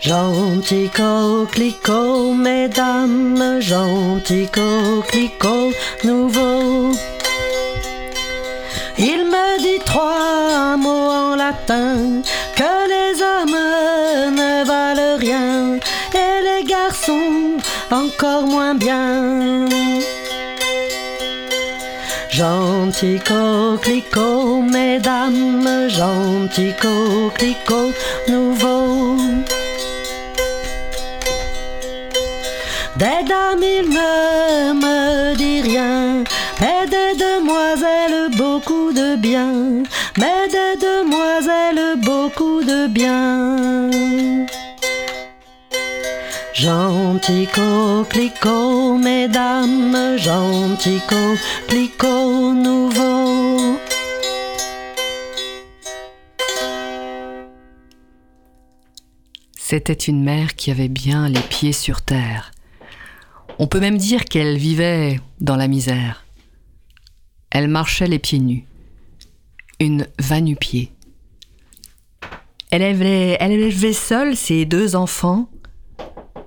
Gentil 0.00 0.90
coquelicot, 0.90 2.34
mesdames, 2.34 3.60
gentil 3.60 4.48
coquelicot 4.52 5.70
nouveau. 6.02 6.90
Il 8.98 9.26
me 9.26 9.60
dit 9.62 9.78
trois 9.84 10.76
mots 10.76 11.10
en 11.22 11.36
latin 11.36 12.20
que 12.56 12.72
les 12.94 13.22
hommes 13.22 13.49
encore 17.92 18.46
moins 18.46 18.74
bien. 18.74 19.66
Gentil 22.30 23.18
coquelicot, 23.20 24.62
mesdames, 24.62 25.88
gentil 25.88 26.72
coquelicot 26.80 27.92
nouveau. 28.28 29.16
Des 32.96 33.24
dames, 33.26 33.62
il 33.62 33.88
ne 33.88 34.72
me 34.74 35.34
dit 35.36 35.62
rien, 35.62 36.22
mais 36.60 36.86
des 36.86 37.18
demoiselles, 37.18 38.30
beaucoup 38.36 38.92
de 38.92 39.16
bien, 39.16 39.82
mais 40.18 40.48
des 40.48 40.76
demoiselles, 40.78 41.96
beaucoup 41.96 42.62
de 42.62 42.86
bien. 42.86 43.90
Gentil 46.60 47.46
coquelicot, 47.46 48.98
mesdames, 48.98 50.18
gentil 50.18 51.00
coquelicot 51.08 52.52
nouveau. 52.52 53.78
C'était 59.56 59.94
une 59.94 60.22
mère 60.22 60.54
qui 60.54 60.70
avait 60.70 60.88
bien 60.88 61.30
les 61.30 61.40
pieds 61.40 61.72
sur 61.72 62.02
terre. 62.02 62.50
On 63.58 63.66
peut 63.66 63.80
même 63.80 63.96
dire 63.96 64.26
qu'elle 64.26 64.58
vivait 64.58 65.18
dans 65.40 65.56
la 65.56 65.66
misère. 65.66 66.26
Elle 67.50 67.68
marchait 67.68 68.06
les 68.06 68.18
pieds 68.18 68.38
nus. 68.38 68.66
Une 69.78 70.06
va-nu-pied. 70.18 70.92
Elle 72.70 72.82
élevait, 72.82 73.38
elle 73.40 73.52
élevait 73.52 73.94
seule 73.94 74.36
ses 74.36 74.66
deux 74.66 74.94
enfants 74.94 75.48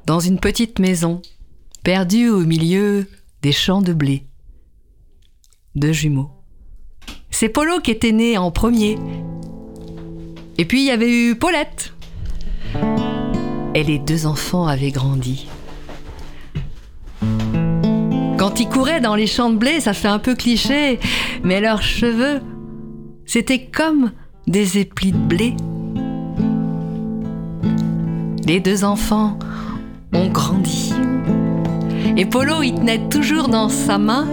dans 0.06 0.20
une 0.20 0.40
petite 0.40 0.80
maison, 0.80 1.22
perdue 1.84 2.30
au 2.30 2.42
milieu 2.42 3.08
des 3.42 3.52
champs 3.52 3.82
de 3.82 3.94
blé. 3.94 4.26
Deux 5.76 5.94
jumeaux. 5.94 6.32
C'est 7.32 7.50
Polo 7.50 7.80
qui 7.80 7.92
était 7.92 8.12
né 8.12 8.38
en 8.38 8.52
premier. 8.52 8.98
Et 10.58 10.66
puis 10.66 10.82
il 10.82 10.88
y 10.88 10.92
avait 10.92 11.12
eu 11.12 11.36
Paulette. 11.36 11.94
Et 13.76 13.84
les 13.84 13.98
deux 13.98 14.26
enfants 14.26 14.68
avaient 14.68 14.92
grandi. 14.92 15.48
Quand 18.38 18.60
ils 18.60 18.70
couraient 18.70 19.02
dans 19.02 19.16
les 19.16 19.26
champs 19.26 19.50
de 19.50 19.58
blé, 19.58 19.80
ça 19.80 19.94
fait 19.94 20.10
un 20.10 20.20
peu 20.20 20.36
cliché, 20.36 21.00
mais 21.44 21.62
leurs 21.62 21.82
cheveux, 21.82 22.42
c'était 23.26 23.66
comme 23.66 24.12
des 24.48 24.80
éplis 24.80 25.14
de 25.14 25.18
blé. 25.18 25.56
Les 28.46 28.60
deux 28.60 28.84
enfants 28.84 29.40
ont 30.14 30.28
grandi. 30.28 30.94
Et 32.16 32.26
Polo, 32.26 32.62
il 32.62 32.76
tenait 32.76 33.10
toujours 33.10 33.48
dans 33.48 33.70
sa 33.70 33.98
main 33.98 34.28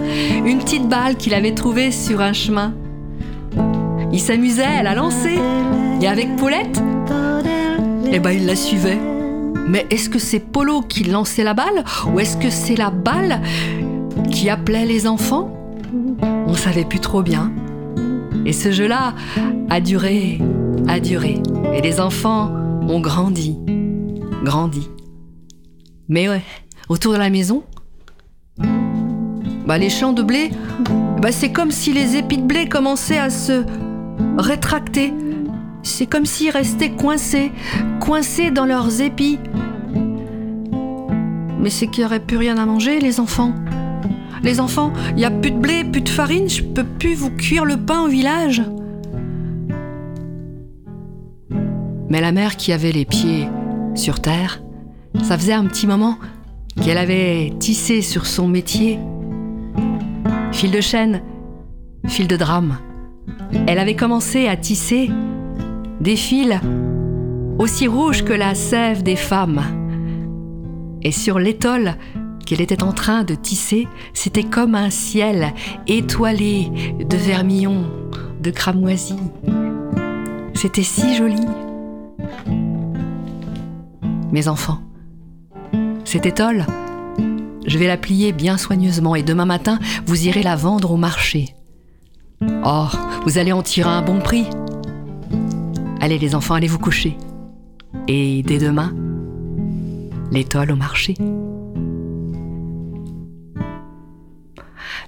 une 0.45 0.59
petite 0.59 0.87
balle 0.87 1.15
qu'il 1.15 1.33
avait 1.33 1.53
trouvée 1.53 1.91
sur 1.91 2.21
un 2.21 2.33
chemin. 2.33 2.73
Il 4.11 4.19
s'amusait 4.19 4.63
à 4.63 4.83
la 4.83 4.93
lancer. 4.93 5.39
Et 6.01 6.07
avec 6.07 6.35
Paulette, 6.35 6.81
eh 8.11 8.19
ben, 8.19 8.31
il 8.31 8.45
la 8.45 8.55
suivait. 8.55 8.99
Mais 9.67 9.85
est-ce 9.89 10.09
que 10.09 10.19
c'est 10.19 10.39
Polo 10.39 10.81
qui 10.81 11.03
lançait 11.03 11.43
la 11.43 11.53
balle 11.53 11.85
ou 12.11 12.19
est-ce 12.19 12.37
que 12.37 12.49
c'est 12.49 12.75
la 12.75 12.89
balle 12.89 13.41
qui 14.31 14.49
appelait 14.49 14.85
les 14.85 15.07
enfants? 15.07 15.55
On 16.45 16.53
savait 16.53 16.85
plus 16.85 16.99
trop 16.99 17.21
bien. 17.21 17.51
Et 18.45 18.53
ce 18.53 18.71
jeu-là 18.71 19.13
a 19.69 19.79
duré, 19.79 20.39
a 20.87 20.99
duré. 20.99 21.41
Et 21.73 21.81
les 21.81 21.99
enfants 21.99 22.51
ont 22.87 22.99
grandi, 22.99 23.57
grandi. 24.43 24.89
Mais 26.13 26.27
ouais, 26.27 26.41
autour 26.89 27.13
de 27.13 27.17
la 27.17 27.29
maison, 27.29 27.63
bah 29.65 29.77
les 29.77 29.89
champs 29.89 30.11
de 30.11 30.21
blé, 30.21 30.51
bah 31.21 31.31
c'est 31.31 31.53
comme 31.53 31.71
si 31.71 31.93
les 31.93 32.17
épis 32.17 32.37
de 32.37 32.43
blé 32.43 32.67
commençaient 32.67 33.17
à 33.17 33.29
se 33.29 33.63
rétracter. 34.37 35.13
C'est 35.83 36.07
comme 36.07 36.25
s'ils 36.25 36.49
restaient 36.49 36.91
coincés, 36.91 37.53
coincés 38.01 38.51
dans 38.51 38.65
leurs 38.65 38.99
épis. 38.99 39.39
Mais 41.61 41.69
c'est 41.69 41.87
qu'il 41.87 42.01
n'y 42.01 42.07
aurait 42.07 42.19
plus 42.19 42.35
rien 42.35 42.57
à 42.57 42.65
manger, 42.65 42.99
les 42.99 43.21
enfants. 43.21 43.55
Les 44.43 44.59
enfants, 44.59 44.91
il 45.11 45.15
n'y 45.15 45.25
a 45.25 45.31
plus 45.31 45.51
de 45.51 45.59
blé, 45.59 45.85
plus 45.85 46.01
de 46.01 46.09
farine, 46.09 46.49
je 46.49 46.61
peux 46.61 46.83
plus 46.83 47.15
vous 47.15 47.31
cuire 47.31 47.63
le 47.63 47.77
pain 47.77 48.01
au 48.01 48.09
village. 48.09 48.61
Mais 52.09 52.19
la 52.19 52.33
mère 52.33 52.57
qui 52.57 52.73
avait 52.73 52.91
les 52.91 53.05
pieds 53.05 53.47
sur 53.95 54.19
terre, 54.19 54.61
ça 55.23 55.37
faisait 55.37 55.53
un 55.53 55.65
petit 55.65 55.87
moment 55.87 56.17
qu'elle 56.81 56.97
avait 56.97 57.53
tissé 57.59 58.01
sur 58.01 58.25
son 58.25 58.47
métier. 58.47 58.99
Fil 60.51 60.71
de 60.71 60.81
chêne, 60.81 61.21
fil 62.07 62.27
de 62.27 62.37
drame. 62.37 62.77
Elle 63.67 63.79
avait 63.79 63.95
commencé 63.95 64.47
à 64.47 64.55
tisser 64.55 65.09
des 65.99 66.15
fils 66.15 66.59
aussi 67.59 67.87
rouges 67.87 68.23
que 68.23 68.33
la 68.33 68.55
sève 68.55 69.03
des 69.03 69.15
femmes. 69.15 69.61
Et 71.03 71.11
sur 71.11 71.39
l'étole 71.39 71.95
qu'elle 72.45 72.61
était 72.61 72.83
en 72.83 72.91
train 72.91 73.23
de 73.23 73.35
tisser, 73.35 73.87
c'était 74.13 74.43
comme 74.43 74.75
un 74.75 74.89
ciel 74.89 75.53
étoilé 75.87 76.71
de 76.99 77.17
vermillon, 77.17 77.85
de 78.41 78.51
cramoisie. 78.51 79.19
C'était 80.53 80.83
si 80.83 81.15
joli. 81.15 81.41
Mes 84.31 84.47
enfants, 84.47 84.79
cette 86.11 86.25
étole, 86.25 86.65
je 87.65 87.77
vais 87.77 87.87
la 87.87 87.95
plier 87.95 88.33
bien 88.33 88.57
soigneusement 88.57 89.15
et 89.15 89.23
demain 89.23 89.45
matin, 89.45 89.79
vous 90.05 90.27
irez 90.27 90.43
la 90.43 90.57
vendre 90.57 90.91
au 90.91 90.97
marché. 90.97 91.55
Oh, 92.65 92.87
vous 93.25 93.37
allez 93.37 93.53
en 93.53 93.61
tirer 93.61 93.89
un 93.89 94.01
bon 94.01 94.19
prix. 94.19 94.45
Allez 96.01 96.19
les 96.19 96.35
enfants, 96.35 96.55
allez 96.55 96.67
vous 96.67 96.79
coucher. 96.79 97.15
Et 98.09 98.43
dès 98.43 98.57
demain, 98.57 98.93
l'étole 100.33 100.73
au 100.73 100.75
marché. 100.75 101.15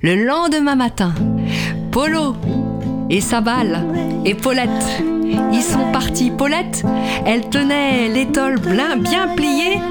Le 0.02 0.26
lendemain 0.26 0.76
matin, 0.76 1.14
Polo 1.92 2.38
et 3.10 3.20
sa 3.20 3.42
balle 3.42 3.84
et 4.24 4.36
Paulette, 4.36 5.04
ils 5.52 5.64
sont 5.64 5.92
partis. 5.92 6.32
Paulette, 6.32 6.86
elle 7.26 7.50
tenait 7.50 8.08
l'étole 8.08 8.58
bien 9.02 9.28
pliée. 9.36 9.82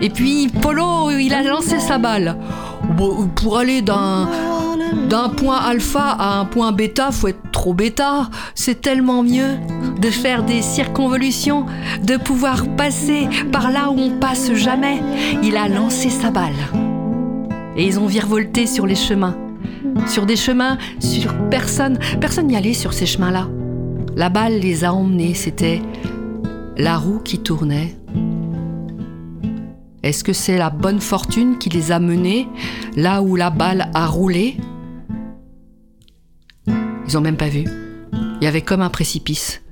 Et 0.00 0.10
puis 0.10 0.48
Polo, 0.48 1.10
il 1.10 1.34
a 1.34 1.42
lancé 1.42 1.80
sa 1.80 1.98
balle 1.98 2.36
pour 3.36 3.58
aller 3.58 3.82
d'un 3.82 4.28
point 5.36 5.56
alpha 5.56 6.16
à 6.18 6.38
un 6.38 6.44
point 6.44 6.72
bêta, 6.72 7.10
faut 7.10 7.28
être 7.28 7.50
trop 7.52 7.74
bêta. 7.74 8.30
C'est 8.54 8.80
tellement 8.80 9.22
mieux 9.22 9.56
de 10.00 10.08
faire 10.08 10.44
des 10.44 10.62
circonvolutions, 10.62 11.66
de 12.04 12.16
pouvoir 12.16 12.66
passer 12.76 13.28
par 13.50 13.70
là 13.70 13.90
où 13.90 13.98
on 13.98 14.18
passe 14.18 14.52
jamais. 14.54 15.02
Il 15.42 15.56
a 15.56 15.68
lancé 15.68 16.10
sa 16.10 16.30
balle. 16.30 16.52
Et 17.76 17.84
ils 17.86 17.98
ont 17.98 18.06
virevolté 18.06 18.66
sur 18.66 18.86
les 18.86 18.94
chemins. 18.94 19.36
Sur 20.06 20.26
des 20.26 20.36
chemins, 20.36 20.78
sur 21.00 21.34
personne. 21.50 21.98
Personne 22.20 22.46
n'y 22.46 22.56
allait 22.56 22.74
sur 22.74 22.92
ces 22.92 23.06
chemins-là. 23.06 23.48
La 24.16 24.28
balle 24.28 24.60
les 24.60 24.84
a 24.84 24.92
emmenés. 24.92 25.34
C'était 25.34 25.80
la 26.76 26.96
roue 26.96 27.18
qui 27.18 27.38
tournait. 27.38 27.96
Est-ce 30.02 30.22
que 30.22 30.32
c'est 30.32 30.58
la 30.58 30.70
bonne 30.70 31.00
fortune 31.00 31.58
qui 31.58 31.70
les 31.70 31.90
a 31.92 31.98
menés 31.98 32.48
là 32.96 33.22
où 33.22 33.36
la 33.36 33.50
balle 33.50 33.90
a 33.94 34.06
roulé? 34.06 34.56
Ils 36.66 37.16
ont 37.16 37.20
même 37.20 37.36
pas 37.36 37.48
vu. 37.48 37.64
Il 38.40 38.44
y 38.44 38.46
avait 38.46 38.62
comme 38.62 38.82
un 38.82 38.90
précipice, 38.90 39.62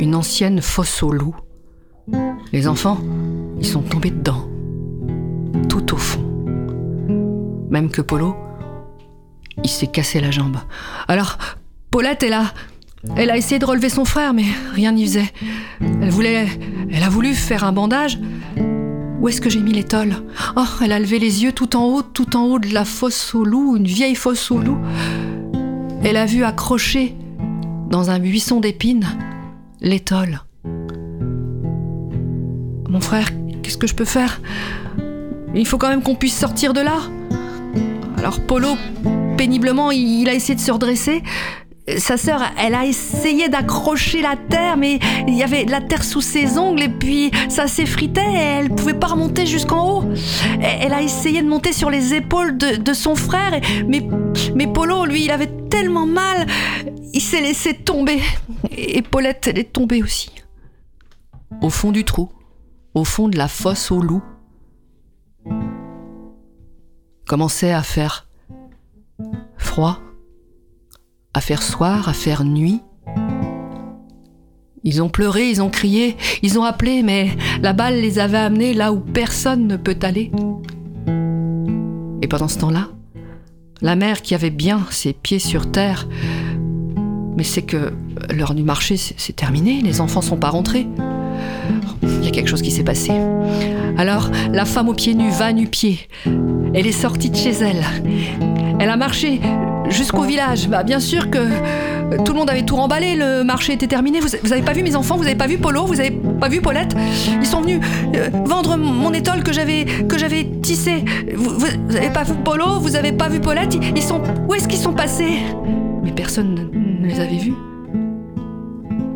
une 0.00 0.14
ancienne 0.14 0.60
fosse 0.60 1.02
aux 1.02 1.12
loups. 1.12 1.36
Les 2.52 2.66
enfants, 2.66 2.98
ils 3.58 3.66
sont 3.66 3.82
tombés 3.82 4.10
dedans, 4.10 4.48
tout 5.68 5.94
au 5.94 5.96
fond. 5.96 6.22
Même 7.70 7.90
que 7.90 8.00
Polo, 8.00 8.36
il 9.62 9.70
s'est 9.70 9.86
cassé 9.86 10.20
la 10.20 10.30
jambe. 10.30 10.58
Alors, 11.08 11.38
Paulette 11.90 12.22
est 12.22 12.28
là. 12.28 12.52
Elle 13.16 13.30
a 13.30 13.36
essayé 13.36 13.58
de 13.58 13.64
relever 13.64 13.88
son 13.88 14.04
frère, 14.04 14.34
mais 14.34 14.46
rien 14.72 14.92
n'y 14.92 15.04
faisait. 15.04 15.32
Elle 15.80 16.10
voulait. 16.10 16.48
Elle 16.90 17.02
a 17.02 17.08
voulu 17.08 17.34
faire 17.34 17.64
un 17.64 17.72
bandage. 17.72 18.18
Où 19.20 19.28
est-ce 19.28 19.40
que 19.40 19.48
j'ai 19.48 19.60
mis 19.60 19.72
l'étole? 19.72 20.14
Oh, 20.56 20.64
elle 20.82 20.92
a 20.92 20.98
levé 20.98 21.18
les 21.18 21.42
yeux 21.42 21.52
tout 21.52 21.74
en 21.76 21.84
haut, 21.84 22.02
tout 22.02 22.36
en 22.36 22.44
haut 22.44 22.58
de 22.58 22.72
la 22.72 22.84
fosse 22.84 23.34
aux 23.34 23.44
loups, 23.44 23.76
une 23.76 23.86
vieille 23.86 24.14
fosse 24.14 24.50
aux 24.50 24.58
loups. 24.58 24.78
Elle 26.04 26.16
a 26.16 26.26
vu 26.26 26.44
accroché 26.44 27.16
dans 27.90 28.10
un 28.10 28.18
buisson 28.18 28.60
d'épines 28.60 29.06
l'étole. 29.80 30.42
Mon 32.88 33.00
frère, 33.00 33.28
qu'est-ce 33.62 33.78
que 33.78 33.86
je 33.86 33.94
peux 33.94 34.04
faire? 34.04 34.40
Il 35.54 35.66
faut 35.66 35.78
quand 35.78 35.88
même 35.88 36.02
qu'on 36.02 36.14
puisse 36.14 36.36
sortir 36.38 36.72
de 36.74 36.80
là. 36.80 36.98
Alors 38.18 38.40
Polo, 38.40 38.76
péniblement, 39.36 39.90
il 39.90 40.28
a 40.28 40.34
essayé 40.34 40.54
de 40.54 40.60
se 40.60 40.70
redresser. 40.70 41.22
Sa 41.98 42.16
sœur, 42.16 42.42
elle 42.58 42.74
a 42.74 42.84
essayé 42.84 43.48
d'accrocher 43.48 44.20
la 44.20 44.34
terre, 44.36 44.76
mais 44.76 44.98
il 45.28 45.34
y 45.34 45.44
avait 45.44 45.64
de 45.64 45.70
la 45.70 45.80
terre 45.80 46.02
sous 46.02 46.20
ses 46.20 46.58
ongles 46.58 46.82
et 46.82 46.88
puis 46.88 47.30
ça 47.48 47.68
s'effritait 47.68 48.20
et 48.20 48.38
elle 48.38 48.70
pouvait 48.70 48.98
pas 48.98 49.06
remonter 49.06 49.46
jusqu'en 49.46 49.88
haut. 49.88 50.04
Elle 50.60 50.92
a 50.92 51.00
essayé 51.00 51.42
de 51.42 51.48
monter 51.48 51.72
sur 51.72 51.88
les 51.88 52.12
épaules 52.14 52.58
de, 52.58 52.92
son 52.92 53.14
frère, 53.14 53.60
mais, 53.86 54.02
mais 54.54 54.66
Polo, 54.66 55.04
lui, 55.04 55.24
il 55.24 55.30
avait 55.30 55.50
tellement 55.70 56.06
mal, 56.06 56.46
il 57.12 57.20
s'est 57.20 57.40
laissé 57.40 57.74
tomber. 57.74 58.20
Et 58.70 59.02
Paulette, 59.02 59.46
elle 59.46 59.58
est 59.58 59.72
tombée 59.72 60.02
aussi. 60.02 60.30
Au 61.62 61.70
fond 61.70 61.92
du 61.92 62.04
trou, 62.04 62.30
au 62.94 63.04
fond 63.04 63.28
de 63.28 63.38
la 63.38 63.46
fosse 63.46 63.92
aux 63.92 64.00
loups, 64.00 64.24
commençait 67.26 67.72
à 67.72 67.82
faire 67.82 68.26
froid 69.56 70.00
à 71.36 71.40
faire 71.42 71.62
soir, 71.62 72.08
à 72.08 72.14
faire 72.14 72.44
nuit. 72.44 72.80
Ils 74.84 75.02
ont 75.02 75.10
pleuré, 75.10 75.50
ils 75.50 75.60
ont 75.60 75.68
crié, 75.68 76.16
ils 76.40 76.58
ont 76.58 76.64
appelé, 76.64 77.02
mais 77.02 77.36
la 77.60 77.74
balle 77.74 78.00
les 78.00 78.18
avait 78.18 78.38
amenés 78.38 78.72
là 78.72 78.90
où 78.90 79.00
personne 79.00 79.66
ne 79.66 79.76
peut 79.76 79.98
aller. 80.00 80.32
Et 82.22 82.26
pendant 82.26 82.48
ce 82.48 82.58
temps-là, 82.60 82.88
la 83.82 83.96
mère 83.96 84.22
qui 84.22 84.34
avait 84.34 84.48
bien 84.48 84.86
ses 84.88 85.12
pieds 85.12 85.38
sur 85.38 85.70
terre, 85.70 86.08
mais 87.36 87.44
c'est 87.44 87.60
que 87.60 87.92
l'heure 88.34 88.54
du 88.54 88.62
marché, 88.62 88.96
c'est 88.96 89.36
terminé, 89.36 89.82
les 89.82 90.00
enfants 90.00 90.22
sont 90.22 90.38
pas 90.38 90.48
rentrés. 90.48 90.88
Il 92.02 92.24
y 92.24 92.28
a 92.28 92.30
quelque 92.30 92.48
chose 92.48 92.62
qui 92.62 92.70
s'est 92.70 92.82
passé. 92.82 93.12
Alors, 93.98 94.30
la 94.52 94.64
femme 94.64 94.88
aux 94.88 94.94
pieds 94.94 95.14
nus 95.14 95.30
va 95.30 95.52
nu-pied. 95.52 96.00
Elle 96.74 96.86
est 96.86 96.92
sortie 96.92 97.30
de 97.30 97.36
chez 97.36 97.52
elle. 97.52 97.82
Elle 98.78 98.90
a 98.90 98.96
marché 98.96 99.40
jusqu'au 99.88 100.22
village. 100.22 100.68
Bah, 100.68 100.82
bien 100.82 101.00
sûr 101.00 101.30
que 101.30 101.38
tout 102.24 102.32
le 102.32 102.38
monde 102.38 102.50
avait 102.50 102.64
tout 102.64 102.76
remballé, 102.76 103.16
le 103.16 103.42
marché 103.42 103.72
était 103.72 103.86
terminé. 103.86 104.20
Vous, 104.20 104.28
vous 104.42 104.52
avez 104.52 104.62
pas 104.62 104.72
vu 104.72 104.82
mes 104.82 104.96
enfants, 104.96 105.16
vous 105.16 105.24
avez 105.24 105.34
pas 105.34 105.46
vu 105.46 105.58
Polo, 105.58 105.86
vous 105.86 105.98
avez 105.98 106.10
pas 106.10 106.48
vu 106.48 106.60
Paulette? 106.60 106.94
Ils 107.40 107.46
sont 107.46 107.62
venus 107.62 107.80
euh, 108.14 108.28
vendre 108.44 108.76
mon 108.76 109.12
étole 109.12 109.42
que 109.42 109.52
j'avais 109.52 109.84
que 109.84 110.18
j'avais 110.18 110.44
tissée. 110.62 111.04
Vous, 111.34 111.58
vous, 111.58 111.96
avez 111.96 112.10
pas 112.10 112.24
vu 112.24 112.34
Polo, 112.44 112.78
vous 112.78 112.96
avez 112.96 113.12
pas 113.12 113.28
vu 113.28 113.40
Paulette? 113.40 113.74
Ils, 113.74 114.02
sont 114.02 114.22
où 114.46 114.54
est-ce 114.54 114.68
qu'ils 114.68 114.78
sont 114.78 114.92
passés? 114.92 115.38
Mais 116.04 116.12
personne 116.12 116.70
ne 117.00 117.06
les 117.06 117.20
avait 117.20 117.38
vus. 117.38 117.54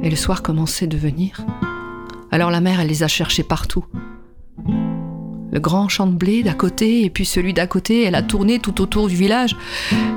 Et 0.03 0.11
le 0.11 0.17
soir 0.17 0.43
commençait 0.43 0.87
de 0.87 0.97
venir. 0.97 1.45
Alors 2.33 2.51
la 2.51 2.61
mère, 2.61 2.81
elle 2.81 2.89
les 2.89 3.03
a 3.03 3.09
cherchés 3.09 3.43
partout 3.43 3.85
le 5.53 5.61
grand 5.61 5.89
champ 5.89 6.07
de 6.07 6.13
blé 6.13 6.43
d'à 6.43 6.53
côté 6.53 7.05
et 7.05 7.11
puis 7.11 7.25
celui 7.25 7.53
d'à 7.53 7.67
côté. 7.67 8.05
Elle 8.05 8.15
a 8.15 8.23
tourné 8.23 8.59
tout 8.59 8.81
autour 8.81 9.09
du 9.09 9.17
village. 9.17 9.57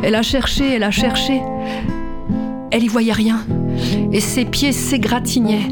Elle 0.03 0.15
a 0.15 0.21
cherché, 0.21 0.75
elle 0.75 0.83
a 0.83 0.91
cherché. 0.91 1.41
Elle 2.71 2.83
y 2.83 2.87
voyait 2.87 3.13
rien. 3.13 3.45
Et 4.11 4.19
ses 4.19 4.45
pieds 4.45 4.71
s'égratignaient. 4.71 5.67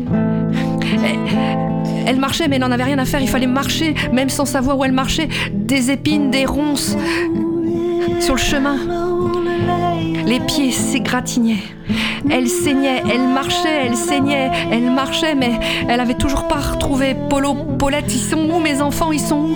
Elle 2.06 2.20
marchait, 2.20 2.48
mais 2.48 2.56
elle 2.56 2.62
n'en 2.62 2.72
avait 2.72 2.84
rien 2.84 3.00
à 3.00 3.06
faire. 3.06 3.22
Il 3.22 3.30
fallait 3.30 3.48
marcher, 3.48 3.96
même 4.12 4.30
sans 4.30 4.46
savoir 4.46 4.78
où 4.78 4.84
elle 4.84 4.92
marchait. 4.92 5.30
Des 5.54 5.92
épines, 5.92 6.32
des 6.32 6.46
ronces. 6.46 6.96
Sur 8.20 8.36
le 8.36 8.40
chemin, 8.40 8.78
les 10.32 10.40
pieds 10.40 10.72
s'égratignaient. 10.72 11.62
Elle 12.30 12.48
saignait, 12.48 13.04
elle 13.12 13.28
marchait, 13.28 13.88
elle 13.88 13.98
saignait, 13.98 14.50
elle 14.72 14.90
marchait, 14.90 15.36
mais 15.36 15.60
elle 15.90 16.00
avait 16.00 16.16
toujours 16.16 16.48
pas 16.48 16.56
retrouvé 16.56 17.18
Polo, 17.30 17.54
Paulette. 17.54 18.06
Ils 18.14 18.20
sont 18.20 18.50
où 18.50 18.62
mes 18.62 18.82
enfants? 18.82 19.12
Ils 19.12 19.20
sont 19.20 19.42
où? 19.42 19.56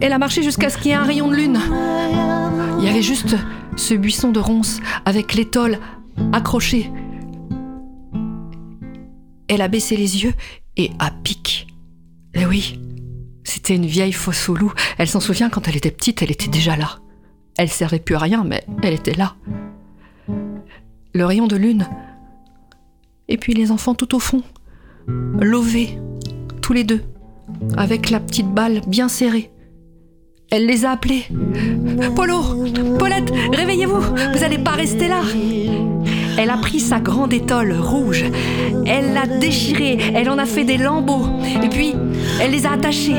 Elle 0.00 0.12
a 0.12 0.18
marché 0.18 0.42
jusqu'à 0.42 0.70
ce 0.70 0.78
qu'il 0.78 0.88
y 0.88 0.90
ait 0.90 0.96
un 0.96 1.04
rayon 1.04 1.28
de 1.28 1.36
lune. 1.36 1.60
Il 2.80 2.84
y 2.84 2.88
avait 2.88 3.02
juste 3.02 3.36
ce 3.76 3.94
buisson 3.94 4.32
de 4.32 4.40
ronces 4.40 4.80
avec 5.04 5.34
l'étole 5.34 5.78
accrochée. 6.32 6.90
Elle 9.46 9.62
a 9.62 9.68
baissé 9.68 9.96
les 9.96 10.24
yeux 10.24 10.34
et 10.76 10.90
à 10.98 11.12
pic. 11.12 11.68
Eh 12.34 12.44
oui, 12.44 12.80
c'était 13.44 13.76
une 13.76 13.86
vieille 13.86 14.12
fosse 14.12 14.48
au 14.48 14.56
loup. 14.56 14.72
Elle 14.98 15.08
s'en 15.08 15.20
souvient 15.20 15.48
quand 15.48 15.68
elle 15.68 15.76
était 15.76 15.92
petite, 15.92 16.22
elle 16.22 16.32
était 16.32 16.48
déjà 16.48 16.74
là. 16.76 16.98
Elle 17.58 17.68
servait 17.68 17.98
plus 17.98 18.14
à 18.14 18.20
rien, 18.20 18.44
mais 18.44 18.64
elle 18.82 18.94
était 18.94 19.14
là. 19.14 19.34
Le 21.12 21.24
rayon 21.24 21.48
de 21.48 21.56
lune. 21.56 21.88
Et 23.26 23.36
puis 23.36 23.52
les 23.52 23.72
enfants 23.72 23.94
tout 23.94 24.14
au 24.14 24.20
fond, 24.20 24.42
lovés, 25.06 25.98
tous 26.62 26.72
les 26.72 26.84
deux, 26.84 27.02
avec 27.76 28.10
la 28.10 28.20
petite 28.20 28.48
balle 28.48 28.80
bien 28.86 29.08
serrée. 29.08 29.50
Elle 30.50 30.66
les 30.66 30.84
a 30.84 30.92
appelés. 30.92 31.24
Polo, 32.14 32.40
Paulette, 32.98 33.32
réveillez-vous, 33.52 34.00
vous 34.00 34.38
n'allez 34.38 34.58
pas 34.58 34.70
rester 34.70 35.08
là. 35.08 35.22
Elle 36.38 36.50
a 36.50 36.56
pris 36.56 36.78
sa 36.78 37.00
grande 37.00 37.32
étole 37.32 37.72
rouge, 37.72 38.24
elle 38.86 39.12
l'a 39.12 39.26
déchirée, 39.26 39.98
elle 40.14 40.30
en 40.30 40.38
a 40.38 40.46
fait 40.46 40.62
des 40.62 40.76
lambeaux, 40.76 41.26
et 41.62 41.68
puis 41.68 41.94
elle 42.40 42.52
les 42.52 42.64
a 42.64 42.74
attachés. 42.74 43.16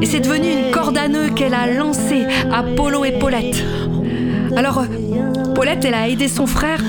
Et 0.00 0.06
c'est 0.06 0.20
devenu 0.20 0.46
une 0.50 0.70
corde 0.70 0.96
à 0.96 1.08
nœud 1.08 1.28
qu'elle 1.36 1.52
a 1.52 1.66
lancée 1.66 2.24
à 2.50 2.62
Polo 2.62 3.04
et 3.04 3.12
Paulette. 3.12 3.62
Alors, 4.56 4.84
Paulette, 5.54 5.84
elle 5.84 5.92
a 5.92 6.08
aidé 6.08 6.28
son 6.28 6.46
frère 6.46 6.82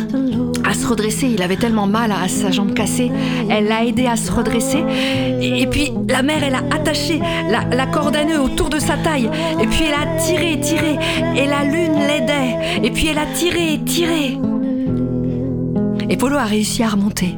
à 0.63 0.73
se 0.73 0.87
redresser. 0.87 1.27
Il 1.27 1.41
avait 1.41 1.57
tellement 1.57 1.87
mal 1.87 2.13
à 2.13 2.29
sa 2.29 2.51
jambe 2.51 2.73
cassée. 2.73 3.11
Elle 3.49 3.67
l'a 3.67 3.83
aidé 3.83 4.05
à 4.05 4.15
se 4.15 4.31
redresser. 4.31 4.83
Et, 5.41 5.67
puis, 5.67 5.91
la 6.07 6.21
mère, 6.21 6.43
elle 6.45 6.55
a 6.55 6.63
attaché 6.73 7.19
la, 7.49 7.75
la, 7.75 7.87
corde 7.87 8.15
à 8.15 8.23
nœud 8.23 8.39
autour 8.39 8.69
de 8.69 8.79
sa 8.79 8.95
taille. 8.95 9.29
Et 9.61 9.67
puis, 9.67 9.85
elle 9.87 9.95
a 9.95 10.17
tiré, 10.17 10.59
tiré. 10.61 10.97
Et 11.35 11.45
la 11.45 11.63
lune 11.63 11.95
l'aidait. 12.07 12.83
Et 12.83 12.91
puis, 12.91 13.07
elle 13.07 13.17
a 13.17 13.25
tiré, 13.33 13.79
tiré. 13.85 14.37
Et 16.09 16.17
Polo 16.17 16.37
a 16.37 16.45
réussi 16.45 16.81
à 16.81 16.89
remonter. 16.89 17.37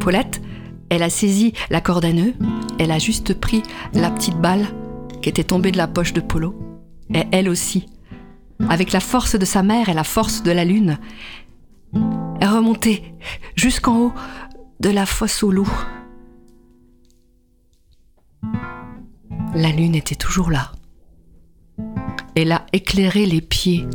Paulette, 0.00 0.42
elle 0.90 1.04
a 1.04 1.10
saisi 1.10 1.52
la 1.70 1.80
corde 1.80 2.04
à 2.04 2.12
nœud, 2.12 2.34
elle 2.78 2.90
a 2.90 2.98
juste 2.98 3.34
pris 3.34 3.62
la 3.94 4.10
petite 4.10 4.36
balle 4.36 4.66
qui 5.22 5.28
était 5.28 5.44
tombée 5.44 5.70
de 5.70 5.76
la 5.76 5.86
poche 5.86 6.12
de 6.12 6.20
Polo, 6.20 6.58
et 7.14 7.22
elle 7.30 7.48
aussi, 7.48 7.86
avec 8.68 8.92
la 8.92 8.98
force 8.98 9.38
de 9.38 9.44
sa 9.44 9.62
mère 9.62 9.88
et 9.88 9.94
la 9.94 10.02
force 10.02 10.42
de 10.42 10.50
la 10.50 10.64
lune, 10.64 10.98
est 12.40 12.48
remontée 12.48 13.14
jusqu'en 13.54 13.98
haut 13.98 14.12
de 14.80 14.90
la 14.90 15.06
fosse 15.06 15.44
aux 15.44 15.52
loups. 15.52 15.84
La 19.54 19.70
lune 19.70 19.94
était 19.94 20.16
toujours 20.16 20.50
là. 20.50 20.72
Elle 22.34 22.50
a 22.50 22.66
éclairé 22.72 23.26
les 23.26 23.40
pieds 23.40 23.86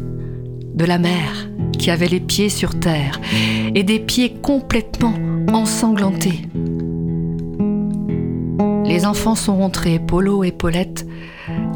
de 0.76 0.86
la 0.86 0.98
mère 0.98 1.50
qui 1.78 1.92
avait 1.92 2.08
les 2.08 2.20
pieds 2.20 2.50
sur 2.50 2.80
terre 2.80 3.20
et 3.76 3.84
des 3.84 4.00
pieds 4.00 4.34
complètement 4.34 5.14
ensanglantés. 5.54 6.42
Les 8.86 9.06
enfants 9.06 9.36
sont 9.36 9.58
rentrés, 9.58 10.00
Polo 10.00 10.44
et 10.44 10.52
Paulette 10.52 11.06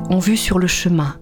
ont 0.10 0.20
vu 0.20 0.38
sur 0.38 0.60
le 0.60 0.68
chemin, 0.68 1.16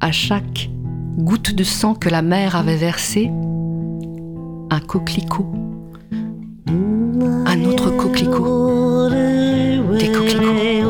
à 0.00 0.10
chaque 0.10 0.70
goutte 1.18 1.54
de 1.54 1.64
sang 1.64 1.94
que 1.94 2.08
la 2.08 2.22
mère 2.22 2.56
avait 2.56 2.76
versée, 2.76 3.30
un 4.70 4.80
coquelicot, 4.80 5.46
un 6.66 7.64
autre 7.64 7.90
coquelicot, 7.96 9.10
des 9.98 10.12
coquelicots, 10.12 10.87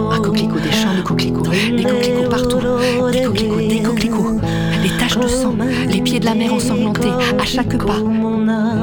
des 1.77 1.85
coquelicots 1.85 2.29
partout, 2.31 2.59
des 3.13 3.23
coquelicots, 3.23 3.59
des 3.69 3.83
coquelicots, 3.83 4.41
des 4.83 4.91
taches 4.99 5.19
de 5.19 5.29
sang, 5.29 5.55
les 5.89 6.01
pieds 6.01 6.21
de 6.21 6.25
la 6.25 6.35
mère 6.35 6.55
ensanglantés 6.55 7.09
à 7.39 7.45
chaque 7.45 7.77
pas, 7.79 7.99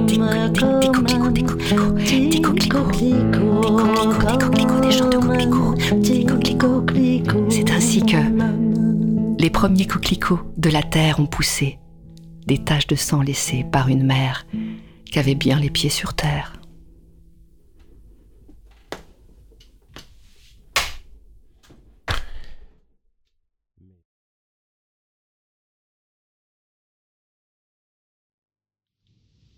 des, 0.08 0.18
des- 0.18 0.80
des 0.82 0.88
coquelicots, 0.92 1.32
des 1.32 1.44
coquelicots, 1.44 1.92
des 2.00 2.42
coquelicots, 2.42 2.84
des 2.94 3.10
coquelicots, 3.10 3.62
des 3.62 4.38
coquelicots, 4.38 4.80
des 4.82 4.92
champs 4.92 5.10
de 5.10 5.18
coquelicots, 5.18 5.76
coquelicots. 6.58 7.46
C'est 7.50 7.70
ainsi 7.72 8.02
que 8.02 8.18
les 9.40 9.50
premiers 9.50 9.86
coquelicots 9.88 10.40
de 10.58 10.70
la 10.70 10.82
terre 10.84 11.20
ont 11.20 11.26
poussé, 11.26 11.80
des 12.48 12.58
taches 12.60 12.88
de 12.88 12.96
sang 12.96 13.22
laissées 13.22 13.66
par 13.72 13.90
une 13.90 14.04
mère 14.06 14.46
qui 15.12 15.20
avait 15.20 15.36
bien 15.36 15.60
les 15.60 15.70
pieds 15.70 15.90
sur 15.90 16.14
terre. 16.14 16.54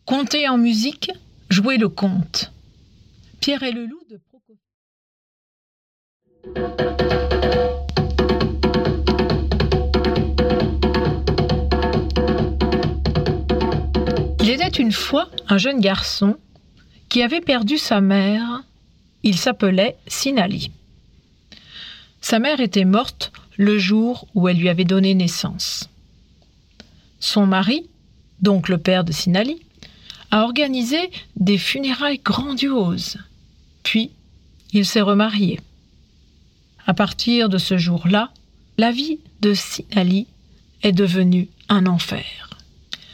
Compter 0.07 0.47
en 0.47 0.57
musique, 0.57 1.11
jouer 1.49 1.77
le 1.77 1.89
conte. 1.89 2.53
Pierre 3.41 3.63
et 3.63 3.73
le 3.73 3.85
loup 3.85 3.99
de 4.09 4.17
Prokofiev. 4.29 4.55
Il 14.41 14.49
était 14.49 14.81
une 14.81 14.93
fois 14.93 15.29
un 15.49 15.57
jeune 15.57 15.81
garçon 15.81 16.37
qui 17.09 17.21
avait 17.21 17.41
perdu 17.41 17.77
sa 17.77 17.99
mère. 17.99 18.63
Il 19.23 19.37
s'appelait 19.37 19.97
Sinali. 20.07 20.71
Sa 22.21 22.39
mère 22.39 22.61
était 22.61 22.85
morte 22.85 23.33
le 23.57 23.77
jour 23.77 24.25
où 24.35 24.47
elle 24.47 24.57
lui 24.57 24.69
avait 24.69 24.85
donné 24.85 25.13
naissance. 25.15 25.89
Son 27.19 27.45
mari, 27.45 27.89
donc 28.39 28.69
le 28.69 28.77
père 28.77 29.03
de 29.03 29.11
Sinali, 29.11 29.59
a 30.31 30.43
organisé 30.43 31.09
des 31.35 31.57
funérailles 31.57 32.21
grandioses. 32.23 33.17
Puis, 33.83 34.11
il 34.73 34.85
s'est 34.85 35.01
remarié. 35.01 35.59
À 36.85 36.93
partir 36.93 37.49
de 37.49 37.57
ce 37.57 37.77
jour-là, 37.77 38.31
la 38.77 38.91
vie 38.91 39.19
de 39.41 39.53
Sinali 39.53 40.27
est 40.83 40.91
devenue 40.91 41.47
un 41.69 41.85
enfer. 41.85 42.49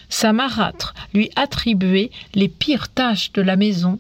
Sa 0.09 0.34
marâtre 0.34 0.93
lui 1.14 1.32
attribuait 1.36 2.11
les 2.36 2.47
pires 2.47 2.89
tâches 2.89 3.32
de 3.32 3.41
la 3.41 3.55
maison, 3.55 3.99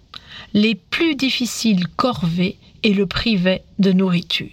les 0.53 0.75
plus 0.75 1.15
difficiles 1.15 1.87
corvées 1.95 2.57
et 2.83 2.93
le 2.93 3.07
privait 3.07 3.63
de 3.79 3.91
nourriture. 3.91 4.49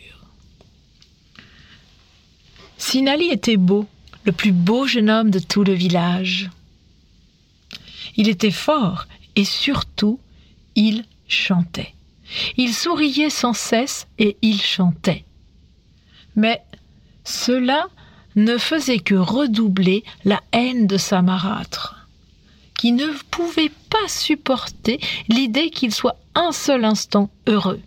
Sinali 2.78 3.28
était 3.28 3.58
beau, 3.58 3.86
le 4.24 4.32
plus 4.32 4.52
beau 4.52 4.86
jeune 4.86 5.11
homme 5.11 5.30
de 5.30 5.38
tout 5.38 5.64
le 5.64 5.74
village. 5.74 6.48
Il 8.16 8.28
était 8.28 8.50
fort 8.50 9.06
et 9.36 9.44
surtout, 9.44 10.18
il 10.74 11.04
chantait. 11.28 11.94
Il 12.56 12.74
souriait 12.74 13.30
sans 13.30 13.52
cesse 13.52 14.06
et 14.18 14.36
il 14.42 14.61
chantait. 14.61 15.24
Mais 16.36 16.62
cela 17.24 17.88
ne 18.36 18.58
faisait 18.58 19.00
que 19.00 19.14
redoubler 19.14 20.04
la 20.24 20.40
haine 20.52 20.86
de 20.86 20.96
sa 20.96 21.22
marâtre, 21.22 22.06
qui 22.78 22.92
ne 22.92 23.06
pouvait 23.30 23.72
pas 23.90 24.08
supporter 24.08 25.00
l'idée 25.28 25.70
qu'il 25.70 25.92
soit 25.92 26.16
un 26.34 26.52
seul 26.52 26.84
instant 26.84 27.30
heureux. 27.46 27.80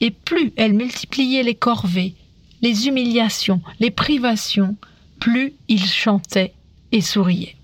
Et 0.00 0.10
plus 0.10 0.52
elle 0.56 0.74
multipliait 0.74 1.42
les 1.42 1.54
corvées, 1.54 2.14
les 2.62 2.88
humiliations, 2.88 3.62
les 3.80 3.90
privations, 3.90 4.76
plus 5.20 5.54
il 5.68 5.84
chantait 5.84 6.54
et 6.92 7.00
souriait 7.00 7.57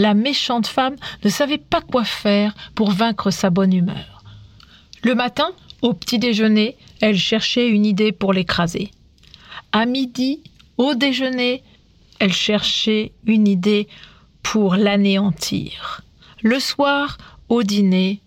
la 0.00 0.14
méchante 0.14 0.66
femme 0.66 0.96
ne 1.24 1.28
savait 1.28 1.58
pas 1.58 1.82
quoi 1.82 2.04
faire 2.04 2.54
pour 2.74 2.90
vaincre 2.90 3.30
sa 3.30 3.50
bonne 3.50 3.74
humeur. 3.74 4.24
Le 5.02 5.14
matin, 5.14 5.50
au 5.82 5.92
petit 5.92 6.18
déjeuner, 6.18 6.78
elle 7.02 7.18
cherchait 7.18 7.68
une 7.68 7.84
idée 7.84 8.10
pour 8.10 8.32
l'écraser. 8.32 8.92
À 9.72 9.84
midi, 9.84 10.40
au 10.78 10.94
déjeuner, 10.94 11.62
elle 12.18 12.32
cherchait 12.32 13.12
une 13.26 13.46
idée 13.46 13.88
pour 14.42 14.74
l'anéantir. 14.74 16.00
Le 16.42 16.58
soir, 16.60 17.18
au 17.50 17.62
dîner, 17.62 18.22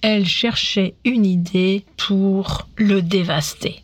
elle 0.00 0.26
cherchait 0.26 0.94
une 1.04 1.26
idée 1.26 1.84
pour 1.98 2.66
le 2.76 3.02
dévaster. 3.02 3.82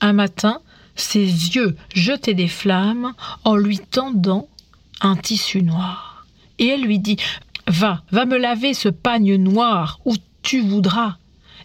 Un 0.00 0.14
matin, 0.14 0.62
ses 0.96 1.20
yeux 1.20 1.76
jetaient 1.94 2.34
des 2.34 2.48
flammes 2.48 3.14
en 3.44 3.54
lui 3.54 3.78
tendant 3.78 4.48
un 5.00 5.16
tissu 5.16 5.62
noir. 5.62 6.26
Et 6.58 6.66
elle 6.66 6.82
lui 6.82 6.98
dit 6.98 7.16
Va, 7.66 8.02
va 8.10 8.24
me 8.24 8.38
laver 8.38 8.74
ce 8.74 8.88
pagne 8.88 9.36
noir 9.36 10.00
où 10.04 10.14
tu 10.42 10.60
voudras, 10.60 11.16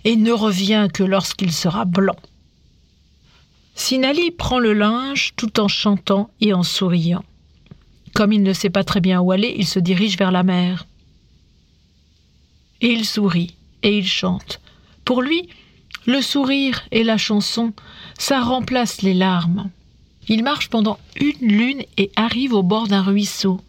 et 0.03 0.15
ne 0.15 0.31
reviens 0.31 0.89
que 0.89 1.03
lorsqu'il 1.03 1.51
sera 1.51 1.85
blanc. 1.85 2.17
Sinali 3.75 4.31
prend 4.31 4.59
le 4.59 4.73
linge 4.73 5.33
tout 5.35 5.59
en 5.59 5.67
chantant 5.67 6.29
et 6.41 6.53
en 6.53 6.63
souriant. 6.63 7.23
Comme 8.13 8.31
il 8.31 8.43
ne 8.43 8.53
sait 8.53 8.69
pas 8.69 8.83
très 8.83 9.01
bien 9.01 9.21
où 9.21 9.31
aller, 9.31 9.55
il 9.57 9.65
se 9.65 9.79
dirige 9.79 10.17
vers 10.17 10.31
la 10.31 10.43
mer. 10.43 10.85
Et 12.81 12.91
il 12.91 13.05
sourit 13.05 13.55
et 13.81 13.97
il 13.97 14.07
chante. 14.07 14.61
Pour 15.05 15.21
lui, 15.21 15.49
le 16.05 16.21
sourire 16.21 16.83
et 16.91 17.03
la 17.03 17.17
chanson, 17.17 17.73
ça 18.17 18.41
remplace 18.41 19.01
les 19.01 19.13
larmes. 19.13 19.69
Il 20.27 20.43
marche 20.43 20.69
pendant 20.69 20.97
une 21.15 21.47
lune 21.47 21.83
et 21.97 22.11
arrive 22.15 22.53
au 22.53 22.63
bord 22.63 22.87
d'un 22.87 23.01
ruisseau. 23.01 23.61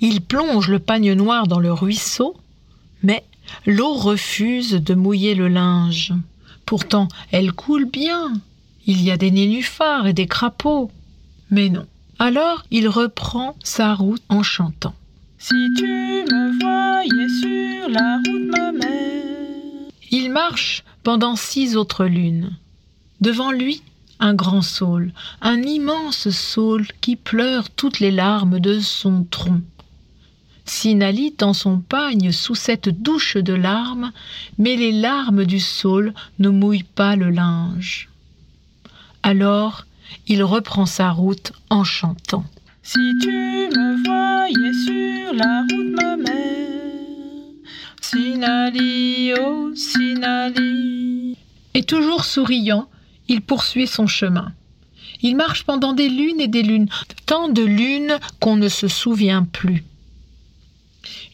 Il 0.00 0.20
plonge 0.20 0.68
le 0.68 0.78
pagne 0.78 1.12
noir 1.12 1.46
dans 1.46 1.58
le 1.58 1.72
ruisseau, 1.72 2.36
mais 3.02 3.24
l'eau 3.66 3.94
refuse 3.94 4.72
de 4.72 4.94
mouiller 4.94 5.34
le 5.34 5.48
linge. 5.48 6.12
Pourtant, 6.66 7.08
elle 7.30 7.52
coule 7.52 7.86
bien. 7.86 8.32
Il 8.86 9.02
y 9.02 9.10
a 9.10 9.16
des 9.16 9.30
nénuphars 9.30 10.06
et 10.06 10.12
des 10.12 10.26
crapauds. 10.26 10.90
Mais 11.50 11.68
non. 11.68 11.86
Alors, 12.18 12.64
il 12.70 12.88
reprend 12.88 13.56
sa 13.62 13.94
route 13.94 14.22
en 14.28 14.42
chantant. 14.42 14.94
Si 15.38 15.54
tu 15.76 15.84
me 15.84 16.58
voyais 16.60 17.28
sur 17.40 17.88
la 17.88 18.16
route, 18.16 18.50
ma 18.50 18.72
mère. 18.72 19.88
Il 20.10 20.30
marche 20.30 20.84
pendant 21.02 21.36
six 21.36 21.76
autres 21.76 22.06
lunes. 22.06 22.56
Devant 23.20 23.52
lui, 23.52 23.82
un 24.20 24.34
grand 24.34 24.62
saule, 24.62 25.12
un 25.40 25.62
immense 25.62 26.30
saule 26.30 26.86
qui 27.00 27.16
pleure 27.16 27.70
toutes 27.70 28.00
les 28.00 28.10
larmes 28.10 28.60
de 28.60 28.80
son 28.80 29.24
tronc. 29.24 29.62
Sinali 30.64 31.32
tend 31.32 31.54
son 31.54 31.78
pagne 31.78 32.30
sous 32.30 32.54
cette 32.54 32.88
douche 32.88 33.36
de 33.36 33.54
larmes, 33.54 34.12
mais 34.58 34.76
les 34.76 34.92
larmes 34.92 35.44
du 35.44 35.60
saule 35.60 36.12
ne 36.38 36.50
mouillent 36.50 36.82
pas 36.82 37.16
le 37.16 37.30
linge. 37.30 38.08
Alors, 39.22 39.86
il 40.26 40.42
reprend 40.42 40.86
sa 40.86 41.10
route 41.10 41.52
en 41.70 41.84
chantant. 41.84 42.44
Si 42.82 42.98
tu 43.20 43.30
me 43.30 44.04
voyais 44.04 44.72
sur 44.84 45.34
la 45.34 45.62
route, 45.62 46.02
ma 46.02 46.16
mère, 46.16 46.38
Sinali, 48.00 49.32
oh 49.38 49.70
Sinali. 49.74 51.36
Et 51.74 51.82
toujours 51.82 52.24
souriant, 52.24 52.88
il 53.28 53.42
poursuit 53.42 53.86
son 53.86 54.06
chemin. 54.06 54.52
Il 55.22 55.36
marche 55.36 55.64
pendant 55.64 55.92
des 55.92 56.08
lunes 56.08 56.40
et 56.40 56.48
des 56.48 56.62
lunes, 56.62 56.88
tant 57.26 57.48
de 57.48 57.62
lunes 57.62 58.18
qu'on 58.40 58.56
ne 58.56 58.68
se 58.68 58.88
souvient 58.88 59.44
plus. 59.44 59.84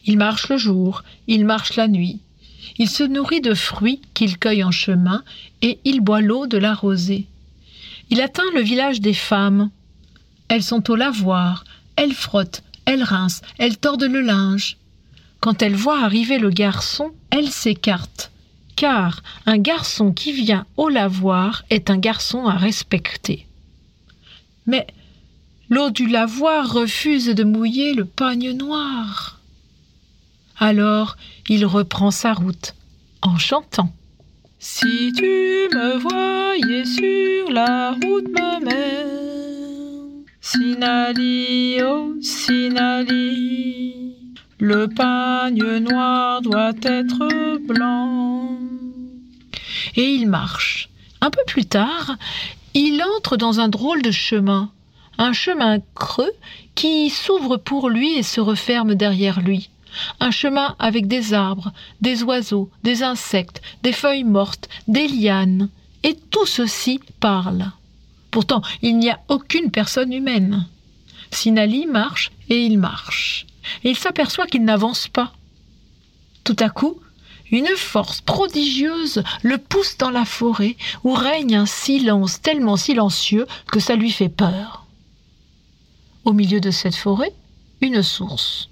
Il 0.05 0.17
marche 0.17 0.49
le 0.49 0.57
jour, 0.57 1.03
il 1.27 1.45
marche 1.45 1.75
la 1.75 1.87
nuit. 1.87 2.19
Il 2.77 2.89
se 2.89 3.03
nourrit 3.03 3.41
de 3.41 3.53
fruits 3.53 4.01
qu'il 4.13 4.37
cueille 4.37 4.63
en 4.63 4.71
chemin 4.71 5.23
et 5.61 5.79
il 5.85 6.01
boit 6.01 6.21
l'eau 6.21 6.47
de 6.47 6.57
la 6.57 6.73
rosée. 6.73 7.25
Il 8.09 8.21
atteint 8.21 8.43
le 8.53 8.61
village 8.61 9.01
des 9.01 9.13
femmes. 9.13 9.69
Elles 10.47 10.63
sont 10.63 10.91
au 10.91 10.95
lavoir, 10.95 11.63
elles 11.95 12.13
frottent, 12.13 12.63
elles 12.85 13.03
rincent, 13.03 13.41
elles 13.57 13.77
tordent 13.77 14.03
le 14.03 14.21
linge. 14.21 14.77
Quand 15.39 15.61
elles 15.61 15.75
voient 15.75 16.03
arriver 16.03 16.37
le 16.37 16.49
garçon, 16.49 17.11
elles 17.29 17.49
s'écartent 17.49 18.31
car 18.75 19.21
un 19.45 19.57
garçon 19.57 20.11
qui 20.11 20.31
vient 20.31 20.65
au 20.77 20.89
lavoir 20.89 21.63
est 21.69 21.89
un 21.89 21.97
garçon 21.97 22.45
à 22.47 22.53
respecter. 22.53 23.47
Mais 24.65 24.87
l'eau 25.69 25.89
du 25.89 26.07
lavoir 26.07 26.71
refuse 26.73 27.27
de 27.27 27.43
mouiller 27.43 27.93
le 27.93 28.05
pagne 28.05 28.51
noir. 28.51 29.39
Alors 30.57 31.17
il 31.49 31.65
reprend 31.65 32.11
sa 32.11 32.33
route 32.33 32.73
en 33.21 33.37
chantant. 33.37 33.91
Si 34.59 35.11
tu 35.15 35.23
me 35.23 35.97
voyais 35.97 36.85
sur 36.85 37.51
la 37.51 37.91
route 37.91 38.27
me 38.27 38.63
mène, 38.65 40.23
Sinali, 40.41 41.79
oh 41.83 42.15
Sinali, 42.21 44.04
le 44.65 44.87
pagne 44.87 45.77
noir 45.77 46.41
doit 46.41 46.73
être 46.81 47.59
blanc. 47.67 48.49
Et 49.95 50.05
il 50.05 50.27
marche. 50.27 50.89
Un 51.21 51.29
peu 51.29 51.41
plus 51.45 51.65
tard, 51.65 52.15
il 52.73 52.99
entre 53.15 53.37
dans 53.37 53.59
un 53.59 53.67
drôle 53.67 54.01
de 54.01 54.09
chemin, 54.09 54.71
un 55.19 55.33
chemin 55.33 55.77
creux 55.93 56.31
qui 56.73 57.11
s'ouvre 57.11 57.57
pour 57.57 57.89
lui 57.89 58.17
et 58.17 58.23
se 58.23 58.41
referme 58.41 58.95
derrière 58.95 59.39
lui. 59.39 59.69
Un 60.19 60.31
chemin 60.31 60.75
avec 60.79 61.07
des 61.07 61.35
arbres, 61.35 61.71
des 62.01 62.23
oiseaux, 62.23 62.71
des 62.81 63.03
insectes, 63.03 63.61
des 63.83 63.93
feuilles 63.93 64.23
mortes, 64.23 64.67
des 64.87 65.07
lianes. 65.07 65.69
Et 66.01 66.17
tout 66.31 66.47
ceci 66.47 66.99
parle. 67.19 67.71
Pourtant, 68.31 68.63
il 68.81 68.97
n'y 68.97 69.11
a 69.11 69.19
aucune 69.27 69.69
personne 69.69 70.11
humaine. 70.11 70.65
Sinali 71.29 71.85
marche 71.85 72.31
et 72.49 72.57
il 72.65 72.79
marche. 72.79 73.45
Et 73.83 73.89
il 73.89 73.97
s'aperçoit 73.97 74.47
qu'il 74.47 74.63
n'avance 74.63 75.07
pas. 75.07 75.33
Tout 76.43 76.55
à 76.59 76.69
coup, 76.69 76.99
une 77.51 77.75
force 77.75 78.21
prodigieuse 78.21 79.23
le 79.43 79.57
pousse 79.57 79.97
dans 79.97 80.09
la 80.09 80.25
forêt 80.25 80.77
où 81.03 81.13
règne 81.13 81.55
un 81.55 81.65
silence 81.65 82.41
tellement 82.41 82.77
silencieux 82.77 83.47
que 83.71 83.79
ça 83.79 83.95
lui 83.95 84.11
fait 84.11 84.29
peur. 84.29 84.85
Au 86.23 86.33
milieu 86.33 86.59
de 86.59 86.71
cette 86.71 86.95
forêt, 86.95 87.33
une 87.81 88.01
source. 88.01 88.69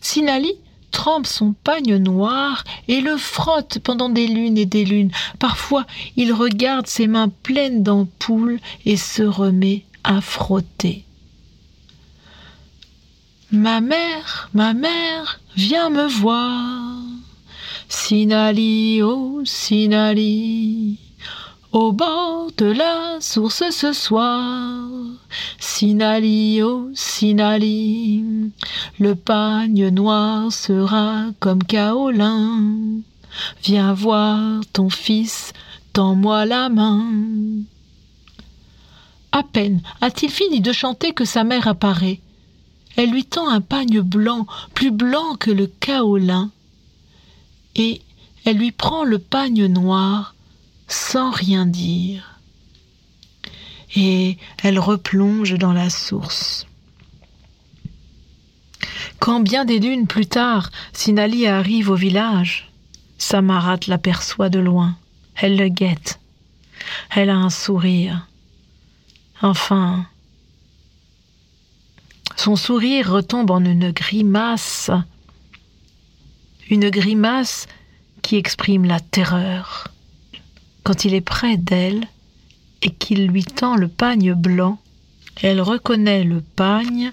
Sinali 0.00 0.52
trempe 0.92 1.26
son 1.26 1.52
pagne 1.52 1.96
noir 1.96 2.62
et 2.86 3.00
le 3.00 3.16
frotte 3.16 3.80
pendant 3.80 4.08
des 4.08 4.28
lunes 4.28 4.56
et 4.56 4.66
des 4.66 4.84
lunes. 4.84 5.10
Parfois, 5.38 5.84
il 6.16 6.32
regarde 6.32 6.86
ses 6.86 7.06
mains 7.06 7.28
pleines 7.28 7.82
d'ampoules 7.82 8.60
et 8.84 8.96
se 8.96 9.22
remet 9.22 9.84
à 10.04 10.20
frotter. 10.20 11.05
Ma 13.52 13.80
mère, 13.80 14.50
ma 14.54 14.74
mère, 14.74 15.38
viens 15.54 15.88
me 15.88 16.08
voir. 16.08 16.96
Sinali, 17.88 19.00
oh 19.04 19.42
Sinali, 19.44 20.98
au 21.70 21.92
bord 21.92 22.50
de 22.56 22.66
la 22.66 23.20
source 23.20 23.70
ce 23.70 23.92
soir. 23.92 24.88
Sinali, 25.60 26.60
oh 26.60 26.90
Sinali, 26.94 28.24
le 28.98 29.14
pagne 29.14 29.90
noir 29.90 30.52
sera 30.52 31.26
comme 31.38 31.62
kaolin. 31.62 33.00
Viens 33.62 33.92
voir 33.92 34.60
ton 34.72 34.90
fils, 34.90 35.52
tends-moi 35.92 36.46
la 36.46 36.68
main. 36.68 37.04
À 39.30 39.44
peine 39.44 39.82
a-t-il 40.00 40.32
fini 40.32 40.60
de 40.60 40.72
chanter 40.72 41.12
que 41.12 41.24
sa 41.24 41.44
mère 41.44 41.68
apparaît. 41.68 42.20
Elle 42.96 43.10
lui 43.10 43.24
tend 43.24 43.48
un 43.48 43.60
pagne 43.60 44.00
blanc, 44.00 44.46
plus 44.74 44.90
blanc 44.90 45.36
que 45.38 45.50
le 45.50 45.66
kaolin, 45.66 46.50
et 47.74 48.00
elle 48.44 48.56
lui 48.56 48.72
prend 48.72 49.04
le 49.04 49.18
pagne 49.18 49.66
noir 49.66 50.34
sans 50.88 51.30
rien 51.30 51.66
dire. 51.66 52.40
Et 53.94 54.38
elle 54.62 54.78
replonge 54.78 55.54
dans 55.54 55.72
la 55.72 55.90
source. 55.90 56.66
Quand 59.18 59.40
bien 59.40 59.64
des 59.64 59.78
lunes 59.78 60.06
plus 60.06 60.26
tard, 60.26 60.70
Sinali 60.92 61.46
arrive 61.46 61.90
au 61.90 61.94
village, 61.94 62.70
Samarat 63.18 63.80
l'aperçoit 63.86 64.48
de 64.48 64.58
loin. 64.58 64.96
Elle 65.34 65.56
le 65.56 65.68
guette. 65.68 66.20
Elle 67.10 67.30
a 67.30 67.36
un 67.36 67.50
sourire. 67.50 68.26
Enfin, 69.42 70.06
son 72.36 72.56
sourire 72.56 73.10
retombe 73.10 73.50
en 73.50 73.64
une 73.64 73.90
grimace, 73.90 74.90
une 76.70 76.90
grimace 76.90 77.66
qui 78.22 78.36
exprime 78.36 78.84
la 78.84 79.00
terreur. 79.00 79.88
Quand 80.82 81.04
il 81.04 81.14
est 81.14 81.20
près 81.20 81.56
d'elle 81.56 82.06
et 82.82 82.90
qu'il 82.90 83.26
lui 83.26 83.44
tend 83.44 83.76
le 83.76 83.88
pagne 83.88 84.34
blanc, 84.34 84.78
elle 85.42 85.60
reconnaît 85.60 86.24
le 86.24 86.40
pagne 86.40 87.12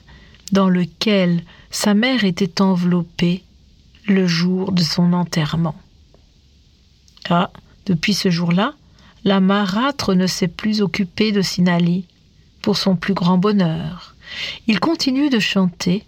dans 0.52 0.70
lequel 0.70 1.44
sa 1.72 1.94
mère 1.94 2.24
était 2.24 2.62
enveloppée 2.62 3.44
le 4.06 4.28
jour 4.28 4.72
de 4.72 4.84
son 4.84 5.14
enterrement. 5.14 5.76
Ah, 7.30 7.52
depuis 7.86 8.14
ce 8.14 8.30
jour-là, 8.30 8.74
la 9.24 9.40
marâtre 9.40 10.14
ne 10.14 10.28
s'est 10.28 10.48
plus 10.48 10.82
occupée 10.82 11.32
de 11.32 11.42
Sinali, 11.42 12.06
pour 12.62 12.78
son 12.78 12.96
plus 12.96 13.14
grand 13.14 13.38
bonheur. 13.38 14.13
Il 14.68 14.80
continue 14.80 15.30
de 15.30 15.40
chanter. 15.40 16.04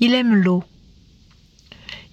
Il 0.00 0.14
aime 0.14 0.34
l'eau. 0.34 0.64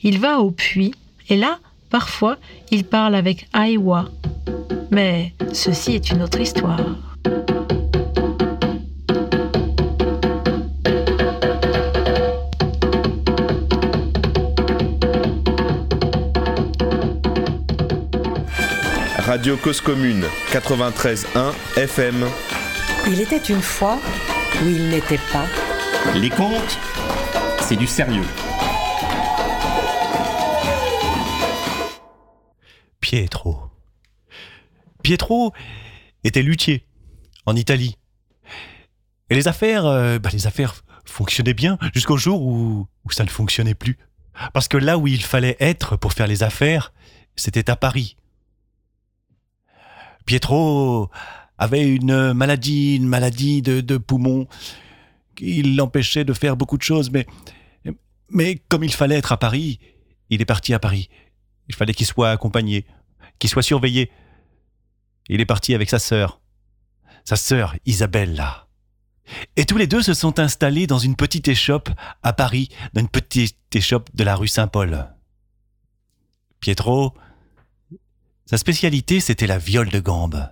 Il 0.03 0.19
va 0.19 0.39
au 0.39 0.51
puits 0.51 0.93
et 1.29 1.37
là, 1.37 1.59
parfois, 1.89 2.37
il 2.71 2.83
parle 2.83 3.15
avec 3.15 3.47
Aiwa. 3.53 4.09
Mais 4.91 5.33
ceci 5.53 5.95
est 5.95 6.09
une 6.09 6.21
autre 6.21 6.39
histoire. 6.39 6.79
Radio 19.29 19.57
Cause 19.57 19.79
Commune 19.79 20.23
93.1 20.51 21.53
FM. 21.77 22.25
Il 23.07 23.21
était 23.21 23.37
une 23.37 23.61
fois 23.61 23.99
où 24.61 24.67
il 24.67 24.89
n'était 24.89 25.19
pas. 25.31 25.45
Les 26.15 26.29
contes, 26.29 26.77
c'est 27.61 27.75
du 27.75 27.87
sérieux. 27.87 28.25
Pietro. 32.99 33.61
Pietro 35.03 35.53
était 36.23 36.41
luthier 36.41 36.85
en 37.45 37.55
Italie. 37.55 37.97
Et 39.29 39.35
les 39.35 39.47
affaires, 39.47 39.85
euh, 39.85 40.19
bah, 40.19 40.29
les 40.33 40.47
affaires 40.47 40.75
fonctionnaient 41.05 41.53
bien 41.53 41.77
jusqu'au 41.93 42.17
jour 42.17 42.41
où, 42.41 42.87
où 43.05 43.11
ça 43.11 43.23
ne 43.23 43.29
fonctionnait 43.29 43.75
plus. 43.75 43.97
Parce 44.53 44.67
que 44.67 44.77
là 44.77 44.97
où 44.97 45.07
il 45.07 45.23
fallait 45.23 45.57
être 45.59 45.97
pour 45.97 46.13
faire 46.13 46.27
les 46.27 46.43
affaires, 46.43 46.93
c'était 47.35 47.69
à 47.69 47.75
Paris. 47.75 48.15
Pietro 50.25 51.09
avait 51.59 51.87
une 51.87 52.33
maladie, 52.33 52.95
une 52.95 53.07
maladie 53.07 53.61
de, 53.61 53.81
de 53.81 53.97
poumon 53.97 54.47
qui 55.35 55.61
l'empêchait 55.61 56.23
de 56.23 56.33
faire 56.33 56.57
beaucoup 56.57 56.77
de 56.77 56.83
choses, 56.83 57.11
mais, 57.11 57.27
mais 58.29 58.59
comme 58.69 58.83
il 58.83 58.93
fallait 58.93 59.17
être 59.17 59.33
à 59.33 59.37
Paris, 59.37 59.79
il 60.29 60.41
est 60.41 60.45
parti 60.45 60.73
à 60.73 60.79
Paris. 60.79 61.09
Il 61.67 61.75
fallait 61.75 61.93
qu'il 61.93 62.05
soit 62.05 62.31
accompagné, 62.31 62.85
qu'il 63.37 63.49
soit 63.49 63.61
surveillé. 63.61 64.09
Il 65.27 65.41
est 65.41 65.45
parti 65.45 65.75
avec 65.75 65.89
sa 65.89 65.99
sœur, 65.99 66.41
sa 67.25 67.35
sœur 67.35 67.75
Isabelle 67.85 68.35
là. 68.35 68.67
Et 69.55 69.65
tous 69.65 69.77
les 69.77 69.85
deux 69.85 70.01
se 70.01 70.15
sont 70.15 70.39
installés 70.39 70.87
dans 70.87 70.97
une 70.97 71.15
petite 71.15 71.47
échoppe 71.47 71.89
à 72.23 72.33
Paris, 72.33 72.69
dans 72.93 73.01
une 73.01 73.09
petite 73.09 73.57
échoppe 73.75 74.09
de 74.15 74.23
la 74.23 74.35
rue 74.35 74.47
Saint-Paul. 74.47 75.13
Pietro, 76.59 77.13
sa 78.45 78.57
spécialité, 78.57 79.19
c'était 79.19 79.45
la 79.45 79.59
viole 79.59 79.89
de 79.89 79.99
gambe. 79.99 80.49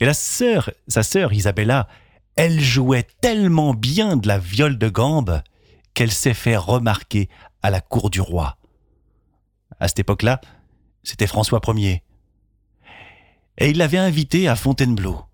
Et 0.00 0.04
la 0.04 0.14
sœur, 0.14 0.70
sa 0.88 1.02
sœur 1.02 1.32
Isabella, 1.32 1.88
elle 2.36 2.60
jouait 2.60 3.06
tellement 3.20 3.74
bien 3.74 4.16
de 4.16 4.26
la 4.26 4.38
viole 4.38 4.78
de 4.78 4.88
gambe 4.88 5.42
qu'elle 5.94 6.10
s'est 6.10 6.34
fait 6.34 6.56
remarquer 6.56 7.28
à 7.62 7.70
la 7.70 7.80
cour 7.80 8.10
du 8.10 8.20
roi. 8.20 8.56
À 9.78 9.88
cette 9.88 10.00
époque-là, 10.00 10.40
c'était 11.02 11.26
François 11.26 11.60
Ier. 11.68 12.02
Et 13.58 13.70
il 13.70 13.78
l'avait 13.78 13.98
invité 13.98 14.48
à 14.48 14.56
Fontainebleau. 14.56 15.24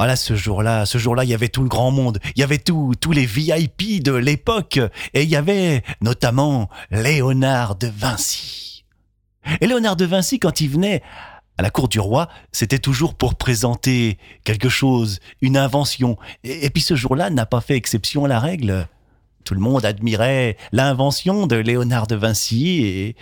Ah 0.00 0.06
là, 0.06 0.14
ce 0.14 0.36
jour-là, 0.36 0.86
ce 0.86 0.96
jour-là, 0.96 1.24
il 1.24 1.30
y 1.30 1.34
avait 1.34 1.48
tout 1.48 1.62
le 1.62 1.68
grand 1.68 1.90
monde. 1.90 2.20
Il 2.36 2.40
y 2.40 2.44
avait 2.44 2.58
tous 2.58 2.94
tous 3.00 3.10
les 3.10 3.26
VIP 3.26 4.00
de 4.00 4.12
l'époque. 4.12 4.78
Et 5.12 5.24
il 5.24 5.28
y 5.28 5.34
avait 5.34 5.82
notamment 6.00 6.68
Léonard 6.92 7.74
de 7.74 7.88
Vinci. 7.88 8.84
Et 9.60 9.66
Léonard 9.66 9.96
de 9.96 10.04
Vinci, 10.04 10.38
quand 10.38 10.60
il 10.60 10.68
venait 10.68 11.02
à 11.58 11.62
la 11.62 11.70
cour 11.70 11.88
du 11.88 11.98
roi, 11.98 12.28
c'était 12.52 12.78
toujours 12.78 13.14
pour 13.14 13.34
présenter 13.34 14.16
quelque 14.44 14.68
chose, 14.68 15.18
une 15.40 15.56
invention. 15.56 16.16
Et, 16.44 16.70
puis 16.70 16.82
ce 16.82 16.94
jour-là 16.94 17.30
n'a 17.30 17.46
pas 17.46 17.60
fait 17.60 17.74
exception 17.74 18.24
à 18.24 18.28
la 18.28 18.38
règle. 18.38 18.86
Tout 19.44 19.54
le 19.54 19.60
monde 19.60 19.84
admirait 19.84 20.56
l'invention 20.70 21.48
de 21.48 21.56
Léonard 21.56 22.06
de 22.06 22.14
Vinci 22.14 22.82
et, 22.84 23.16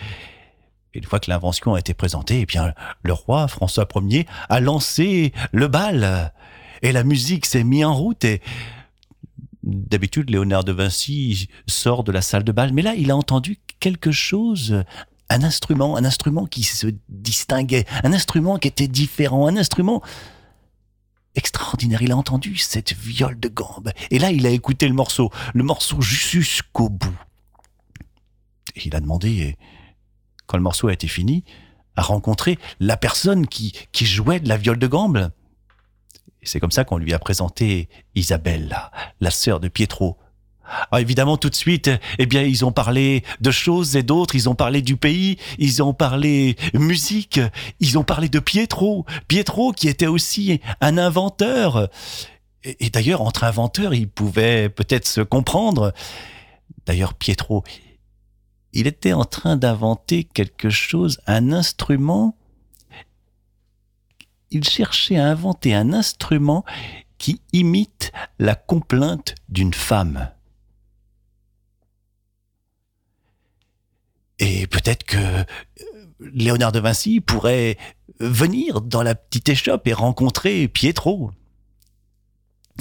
une 0.93 1.03
fois 1.03 1.19
que 1.19 1.31
l'invention 1.31 1.73
a 1.73 1.79
été 1.79 1.95
présentée, 1.95 2.41
eh 2.41 2.45
bien, 2.45 2.73
le 3.01 3.13
roi 3.13 3.47
François 3.47 3.87
Ier 3.95 4.27
a 4.49 4.59
lancé 4.59 5.33
le 5.51 5.67
bal 5.67 6.31
et 6.83 6.91
la 6.91 7.03
musique 7.03 7.45
s'est 7.47 7.63
mise 7.63 7.85
en 7.85 7.95
route 7.95 8.23
et 8.23 8.41
d'habitude 9.63 10.29
Léonard 10.29 10.63
de 10.63 10.71
Vinci 10.71 11.49
sort 11.67 12.03
de 12.03 12.11
la 12.11 12.21
salle 12.21 12.43
de 12.43 12.51
bal, 12.51 12.71
mais 12.71 12.83
là 12.83 12.93
il 12.95 13.11
a 13.11 13.17
entendu 13.17 13.59
quelque 13.79 14.11
chose 14.11 14.83
un 15.29 15.43
instrument, 15.43 15.97
un 15.97 16.05
instrument 16.05 16.45
qui 16.45 16.63
se 16.63 16.87
distinguait, 17.09 17.85
un 18.03 18.13
instrument 18.13 18.57
qui 18.57 18.67
était 18.67 18.87
différent, 18.87 19.47
un 19.47 19.57
instrument 19.57 20.01
extraordinaire. 21.35 22.01
Il 22.01 22.11
a 22.11 22.17
entendu 22.17 22.55
cette 22.57 22.93
viole 22.93 23.39
de 23.39 23.49
gambe. 23.49 23.91
Et 24.11 24.19
là, 24.19 24.31
il 24.31 24.45
a 24.45 24.49
écouté 24.49 24.87
le 24.87 24.93
morceau, 24.93 25.31
le 25.53 25.63
morceau 25.63 26.01
jusqu'au 26.01 26.89
bout. 26.89 27.17
Et 28.75 28.87
il 28.87 28.95
a 28.95 28.99
demandé, 28.99 29.57
quand 30.45 30.57
le 30.57 30.63
morceau 30.63 30.87
a 30.87 30.93
été 30.93 31.07
fini, 31.07 31.43
à 31.95 32.03
rencontrer 32.03 32.59
la 32.79 32.95
personne 32.95 33.47
qui, 33.47 33.73
qui 33.91 34.05
jouait 34.05 34.39
de 34.39 34.47
la 34.47 34.57
viole 34.57 34.79
de 34.79 34.87
gambe. 34.87 35.31
C'est 36.43 36.59
comme 36.59 36.71
ça 36.71 36.85
qu'on 36.85 36.97
lui 36.97 37.13
a 37.13 37.19
présenté 37.19 37.89
Isabelle, 38.15 38.77
la 39.19 39.31
sœur 39.31 39.59
de 39.59 39.67
Pietro, 39.67 40.17
ah, 40.91 41.01
évidemment, 41.01 41.37
tout 41.37 41.49
de 41.49 41.55
suite, 41.55 41.89
eh 42.19 42.25
bien, 42.25 42.43
ils 42.43 42.65
ont 42.65 42.71
parlé 42.71 43.23
de 43.41 43.51
choses 43.51 43.95
et 43.95 44.03
d'autres. 44.03 44.35
Ils 44.35 44.49
ont 44.49 44.55
parlé 44.55 44.81
du 44.81 44.97
pays. 44.97 45.37
Ils 45.57 45.81
ont 45.81 45.93
parlé 45.93 46.55
musique. 46.73 47.39
Ils 47.79 47.97
ont 47.97 48.03
parlé 48.03 48.29
de 48.29 48.39
Pietro. 48.39 49.05
Pietro, 49.27 49.71
qui 49.71 49.87
était 49.87 50.07
aussi 50.07 50.59
un 50.81 50.97
inventeur. 50.97 51.89
Et, 52.63 52.85
et 52.85 52.89
d'ailleurs, 52.89 53.21
entre 53.21 53.43
inventeurs, 53.43 53.93
ils 53.93 54.09
pouvaient 54.09 54.69
peut-être 54.69 55.07
se 55.07 55.21
comprendre. 55.21 55.93
D'ailleurs, 56.85 57.13
Pietro, 57.13 57.63
il 58.73 58.87
était 58.87 59.13
en 59.13 59.25
train 59.25 59.57
d'inventer 59.57 60.23
quelque 60.23 60.69
chose, 60.69 61.19
un 61.27 61.51
instrument. 61.51 62.37
Il 64.51 64.63
cherchait 64.63 65.17
à 65.17 65.27
inventer 65.27 65.73
un 65.73 65.93
instrument 65.93 66.63
qui 67.17 67.41
imite 67.53 68.11
la 68.39 68.55
complainte 68.55 69.35
d'une 69.49 69.73
femme. 69.73 70.29
Et 74.39 74.67
peut-être 74.67 75.03
que 75.03 75.17
euh, 75.17 75.43
Léonard 76.19 76.71
de 76.71 76.79
Vinci 76.79 77.21
pourrait 77.21 77.77
venir 78.19 78.81
dans 78.81 79.03
la 79.03 79.15
petite 79.15 79.49
échoppe 79.49 79.87
et 79.87 79.93
rencontrer 79.93 80.67
Pietro. 80.67 81.31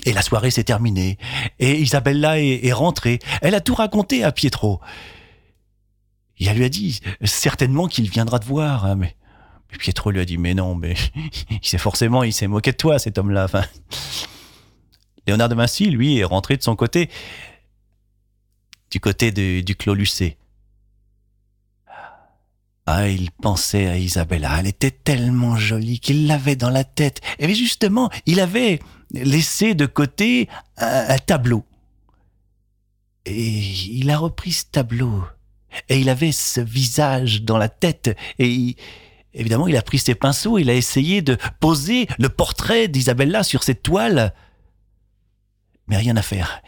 Et 0.04 0.12
la 0.12 0.22
soirée 0.22 0.50
s'est 0.50 0.64
terminée. 0.64 1.18
Et 1.58 1.80
Isabella 1.80 2.38
est, 2.40 2.72
rentrée. 2.72 3.18
Elle 3.40 3.54
a 3.54 3.60
tout 3.60 3.74
raconté 3.74 4.24
à 4.24 4.32
Pietro. 4.32 4.80
Et 6.38 6.46
elle 6.46 6.58
lui 6.58 6.64
a 6.64 6.68
dit 6.68 7.00
certainement 7.24 7.86
qu'il 7.86 8.10
viendra 8.10 8.38
te 8.38 8.44
voir. 8.44 8.84
Hein, 8.84 8.96
mais, 8.96 9.16
Pietro 9.78 10.10
lui 10.10 10.20
a 10.20 10.24
dit 10.24 10.38
mais 10.38 10.54
non, 10.54 10.74
mais 10.74 10.94
il 11.50 11.66
s'est 11.66 11.78
forcément, 11.78 12.22
il 12.22 12.32
s'est 12.32 12.46
moqué 12.46 12.72
de 12.72 12.76
toi 12.76 12.98
cet 12.98 13.18
homme-là. 13.18 13.46
Léonard 15.26 15.48
de 15.48 15.54
Vinci, 15.54 15.86
lui, 15.86 16.18
est 16.18 16.24
rentré 16.24 16.56
de 16.56 16.62
son 16.62 16.76
côté, 16.76 17.10
du 18.90 19.00
côté 19.00 19.32
du 19.32 19.76
Clos 19.76 19.94
Lucé. 19.94 20.36
Ah, 22.86 23.08
il 23.08 23.32
pensait 23.32 23.88
à 23.88 23.98
Isabella. 23.98 24.56
Elle 24.60 24.68
était 24.68 24.92
tellement 24.92 25.56
jolie 25.56 25.98
qu'il 25.98 26.28
l'avait 26.28 26.54
dans 26.54 26.70
la 26.70 26.84
tête. 26.84 27.20
Et 27.40 27.52
justement, 27.52 28.10
il 28.26 28.38
avait 28.38 28.78
laissé 29.10 29.74
de 29.74 29.86
côté 29.86 30.48
un, 30.76 31.18
tableau. 31.18 31.64
Et 33.24 33.60
il 33.90 34.08
a 34.10 34.18
repris 34.18 34.52
ce 34.52 34.64
tableau. 34.70 35.24
Et 35.88 35.98
il 35.98 36.08
avait 36.08 36.30
ce 36.30 36.60
visage 36.60 37.42
dans 37.42 37.58
la 37.58 37.68
tête. 37.68 38.16
Et 38.38 38.76
évidemment, 39.34 39.66
il 39.66 39.76
a 39.76 39.82
pris 39.82 39.98
ses 39.98 40.14
pinceaux. 40.14 40.56
Il 40.56 40.70
a 40.70 40.74
essayé 40.74 41.22
de 41.22 41.36
poser 41.58 42.06
le 42.20 42.28
portrait 42.28 42.86
d'Isabella 42.86 43.42
sur 43.42 43.64
cette 43.64 43.82
toile. 43.82 44.32
Mais 45.88 45.96
rien 45.96 46.16
à 46.16 46.22
faire. 46.22 46.62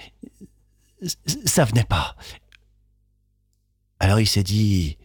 Ça 1.45 1.65
venait 1.65 1.85
pas. 1.85 2.17
Alors 4.01 4.19
il 4.19 4.27
s'est 4.27 4.43
dit, 4.43 4.99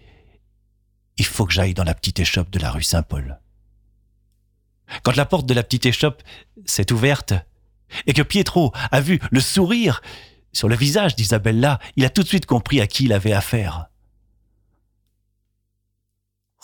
il 1.18 1.26
faut 1.26 1.46
que 1.46 1.54
j'aille 1.54 1.74
dans 1.74 1.84
la 1.84 1.94
petite 1.94 2.20
échoppe 2.20 2.50
de 2.50 2.60
la 2.60 2.72
rue 2.72 2.84
Saint-Paul. 2.84 3.40
Quand 5.04 5.16
la 5.16 5.26
porte 5.26 5.46
de 5.46 5.54
la 5.54 5.64
petite 5.64 5.86
échoppe 5.86 6.24
s'est 6.66 6.92
ouverte 6.92 7.34
et 8.08 8.14
que 8.14 8.22
Pietro 8.22 8.72
a 8.92 9.02
vu 9.02 9.20
le 9.32 9.40
sourire 9.40 10.02
sur 10.52 10.70
le 10.70 10.76
visage 10.76 11.16
d'Isabella, 11.16 11.80
il 11.96 12.06
a 12.06 12.10
tout 12.10 12.24
de 12.24 12.28
suite 12.28 12.46
compris 12.46 12.82
à 12.82 12.88
qui 12.88 13.06
il 13.06 13.14
avait 13.14 13.34
affaire. 13.34 13.88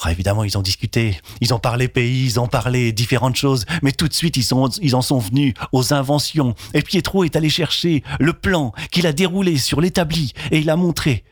Ah, 0.02 0.12
évidemment, 0.12 0.46
ils 0.46 0.58
ont 0.58 0.62
discuté, 0.62 1.20
ils 1.42 1.54
ont 1.54 1.60
parlé 1.60 1.90
pays, 1.90 2.24
ils 2.24 2.40
ont 2.40 2.48
parlé 2.48 2.94
différentes 2.94 3.36
choses, 3.36 3.66
mais 3.82 3.92
tout 3.92 4.08
de 4.08 4.14
suite, 4.14 4.38
ils, 4.38 4.48
ils 4.82 4.96
en 4.96 5.02
sont 5.02 5.20
venus 5.20 5.54
aux 5.74 5.94
inventions. 5.94 6.56
Et 6.74 6.82
Pietro 6.82 7.26
est 7.26 7.36
allé 7.36 7.50
chercher 7.50 8.04
le 8.18 8.32
plan 8.32 8.72
qu'il 8.92 9.08
a 9.08 9.12
déroulé 9.12 9.58
sur 9.58 9.82
l'établi 9.82 10.34
et 10.52 10.60
il 10.60 10.70
a 10.70 10.78
montré 10.78 11.26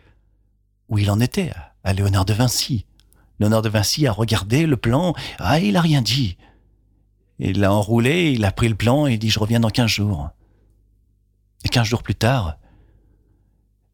où 0.89 0.97
il 0.97 1.09
en 1.09 1.21
était 1.21 1.51
à 1.85 1.93
Léonard 1.93 2.25
de 2.25 2.33
Vinci. 2.33 2.86
Léonard 3.39 3.61
de 3.61 3.69
Vinci 3.69 4.07
a 4.07 4.11
regardé 4.11 4.65
le 4.65 4.77
plan. 4.77 5.13
Ah, 5.39 5.59
il 5.59 5.77
a 5.77 5.81
rien 5.81 6.01
dit. 6.01 6.37
Il 7.39 7.59
l'a 7.59 7.71
enroulé, 7.71 8.31
il 8.31 8.43
a 8.45 8.51
pris 8.51 8.67
le 8.67 8.75
plan 8.75 9.05
et 9.05 9.17
dit 9.17 9.29
je 9.29 9.39
reviens 9.39 9.59
dans 9.59 9.69
quinze 9.69 9.91
jours. 9.91 10.29
Et 11.63 11.69
quinze 11.69 11.87
jours 11.87 12.03
plus 12.03 12.15
tard, 12.15 12.57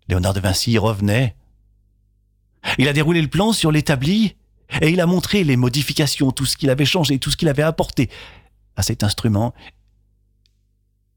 Léonard 0.08 0.34
de 0.34 0.40
Vinci 0.40 0.78
revenait. 0.78 1.36
Il 2.78 2.88
a 2.88 2.94
déroulé 2.94 3.22
le 3.22 3.28
plan 3.28 3.52
sur 3.52 3.72
l'établi 3.72 4.36
et 4.82 4.90
il 4.90 5.02
a 5.02 5.06
montré 5.06 5.44
les 5.44 5.58
modifications, 5.58 6.32
tout 6.32 6.46
ce 6.46 6.56
qu'il 6.56 6.70
avait 6.70 6.86
changé, 6.86 7.20
tout 7.20 7.30
ce 7.30 7.38
qu'il 7.38 7.50
avait 7.50 7.64
apporté 7.64 8.10
à 8.76 8.84
cet 8.84 9.04
instrument. 9.04 9.54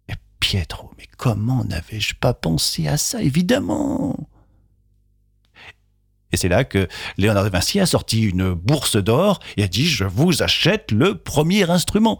Et 0.08 0.14
Pietro, 0.40 0.92
mais 0.98 1.06
comment 1.16 1.64
n'avais-je 1.64 2.14
pas 2.16 2.34
pensé 2.34 2.88
à 2.88 2.96
ça, 2.96 3.22
évidemment? 3.22 4.28
Et 6.36 6.38
c'est 6.38 6.48
là 6.48 6.64
que 6.64 6.86
Léonard 7.16 7.44
de 7.44 7.48
Vinci 7.48 7.80
a 7.80 7.86
sorti 7.86 8.20
une 8.20 8.52
bourse 8.52 8.96
d'or 8.96 9.40
et 9.56 9.62
a 9.62 9.68
dit 9.68 9.86
Je 9.86 10.04
vous 10.04 10.42
achète 10.42 10.92
le 10.92 11.16
premier 11.16 11.70
instrument. 11.70 12.18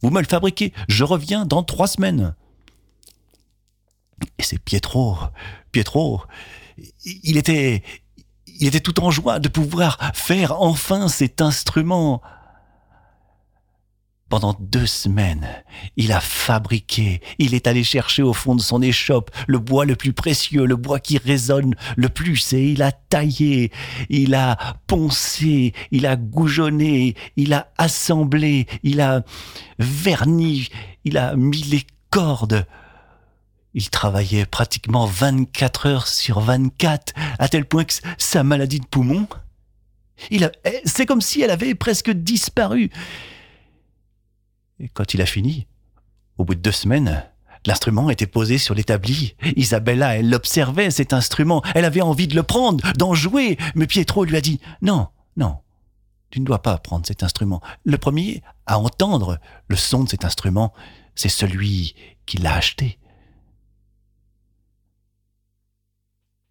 Vous 0.00 0.08
me 0.08 0.20
le 0.20 0.26
fabriquez. 0.26 0.72
Je 0.88 1.04
reviens 1.04 1.44
dans 1.44 1.62
trois 1.62 1.86
semaines. 1.86 2.34
Et 4.38 4.42
c'est 4.42 4.58
Pietro. 4.58 5.18
Pietro, 5.70 6.22
il 7.04 7.36
était, 7.36 7.82
il 8.46 8.68
était 8.68 8.80
tout 8.80 8.98
en 9.00 9.10
joie 9.10 9.38
de 9.38 9.48
pouvoir 9.48 9.98
faire 10.14 10.62
enfin 10.62 11.08
cet 11.08 11.42
instrument. 11.42 12.22
Pendant 14.28 14.54
deux 14.60 14.86
semaines, 14.86 15.48
il 15.96 16.12
a 16.12 16.20
fabriqué, 16.20 17.22
il 17.38 17.54
est 17.54 17.66
allé 17.66 17.82
chercher 17.82 18.22
au 18.22 18.34
fond 18.34 18.54
de 18.54 18.60
son 18.60 18.82
échoppe 18.82 19.30
le 19.46 19.58
bois 19.58 19.86
le 19.86 19.96
plus 19.96 20.12
précieux, 20.12 20.66
le 20.66 20.76
bois 20.76 21.00
qui 21.00 21.16
résonne 21.16 21.74
le 21.96 22.10
plus, 22.10 22.52
et 22.52 22.72
il 22.72 22.82
a 22.82 22.92
taillé, 22.92 23.72
il 24.10 24.34
a 24.34 24.58
poncé, 24.86 25.72
il 25.90 26.04
a 26.04 26.16
goujonné, 26.16 27.14
il 27.36 27.54
a 27.54 27.72
assemblé, 27.78 28.66
il 28.82 29.00
a 29.00 29.22
verni, 29.78 30.68
il 31.04 31.16
a 31.16 31.34
mis 31.34 31.62
les 31.62 31.86
cordes. 32.10 32.66
Il 33.72 33.88
travaillait 33.88 34.44
pratiquement 34.44 35.06
24 35.06 35.86
heures 35.86 36.06
sur 36.06 36.40
24, 36.40 37.14
à 37.38 37.48
tel 37.48 37.64
point 37.64 37.84
que 37.84 37.94
sa 38.18 38.42
maladie 38.42 38.80
de 38.80 38.86
poumon, 38.86 39.26
il 40.30 40.50
c'est 40.84 41.06
comme 41.06 41.20
si 41.20 41.40
elle 41.40 41.50
avait 41.50 41.74
presque 41.74 42.10
disparu. 42.10 42.90
Et 44.80 44.88
quand 44.88 45.14
il 45.14 45.22
a 45.22 45.26
fini, 45.26 45.66
au 46.36 46.44
bout 46.44 46.54
de 46.54 46.60
deux 46.60 46.72
semaines, 46.72 47.24
l'instrument 47.66 48.10
était 48.10 48.26
posé 48.26 48.58
sur 48.58 48.74
l'établi. 48.74 49.34
Isabella, 49.56 50.16
elle 50.16 50.30
l'observait, 50.30 50.90
cet 50.90 51.12
instrument. 51.12 51.62
Elle 51.74 51.84
avait 51.84 52.00
envie 52.00 52.28
de 52.28 52.36
le 52.36 52.42
prendre, 52.42 52.92
d'en 52.94 53.14
jouer. 53.14 53.58
Mais 53.74 53.86
Pietro 53.86 54.24
lui 54.24 54.36
a 54.36 54.40
dit, 54.40 54.60
non, 54.82 55.08
non, 55.36 55.58
tu 56.30 56.40
ne 56.40 56.44
dois 56.44 56.62
pas 56.62 56.78
prendre 56.78 57.06
cet 57.06 57.22
instrument. 57.22 57.60
Le 57.84 57.98
premier 57.98 58.42
à 58.66 58.78
entendre 58.78 59.38
le 59.66 59.76
son 59.76 60.04
de 60.04 60.08
cet 60.08 60.24
instrument, 60.24 60.72
c'est 61.14 61.28
celui 61.28 61.94
qui 62.26 62.38
l'a 62.38 62.54
acheté. 62.54 62.98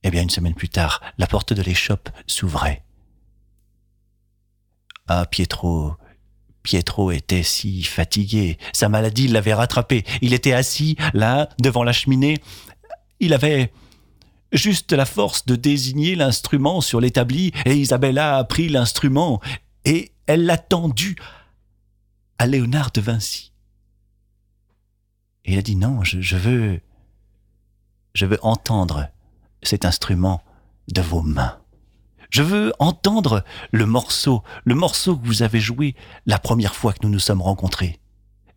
Eh 0.03 0.11
bien, 0.11 0.21
une 0.21 0.29
semaine 0.29 0.55
plus 0.55 0.69
tard, 0.69 1.01
la 1.17 1.27
porte 1.27 1.53
de 1.53 1.61
l'échoppe 1.61 2.09
s'ouvrait. 2.27 2.83
Ah, 5.07 5.25
Pietro, 5.25 5.95
Pietro 6.67 7.11
était 7.11 7.43
si 7.43 7.81
fatigué, 7.81 8.57
sa 8.73 8.89
maladie 8.89 9.29
l'avait 9.29 9.53
rattrapé. 9.53 10.03
Il 10.21 10.33
était 10.33 10.51
assis, 10.51 10.97
là, 11.13 11.47
devant 11.61 11.85
la 11.85 11.93
cheminée. 11.93 12.41
Il 13.21 13.33
avait 13.33 13.71
juste 14.51 14.91
la 14.91 15.05
force 15.05 15.45
de 15.45 15.55
désigner 15.55 16.15
l'instrument 16.15 16.81
sur 16.81 16.99
l'établi, 16.99 17.53
et 17.63 17.73
Isabella 17.73 18.35
a 18.35 18.43
pris 18.43 18.67
l'instrument, 18.67 19.39
et 19.85 20.11
elle 20.25 20.45
l'a 20.45 20.57
tendu 20.57 21.15
à 22.37 22.47
Léonard 22.47 22.91
de 22.91 22.99
Vinci. 22.99 23.53
Et 25.45 25.53
il 25.53 25.57
a 25.57 25.61
dit 25.61 25.77
non, 25.77 26.03
je, 26.03 26.19
je 26.19 26.35
veux, 26.35 26.81
je 28.13 28.25
veux 28.25 28.39
entendre 28.41 29.07
cet 29.63 29.85
instrument 29.85 30.43
de 30.89 30.99
vos 31.01 31.21
mains. 31.21 31.57
Je 32.29 32.43
veux 32.43 32.73
entendre 32.79 33.43
le 33.71 33.85
morceau, 33.85 34.43
le 34.65 34.75
morceau 34.75 35.17
que 35.17 35.25
vous 35.25 35.43
avez 35.43 35.59
joué 35.59 35.95
la 36.25 36.39
première 36.39 36.75
fois 36.75 36.93
que 36.93 36.99
nous 37.03 37.09
nous 37.09 37.19
sommes 37.19 37.41
rencontrés. 37.41 37.99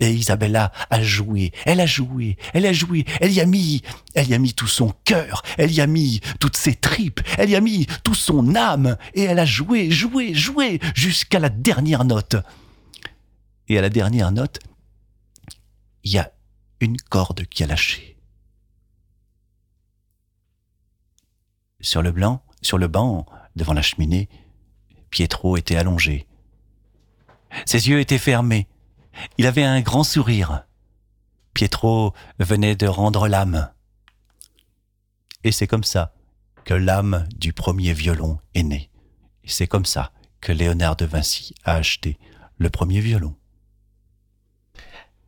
Et 0.01 0.13
Isabella 0.13 0.73
a 0.89 1.03
joué, 1.03 1.53
elle 1.67 1.81
a 1.81 1.87
joué, 1.87 2.39
elle 2.55 2.65
a 2.65 2.73
joué, 2.73 3.05
elle 3.21 3.33
y 3.33 3.41
a 3.41 3.45
mis, 3.45 3.83
elle 4.15 4.29
y 4.29 4.35
a 4.35 4.39
mis 4.39 4.55
tout 4.55 4.67
son 4.67 4.95
cœur, 5.05 5.43
elle 5.59 5.71
y 5.71 5.83
a 5.83 5.87
mis 5.87 6.21
toutes 6.41 6.57
ses 6.57 6.75
tripes, 6.75 7.21
elle 7.37 7.51
y 7.51 7.57
a 7.57 7.61
mis 7.61 7.87
tout 8.03 8.15
son 8.15 8.55
âme, 8.55 8.97
et 9.13 9.25
elle 9.25 9.39
a 9.39 9.45
joué, 9.45 9.91
joué, 9.91 10.33
joué, 10.35 10.81
jusqu'à 10.95 11.39
la 11.39 11.51
dernière 11.51 12.05
note. 12.05 12.37
Et 13.69 13.77
à 13.77 13.83
la 13.83 13.91
dernière 13.91 14.33
note, 14.33 14.59
il 16.03 16.13
y 16.13 16.19
a 16.19 16.33
une 16.81 16.97
corde 16.97 17.45
qui 17.45 17.63
a 17.63 17.67
lâché. 17.67 18.17
Sur 21.83 22.01
le 22.01 22.11
blanc, 22.11 22.43
sur 22.63 22.79
le 22.79 22.89
banc, 22.89 23.27
devant 23.57 23.73
la 23.73 23.83
cheminée, 23.83 24.29
Pietro 25.11 25.57
était 25.57 25.77
allongé. 25.77 26.27
Ses 27.67 27.89
yeux 27.89 28.01
étaient 28.01 28.19
fermés. 28.19 28.69
Il 29.39 29.47
avait 29.47 29.65
un 29.65 29.81
grand 29.81 30.05
sourire. 30.05 30.65
Pietro 31.53 32.15
venait 32.39 32.77
de 32.77 32.87
rendre 32.87 33.29
l'âme. 33.29 33.71
Et 35.43 35.53
c'est 35.53 35.67
comme 35.67 35.85
ça 35.85 36.15
que 36.65 36.75
l'âme 36.75 37.27
du 37.37 37.53
premier 37.53 37.93
violon 37.93 38.39
est 38.55 38.63
née. 38.63 38.91
Et 39.45 39.49
c'est 39.49 39.67
comme 39.67 39.87
ça 39.87 40.13
que 40.41 40.53
Léonard 40.53 40.97
de 40.97 41.07
Vinci 41.07 41.55
a 41.65 41.75
acheté 41.75 42.19
le 42.59 42.71
premier 42.71 43.01
violon. 43.01 43.35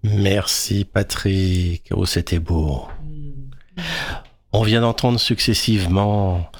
Merci 0.03 0.85
Patrick. 0.85 1.89
Oh, 1.93 2.07
c'était 2.07 2.39
beau. 2.39 2.89
On 4.53 4.63
vient 4.63 4.81
d'entendre 4.81 5.19
successivement 5.19 6.51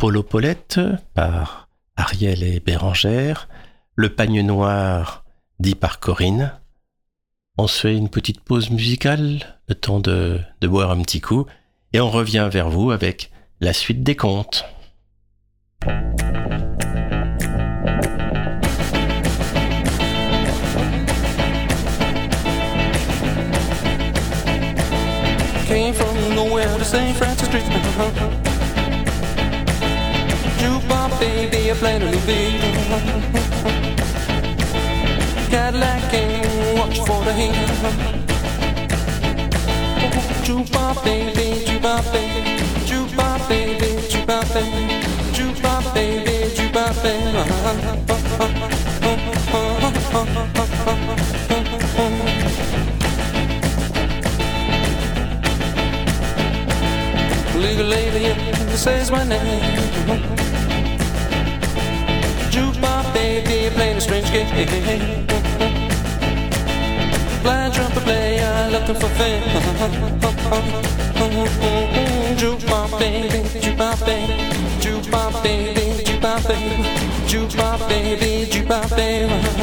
Polo 0.00 0.22
Paulette 0.22 0.80
par 1.12 1.68
Ariel 1.94 2.42
et 2.42 2.58
Bérangère, 2.58 3.50
Le 3.96 4.08
Pagne 4.08 4.40
Noir 4.40 5.24
dit 5.58 5.74
par 5.74 6.00
Corinne. 6.00 6.54
On 7.58 7.66
se 7.66 7.80
fait 7.80 7.94
une 7.94 8.08
petite 8.08 8.40
pause 8.40 8.70
musicale, 8.70 9.60
le 9.68 9.74
temps 9.74 10.00
de, 10.00 10.40
boire 10.62 10.90
un 10.90 11.02
petit 11.02 11.20
coup, 11.20 11.44
et 11.92 12.00
on 12.00 12.08
revient 12.08 12.48
vers 12.50 12.70
vous 12.70 12.92
avec 12.92 13.30
la 13.60 13.74
suite 13.74 14.02
des 14.02 14.16
contes. 14.16 14.64
Jukebox 30.60 31.20
baby, 31.20 31.72
played 31.78 32.02
a 32.02 32.10
new 32.10 32.20
beat. 32.26 32.60
Cadillac 35.50 36.10
came, 36.10 36.78
watch 36.78 36.98
for 37.06 37.24
the 37.24 37.32
heat. 37.32 37.56
Jukebox 40.46 41.04
baby, 41.04 41.64
jukebox 41.66 42.12
baby, 42.12 42.40
jukebox 42.88 43.48
baby, 43.48 43.90
jukebox 44.10 44.54
baby, 44.54 45.04
jukebox 45.32 45.94
baby, 45.94 46.34
jukebox 46.54 47.02
baby. 47.02 47.30
Legal 57.56 57.86
lady 57.86 58.76
says 58.76 59.10
my 59.10 59.22
name. 59.24 60.49
Baby, 63.44 63.74
playing 63.74 63.96
a 63.96 64.00
strange 64.00 64.30
game. 64.32 65.26
Blind 67.42 67.72
trumpet 67.72 68.02
player 68.02 68.68
looking 68.70 68.94
for 68.96 69.08
fame. 69.16 69.42
Jukebox 72.36 72.98
baby, 72.98 73.38
jukebox 73.48 74.04
baby, 74.04 74.34
jukebox 74.80 75.42
baby, 75.42 75.80
jukebox 76.00 76.48
baby, 76.48 76.84
jukebox 77.26 77.88
baby, 77.88 78.46
jukebox 78.50 78.96
baby. 78.96 79.60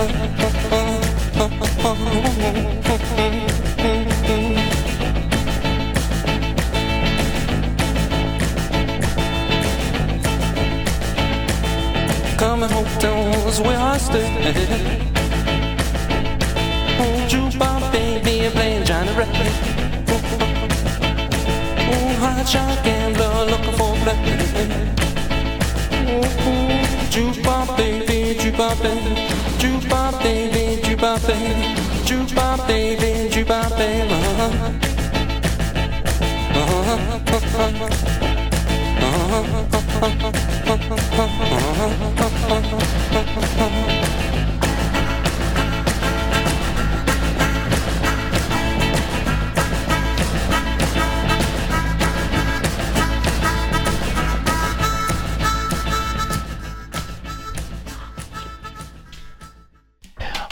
Coming 12.57 12.75
hotels 12.75 13.61
where 13.61 13.77
I 13.77 13.97
stay. 13.99 14.25
Oh, 16.99 17.27
jukebox 17.29 17.91
baby, 17.91 18.49
playing 18.49 18.83
Johnny 18.83 19.11
Ray. 19.11 19.27
Oh, 21.91 22.15
hot 22.17 22.47
shot 22.49 22.83
gambler 22.83 23.45
looking 23.45 23.75
for 23.77 23.93
play. 24.01 24.17
Oh, 26.09 26.25
jukebox 27.13 27.77
baby, 27.77 28.33
jukebox 28.39 28.81
baby, 28.81 29.13
jukebox 29.59 30.11
baby, 30.23 30.81
jukebox 30.81 31.27
baby, 31.27 31.75
jukebox 32.07 32.67
baby, 32.67 33.29
jukebox 33.29 33.69
baby. 33.77 34.77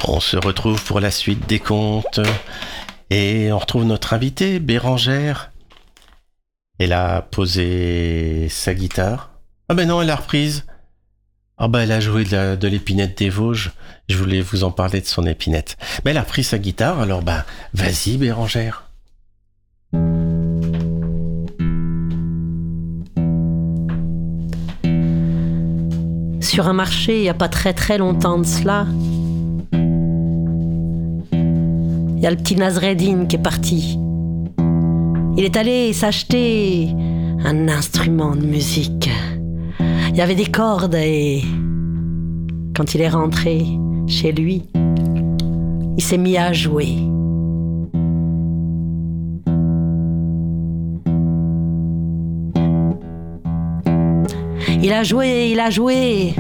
On 0.08 0.20
se 0.20 0.38
retrouve 0.38 0.84
pour 0.84 1.00
la 1.00 1.12
suite 1.12 1.48
des 1.48 1.60
contes 1.60 2.20
et 3.10 3.52
on 3.52 3.58
retrouve 3.58 3.86
notre 3.86 4.14
invitée 4.14 4.60
Bérangère. 4.60 5.52
Elle 6.80 6.94
a 6.94 7.22
posé 7.22 8.48
sa 8.50 8.74
guitare. 8.74 9.32
Ah 9.70 9.74
ben 9.74 9.88
non, 9.88 10.02
elle 10.02 10.10
a 10.10 10.16
reprise. 10.16 10.66
Ah 11.58 11.70
ben 11.70 11.80
elle 11.80 11.94
a 11.94 12.02
joué 12.02 12.26
de 12.26 12.68
l'épinette 12.68 13.18
des 13.18 13.30
Vosges. 13.30 13.72
Je 14.10 14.18
voulais 14.18 14.42
vous 14.42 14.66
en 14.66 14.72
parler 14.72 15.00
de 15.00 15.06
son 15.06 15.26
épinette. 15.26 15.78
Mais 16.04 16.12
elle 16.12 16.18
a 16.18 16.24
pris 16.24 16.44
sa 16.44 16.58
guitare, 16.58 17.00
alors 17.00 17.22
ben 17.22 17.46
vas-y 17.74 18.18
Bérangère. 18.18 18.90
Sur 26.42 26.68
un 26.68 26.74
marché, 26.74 27.18
il 27.18 27.22
n'y 27.22 27.30
a 27.30 27.34
pas 27.34 27.50
très 27.50 27.74
très 27.74 27.98
longtemps 27.98 28.38
de 28.38 28.46
cela, 28.46 28.86
il 31.32 32.20
y 32.22 32.28
a 32.28 32.32
le 32.32 32.38
petit 32.38 32.56
Nazreddin 32.56 33.26
qui 33.28 33.38
est 33.38 33.42
parti. 33.42 33.98
Il 35.38 35.44
est 35.44 35.58
allé 35.58 35.94
s'acheter 35.94 36.90
un 37.44 37.68
instrument 37.68 38.36
de 38.36 38.46
musique. 38.46 39.10
Il 40.16 40.20
y 40.20 40.22
avait 40.22 40.36
des 40.36 40.46
cordes 40.46 40.96
et 40.96 41.44
quand 42.74 42.96
il 42.96 43.02
est 43.02 43.10
rentré 43.10 43.66
chez 44.08 44.32
lui, 44.32 44.64
il 45.98 46.02
s'est 46.02 46.18
mis 46.18 46.38
à 46.38 46.54
jouer. 46.54 46.88
Il 54.82 54.94
a 54.94 55.04
joué, 55.04 55.50
il 55.52 55.60
a 55.60 55.70
joué, 55.70 56.34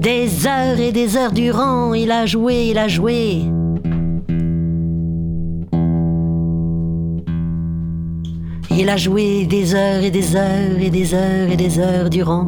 des 0.00 0.46
heures 0.46 0.80
et 0.80 0.90
des 0.90 1.18
heures 1.18 1.32
durant, 1.32 1.92
il 1.92 2.10
a 2.10 2.24
joué, 2.24 2.68
il 2.70 2.78
a 2.78 2.88
joué. 2.88 3.42
Il 8.78 8.90
a 8.90 8.98
joué 8.98 9.46
des 9.46 9.74
heures 9.74 10.02
et 10.02 10.10
des 10.10 10.36
heures 10.36 10.78
et 10.78 10.90
des 10.90 11.14
heures 11.14 11.50
et 11.50 11.56
des 11.56 11.78
heures 11.78 12.10
durant 12.10 12.46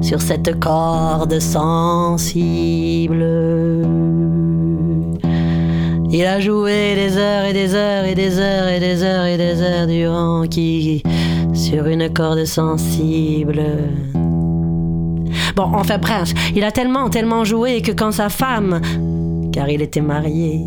sur 0.00 0.22
cette 0.22 0.60
corde 0.60 1.40
sensible. 1.40 3.26
Il 6.10 6.24
a 6.24 6.38
joué 6.38 6.94
des 6.94 7.16
heures 7.16 7.44
et 7.46 7.52
des 7.52 7.74
heures 7.74 8.04
et 8.04 8.14
des 8.14 8.38
heures 8.38 8.68
et 8.68 8.78
des 8.78 9.02
heures 9.02 9.26
et 9.26 9.36
des 9.36 9.60
heures 9.60 9.86
durant 9.88 10.46
qui 10.46 11.02
sur 11.52 11.86
une 11.86 12.12
corde 12.12 12.44
sensible. 12.44 13.60
Bon, 15.56 15.64
enfin 15.74 15.98
bref, 15.98 16.32
il 16.54 16.62
a 16.62 16.70
tellement, 16.70 17.10
tellement 17.10 17.42
joué 17.42 17.82
que 17.82 17.90
quand 17.90 18.12
sa 18.12 18.28
femme, 18.28 18.80
car 19.52 19.68
il 19.68 19.82
était 19.82 20.00
marié, 20.00 20.64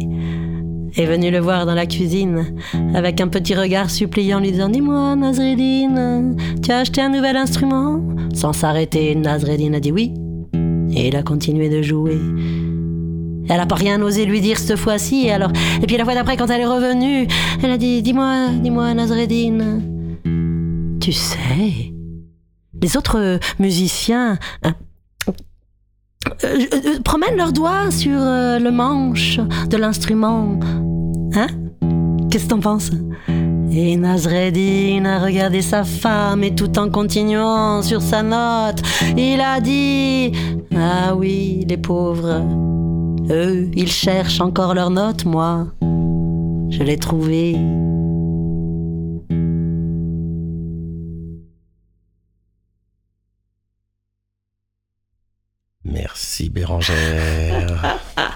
est 0.95 1.05
venue 1.05 1.31
le 1.31 1.39
voir 1.39 1.65
dans 1.65 1.73
la 1.73 1.85
cuisine 1.85 2.55
avec 2.93 3.22
un 3.22 3.27
petit 3.27 3.55
regard 3.55 3.89
suppliant 3.89 4.39
lui 4.39 4.51
disant 4.51 4.69
Dis-moi, 4.69 5.15
Nazreddin, 5.15 6.35
tu 6.61 6.72
as 6.72 6.80
acheté 6.80 7.01
un 7.01 7.09
nouvel 7.09 7.38
Elle 13.49 13.59
a 13.59 13.65
pas 13.65 13.76
rien 13.76 14.01
osé 14.01 14.26
lui 14.26 14.39
dire 14.39 14.57
cette 14.57 14.77
fois-ci, 14.77 15.30
alors. 15.30 15.51
Et 15.81 15.88
puis 15.88 15.97
la 15.97 16.05
fois 16.05 16.13
d'après, 16.13 16.38
quand 16.38 16.47
elle 16.47 16.61
est 16.61 16.65
revenue, 16.65 17.27
elle 17.63 17.72
a 17.72 17.77
dit 17.77 18.01
Dis-moi, 18.01 18.49
dis-moi, 18.61 18.93
Nazredine. 18.93 19.81
Tu 20.99 21.11
sais, 21.11 21.38
les 22.81 22.97
autres 22.97 23.39
musiciens 23.59 24.38
promènent 27.03 27.38
leurs 27.38 27.53
doigts 27.53 27.91
sur 27.91 28.18
euh, 28.19 28.60
le 28.60 28.72
manche 28.72 29.39
de 29.69 29.77
l'instrument. 29.77 30.60
Hein? 31.35 31.48
Qu'est-ce 32.30 32.45
que 32.45 32.49
t'en 32.49 32.60
penses? 32.60 32.91
Et 33.73 33.95
Nazredine 33.95 35.06
a 35.06 35.19
regardé 35.19 35.61
sa 35.61 35.84
femme 35.84 36.43
et 36.43 36.53
tout 36.53 36.77
en 36.77 36.89
continuant 36.89 37.81
sur 37.81 38.02
sa 38.02 38.22
note, 38.22 38.81
il 39.15 39.39
a 39.39 39.61
dit 39.61 40.34
Ah 40.76 41.15
oui, 41.15 41.65
les 41.68 41.77
pauvres. 41.77 42.41
Eux, 43.30 43.69
ils 43.73 43.91
cherchent 43.91 44.41
encore 44.41 44.73
leur 44.73 44.89
note, 44.89 45.23
moi. 45.23 45.68
Je 46.69 46.84
l'ai 46.84 46.98
trouvée. 46.98 47.56
Merci 56.32 56.49
Bérangère. 56.49 57.99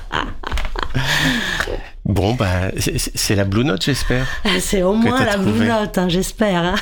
bon, 2.06 2.34
bah, 2.34 2.70
c'est- 2.78 3.36
la 3.36 3.46
Blue 3.46 3.64
Note, 3.64 3.86
j'espère. 3.86 4.28
C'est 4.60 4.84
au 4.84 4.96
moins 4.96 5.24
la 5.24 5.36
trouvé. 5.36 5.52
Blue 5.54 5.68
Note, 5.70 5.98
hein, 5.98 6.10
j'espère. 6.10 6.64
hein. 6.66 6.76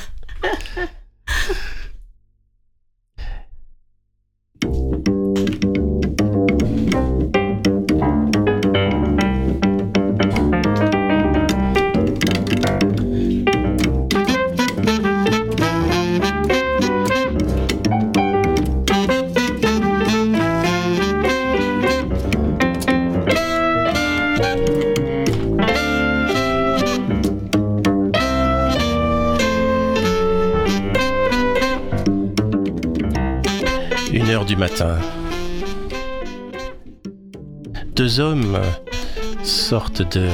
Hommes 38.54 38.62
sortent 39.44 40.02
de. 40.18 40.28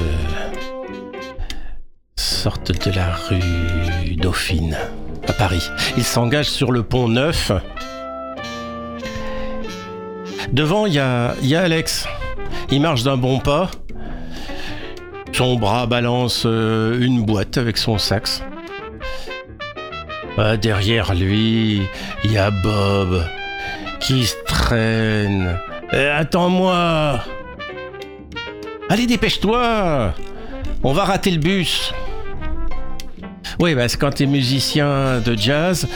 sortent 2.15 2.71
de 2.71 2.91
la 2.91 3.13
rue 3.15 4.15
Dauphine, 4.15 4.77
à 5.27 5.33
Paris. 5.33 5.63
Ils 5.97 6.03
s'engagent 6.03 6.49
sur 6.49 6.71
le 6.71 6.83
pont 6.83 7.07
Neuf. 7.07 7.51
Devant, 10.51 10.85
il 10.85 10.93
y 10.93 10.99
a, 10.99 11.35
il 11.41 11.55
Alex. 11.55 12.07
Il 12.71 12.81
marche 12.81 13.03
d'un 13.03 13.17
bon 13.17 13.39
pas. 13.39 13.69
Son 15.31 15.55
bras 15.55 15.85
balance 15.85 16.43
euh, 16.45 16.99
une 16.99 17.23
boîte 17.23 17.57
avec 17.57 17.77
son 17.77 17.97
sax. 17.97 18.43
Ah, 20.37 20.57
derrière 20.57 21.13
lui, 21.13 21.81
il 22.23 22.31
y 22.31 22.37
a 22.37 22.51
Bob 22.51 23.23
qui 24.01 24.25
se 24.25 24.35
traîne. 24.45 25.57
Eh, 25.93 26.07
Attends-moi 26.07 27.21
Allez, 28.91 29.05
dépêche-toi 29.05 30.15
On 30.83 30.93
va 30.93 31.03
rater 31.03 31.29
le 31.29 31.37
bus 31.37 31.93
Oui, 33.59 33.75
bah, 33.75 33.85
quand 33.87 34.09
t'es 34.09 34.25
musicien 34.25 35.19
de 35.19 35.37
jazz, 35.37 35.87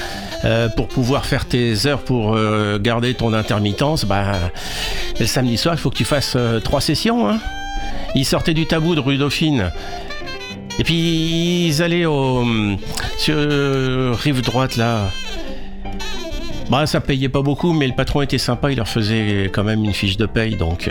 euh, 0.46 0.70
pour 0.70 0.88
pouvoir 0.90 1.26
faire 1.26 1.48
tes 1.48 1.88
heures 1.88 2.04
pour 2.04 2.36
euh, 2.36 2.78
garder 2.78 3.16
ton 3.16 3.34
intermittence, 3.34 4.06
bah, 4.06 4.34
le 5.20 5.26
samedi 5.26 5.58
soir, 5.58 5.74
il 5.74 5.80
faut 5.80 5.90
que 5.90 5.96
tu 5.98 6.06
fasses 6.06 6.34
euh, 6.36 6.60
trois 6.60 6.82
sessions. 6.82 7.28
Hein 7.28 7.40
ils 8.14 8.26
sortaient 8.26 8.54
du 8.54 8.68
tabou 8.68 8.94
de 8.94 9.00
rue 9.00 9.18
Dauphine. 9.18 9.72
Et 10.78 10.84
puis 10.84 11.66
ils 11.68 11.82
allaient 11.82 12.06
au 12.06 12.46
sur 13.18 13.36
rive 14.20 14.42
droite 14.42 14.76
là. 14.76 15.10
Bah 16.70 16.86
ça 16.86 17.02
payait 17.02 17.30
pas 17.30 17.42
beaucoup, 17.42 17.74
mais 17.74 17.88
le 17.88 17.96
patron 17.96 18.22
était 18.22 18.38
sympa, 18.38 18.72
il 18.72 18.78
leur 18.78 18.88
faisait 18.88 19.50
quand 19.52 19.64
même 19.64 19.84
une 19.84 19.94
fiche 19.94 20.18
de 20.18 20.28
paye, 20.28 20.56
donc. 20.56 20.90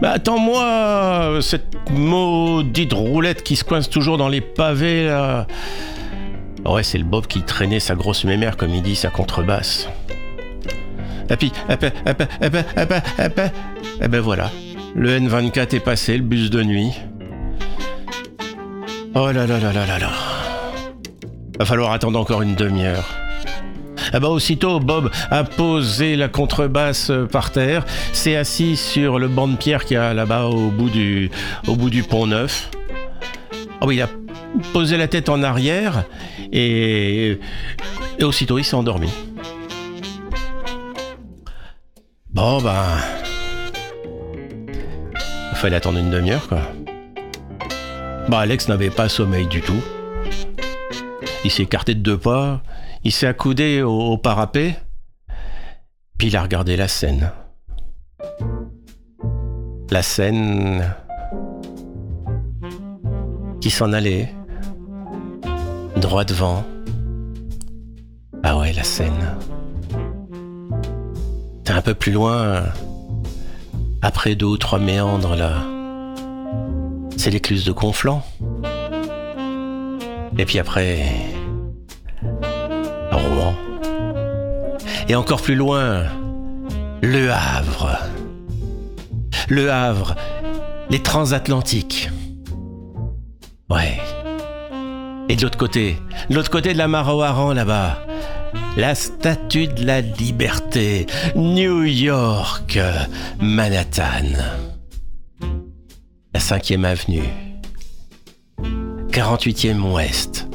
Bah 0.00 0.12
attends-moi, 0.12 1.40
cette 1.42 1.90
maudite 1.90 2.92
roulette 2.92 3.42
qui 3.42 3.56
se 3.56 3.64
coince 3.64 3.90
toujours 3.90 4.16
dans 4.16 4.28
les 4.28 4.40
pavés 4.40 5.06
là. 5.06 5.46
Ouais, 6.64 6.82
c'est 6.82 6.98
le 6.98 7.04
Bob 7.04 7.26
qui 7.26 7.42
traînait 7.42 7.80
sa 7.80 7.94
grosse 7.94 8.24
mémère, 8.24 8.56
comme 8.56 8.70
il 8.70 8.82
dit, 8.82 8.96
sa 8.96 9.10
contrebasse. 9.10 9.88
Et 11.28 11.36
puis, 11.36 11.52
et 11.68 11.76
ben 14.08 14.20
voilà. 14.20 14.50
Le 14.94 15.18
N24 15.18 15.76
est 15.76 15.80
passé, 15.80 16.16
le 16.16 16.22
bus 16.22 16.50
de 16.50 16.62
nuit. 16.62 16.92
Oh 19.14 19.30
là 19.30 19.46
là 19.46 19.58
là 19.58 19.72
là 19.72 19.86
là 19.86 19.98
là. 19.98 20.10
Va 21.58 21.64
falloir 21.64 21.92
attendre 21.92 22.18
encore 22.18 22.42
une 22.42 22.54
demi-heure. 22.54 23.04
Ah 24.12 24.20
bah 24.20 24.28
aussitôt, 24.28 24.80
Bob 24.80 25.10
a 25.30 25.44
posé 25.44 26.16
la 26.16 26.28
contrebasse 26.28 27.10
euh, 27.10 27.26
par 27.26 27.52
terre, 27.52 27.84
s'est 28.12 28.36
assis 28.36 28.76
sur 28.76 29.18
le 29.18 29.28
banc 29.28 29.48
de 29.48 29.56
pierre 29.56 29.84
qu'il 29.84 29.94
y 29.94 29.98
a 29.98 30.14
là-bas 30.14 30.46
au 30.46 30.70
bout 30.70 30.90
du, 30.90 31.30
pont 32.08 32.26
neuf. 32.26 32.70
Oui, 33.82 33.96
il 33.96 34.02
a 34.02 34.08
posé 34.72 34.96
la 34.96 35.08
tête 35.08 35.28
en 35.28 35.42
arrière 35.42 36.04
et, 36.52 37.38
aussitôt 38.22 38.58
il 38.58 38.64
s'est 38.64 38.74
endormi. 38.74 39.10
Bon 42.32 42.60
ben, 42.60 42.84
fallait 45.54 45.76
attendre 45.76 45.98
une 45.98 46.10
demi-heure 46.10 46.48
quoi. 46.48 46.62
Bah 48.28 48.40
Alex 48.40 48.68
n'avait 48.68 48.90
pas 48.90 49.08
sommeil 49.08 49.46
du 49.46 49.60
tout. 49.60 49.82
Il 51.44 51.50
s'est 51.50 51.64
écarté 51.64 51.94
de 51.94 52.00
deux 52.00 52.18
pas, 52.18 52.62
il 53.04 53.12
s'est 53.12 53.26
accoudé 53.26 53.82
au, 53.82 54.16
parapet, 54.18 54.76
puis 56.18 56.28
il 56.28 56.36
a 56.36 56.42
regardé 56.42 56.76
la 56.76 56.88
scène. 56.88 57.32
La 59.90 60.02
scène 60.02 60.94
qui 63.60 63.70
s'en 63.70 63.92
allait, 63.92 64.34
droit 65.96 66.24
devant. 66.24 66.64
Ah 68.42 68.58
ouais, 68.58 68.72
la 68.72 68.84
scène. 68.84 69.36
T'es 71.64 71.72
un 71.72 71.82
peu 71.82 71.94
plus 71.94 72.12
loin, 72.12 72.64
après 74.02 74.34
deux 74.34 74.46
ou 74.46 74.56
trois 74.56 74.78
méandres 74.78 75.36
là. 75.36 75.62
C'est 77.16 77.30
l'écluse 77.30 77.64
de 77.64 77.72
Conflans. 77.72 78.22
Et 80.38 80.46
puis 80.46 80.58
après, 80.58 81.29
Et 85.10 85.16
encore 85.16 85.42
plus 85.42 85.56
loin, 85.56 86.04
Le 87.02 87.32
Havre. 87.32 87.98
Le 89.48 89.68
Havre, 89.68 90.14
les 90.88 91.02
transatlantiques. 91.02 92.08
Ouais. 93.68 93.98
Et 95.28 95.34
de 95.34 95.42
l'autre 95.42 95.58
côté, 95.58 95.96
de 96.28 96.36
l'autre 96.36 96.48
côté 96.48 96.74
de 96.74 96.78
la 96.78 96.86
mare 96.86 97.12
là-bas, 97.54 98.06
la 98.76 98.94
statue 98.94 99.66
de 99.66 99.84
la 99.84 100.00
liberté, 100.00 101.06
New 101.34 101.82
York, 101.82 102.78
Manhattan. 103.40 104.30
La 106.32 106.38
5e 106.38 106.84
avenue, 106.84 107.28
48e 109.10 109.80
ouest. 109.80 110.46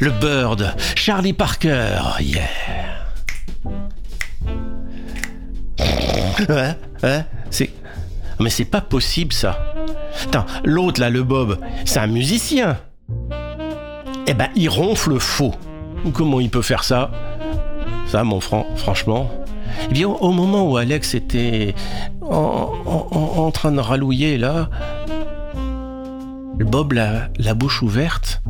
Le 0.00 0.10
Bird, 0.10 0.74
Charlie 0.96 1.34
Parker, 1.34 2.00
yeah. 2.18 2.89
Ouais, 6.48 6.76
ouais, 7.02 7.24
c'est. 7.50 7.70
Mais 8.38 8.50
c'est 8.50 8.64
pas 8.64 8.80
possible 8.80 9.32
ça. 9.32 9.58
Attends, 10.24 10.46
l'autre 10.64 11.00
là, 11.00 11.10
le 11.10 11.22
Bob, 11.22 11.58
c'est 11.84 11.98
un 11.98 12.06
musicien. 12.06 12.78
Eh 14.26 14.34
ben, 14.34 14.48
il 14.54 14.68
ronfle 14.68 15.18
faux. 15.18 15.54
Comment 16.14 16.40
il 16.40 16.50
peut 16.50 16.62
faire 16.62 16.84
ça? 16.84 17.10
Ça, 18.06 18.24
mon 18.24 18.40
franc, 18.40 18.66
franchement. 18.76 19.30
Eh 19.90 19.92
bien, 19.92 20.08
au, 20.08 20.32
moment 20.32 20.70
où 20.70 20.76
Alex 20.76 21.14
était 21.14 21.74
en, 22.22 23.50
train 23.52 23.72
de 23.72 23.80
rallouiller 23.80 24.38
là, 24.38 24.70
le 26.58 26.64
Bob, 26.64 26.92
la, 26.92 27.28
la 27.38 27.54
bouche 27.54 27.82
ouverte, 27.82 28.42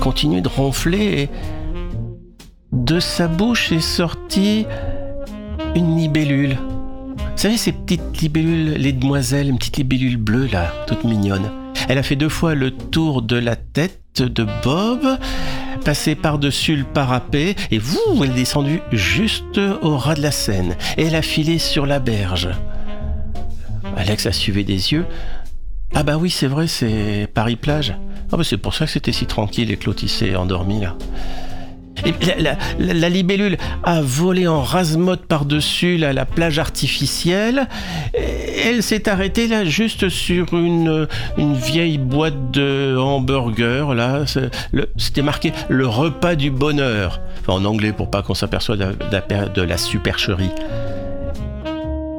continue 0.00 0.42
de 0.42 0.48
ronfler 0.48 1.22
et 1.22 1.30
de 2.72 3.00
sa 3.00 3.28
bouche 3.28 3.72
est 3.72 3.80
sortie 3.80 4.66
une 5.74 5.96
libellule. 5.96 6.56
Vous 7.34 7.40
savez, 7.40 7.56
ces 7.56 7.72
petites 7.72 8.20
libellules, 8.20 8.74
les 8.74 8.92
demoiselles, 8.92 9.48
une 9.48 9.58
petite 9.58 9.76
libellule 9.76 10.16
bleue 10.16 10.46
là, 10.46 10.72
toute 10.86 11.04
mignonne. 11.04 11.50
Elle 11.88 11.98
a 11.98 12.02
fait 12.02 12.16
deux 12.16 12.28
fois 12.28 12.54
le 12.54 12.70
tour 12.70 13.22
de 13.22 13.36
la 13.36 13.56
tête 13.56 14.22
de 14.22 14.46
Bob, 14.62 15.18
passé 15.84 16.14
par-dessus 16.14 16.76
le 16.76 16.84
parapet, 16.84 17.56
et 17.70 17.78
vous, 17.78 18.22
elle 18.22 18.30
est 18.30 18.34
descendue 18.34 18.80
juste 18.92 19.58
au 19.58 19.96
ras 19.96 20.14
de 20.14 20.22
la 20.22 20.30
Seine, 20.30 20.76
et 20.96 21.06
elle 21.06 21.16
a 21.16 21.22
filé 21.22 21.58
sur 21.58 21.86
la 21.86 21.98
berge. 21.98 22.48
Alex 23.96 24.26
a 24.26 24.32
suivi 24.32 24.64
des 24.64 24.92
yeux. 24.92 25.04
Ah 25.94 26.04
bah 26.04 26.16
oui, 26.16 26.30
c'est 26.30 26.46
vrai, 26.46 26.66
c'est 26.66 27.28
Paris-Plage. 27.34 27.96
Ah 28.32 28.36
bah 28.36 28.44
c'est 28.44 28.58
pour 28.58 28.74
ça 28.74 28.86
que 28.86 28.92
c'était 28.92 29.12
si 29.12 29.26
tranquille 29.26 29.70
et 29.70 30.08
s'est 30.08 30.34
endormi 30.36 30.80
là. 30.80 30.96
La, 32.78 33.08
libellule 33.08 33.56
a 33.82 34.00
volé 34.02 34.46
en 34.46 34.62
rase-motte 34.62 35.26
par-dessus 35.26 35.96
la, 35.96 36.12
la 36.12 36.26
plage 36.26 36.58
artificielle. 36.58 37.68
Elle 38.12 38.82
s'est 38.82 39.08
arrêtée 39.08 39.46
là 39.46 39.64
juste 39.64 40.08
sur 40.08 40.54
une, 40.54 41.06
vieille 41.36 41.98
boîte 41.98 42.50
de 42.50 42.96
hamburger. 42.98 43.94
C'était 44.96 45.22
marqué 45.22 45.52
le 45.68 45.86
repas 45.86 46.34
du 46.34 46.50
bonheur. 46.50 47.20
En 47.46 47.64
anglais 47.64 47.92
pour 47.92 48.10
pas 48.10 48.22
qu'on 48.22 48.34
s'aperçoive 48.34 48.78
de 48.78 49.62
la 49.62 49.78
supercherie. 49.78 50.50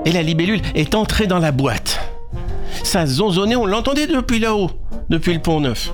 Et 0.06 0.11
la 0.11 0.22
libellule 0.22 0.61
est 0.76 0.93
entrée 0.93 1.27
dans 1.27 1.39
la 1.39 1.52
boîte. 1.52 1.99
Ça 2.84 3.06
zonzonnait, 3.06 3.56
on 3.56 3.65
l'entendait 3.65 4.07
depuis 4.07 4.39
là-haut, 4.39 4.69
depuis 5.10 5.34
le 5.34 5.39
pont 5.39 5.60
neuf. 5.60 5.91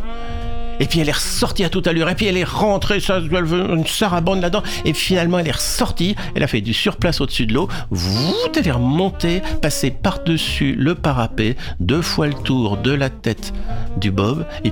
Et 0.82 0.86
puis 0.88 1.00
elle 1.00 1.10
est 1.10 1.14
ressortie 1.14 1.64
à 1.64 1.70
toute 1.70 1.86
allure, 1.86 2.10
et 2.10 2.16
puis 2.16 2.26
elle 2.26 2.38
est 2.38 2.44
rentrée, 2.44 3.00
ça, 3.00 3.20
une 3.20 3.86
sarabande 3.86 4.42
là-dedans, 4.42 4.64
et 4.84 4.94
finalement 4.94 5.38
elle 5.38 5.48
est 5.48 5.52
ressortie, 5.52 6.16
elle 6.36 6.42
a 6.42 6.48
fait 6.48 6.62
du 6.62 6.74
surplace 6.74 7.22
au-dessus 7.22 7.46
de 7.46 7.54
l'eau, 7.54 7.70
vous, 7.92 8.34
elle 8.58 8.68
est 8.68 8.72
remontée, 8.72 9.44
passée 9.62 9.92
par-dessus 9.92 10.74
le 10.76 10.96
parapet, 10.96 11.56
deux 11.80 12.02
fois 12.02 12.26
le 12.26 12.34
tour 12.34 12.78
de 12.78 12.92
la 12.92 13.12
tête 13.12 13.54
du 13.98 14.10
bob, 14.10 14.46
et 14.64 14.72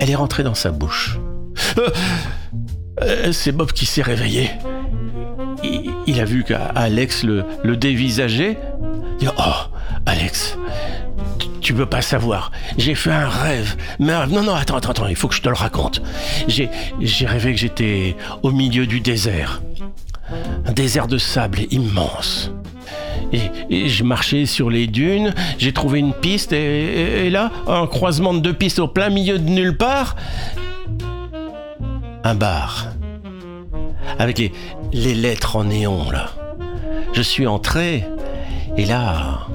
elle 0.00 0.10
est 0.10 0.14
rentrée 0.14 0.42
dans 0.42 0.54
sa 0.54 0.70
bouche. 0.70 1.18
Euh, 1.78 1.88
euh, 3.02 3.32
c'est 3.32 3.52
Bob 3.52 3.72
qui 3.72 3.86
s'est 3.86 4.02
réveillé. 4.02 4.50
Il, 5.62 5.90
il 6.06 6.20
a 6.20 6.24
vu 6.24 6.44
qu'Alex 6.44 7.24
le, 7.24 7.44
le 7.62 7.76
dévisageait. 7.76 8.58
Il 9.20 9.26
dit, 9.26 9.32
Oh, 9.38 9.76
Alex, 10.06 10.56
tu- 11.66 11.74
peux 11.74 11.86
pas 11.86 12.02
savoir. 12.02 12.52
J'ai 12.78 12.94
fait 12.94 13.10
un 13.12 13.28
rêve. 13.28 13.76
Mais 13.98 14.12
non, 14.28 14.42
non, 14.42 14.54
attends, 14.54 14.76
attends, 14.76 14.90
attends, 14.90 15.06
il 15.08 15.16
faut 15.16 15.28
que 15.28 15.34
je 15.34 15.42
te 15.42 15.48
le 15.48 15.54
raconte. 15.54 16.00
J'ai, 16.48 16.68
rêvé 17.26 17.52
que 17.52 17.58
j'étais 17.60 18.16
au 18.42 18.50
milieu 18.50 18.86
du 18.86 19.00
désert. 19.00 19.62
Un 20.64 20.72
désert 20.72 21.06
de 21.06 21.18
sable 21.18 21.60
immense. 21.70 22.50
Et, 23.32 23.40
et 23.70 23.88
je 23.88 24.04
marchais 24.04 24.46
sur 24.46 24.70
les 24.70 24.86
dunes, 24.86 25.34
j'ai 25.58 25.72
trouvé 25.72 25.98
une 25.98 26.12
piste, 26.14 26.52
et 26.52 27.28
là, 27.30 27.50
un 27.66 27.86
croisement 27.86 28.32
de 28.32 28.38
deux 28.38 28.52
pistes 28.52 28.78
au 28.78 28.86
plein 28.86 29.10
milieu 29.10 29.38
de 29.38 29.48
nulle 29.48 29.76
part, 29.76 30.14
un 32.22 32.34
bar. 32.34 32.86
Avec 34.18 34.38
les, 34.38 34.52
les 34.92 35.14
lettres 35.14 35.56
en 35.56 35.64
néon, 35.64 36.10
là. 36.10 36.30
Je 37.14 37.22
suis 37.22 37.46
entré, 37.46 38.04
et 38.76 38.84
là, 38.84 39.46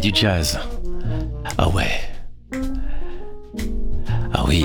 du 0.00 0.10
jazz. 0.14 0.58
Ah 1.58 1.68
ouais. 1.68 2.00
Ah 4.32 4.44
oui. 4.46 4.64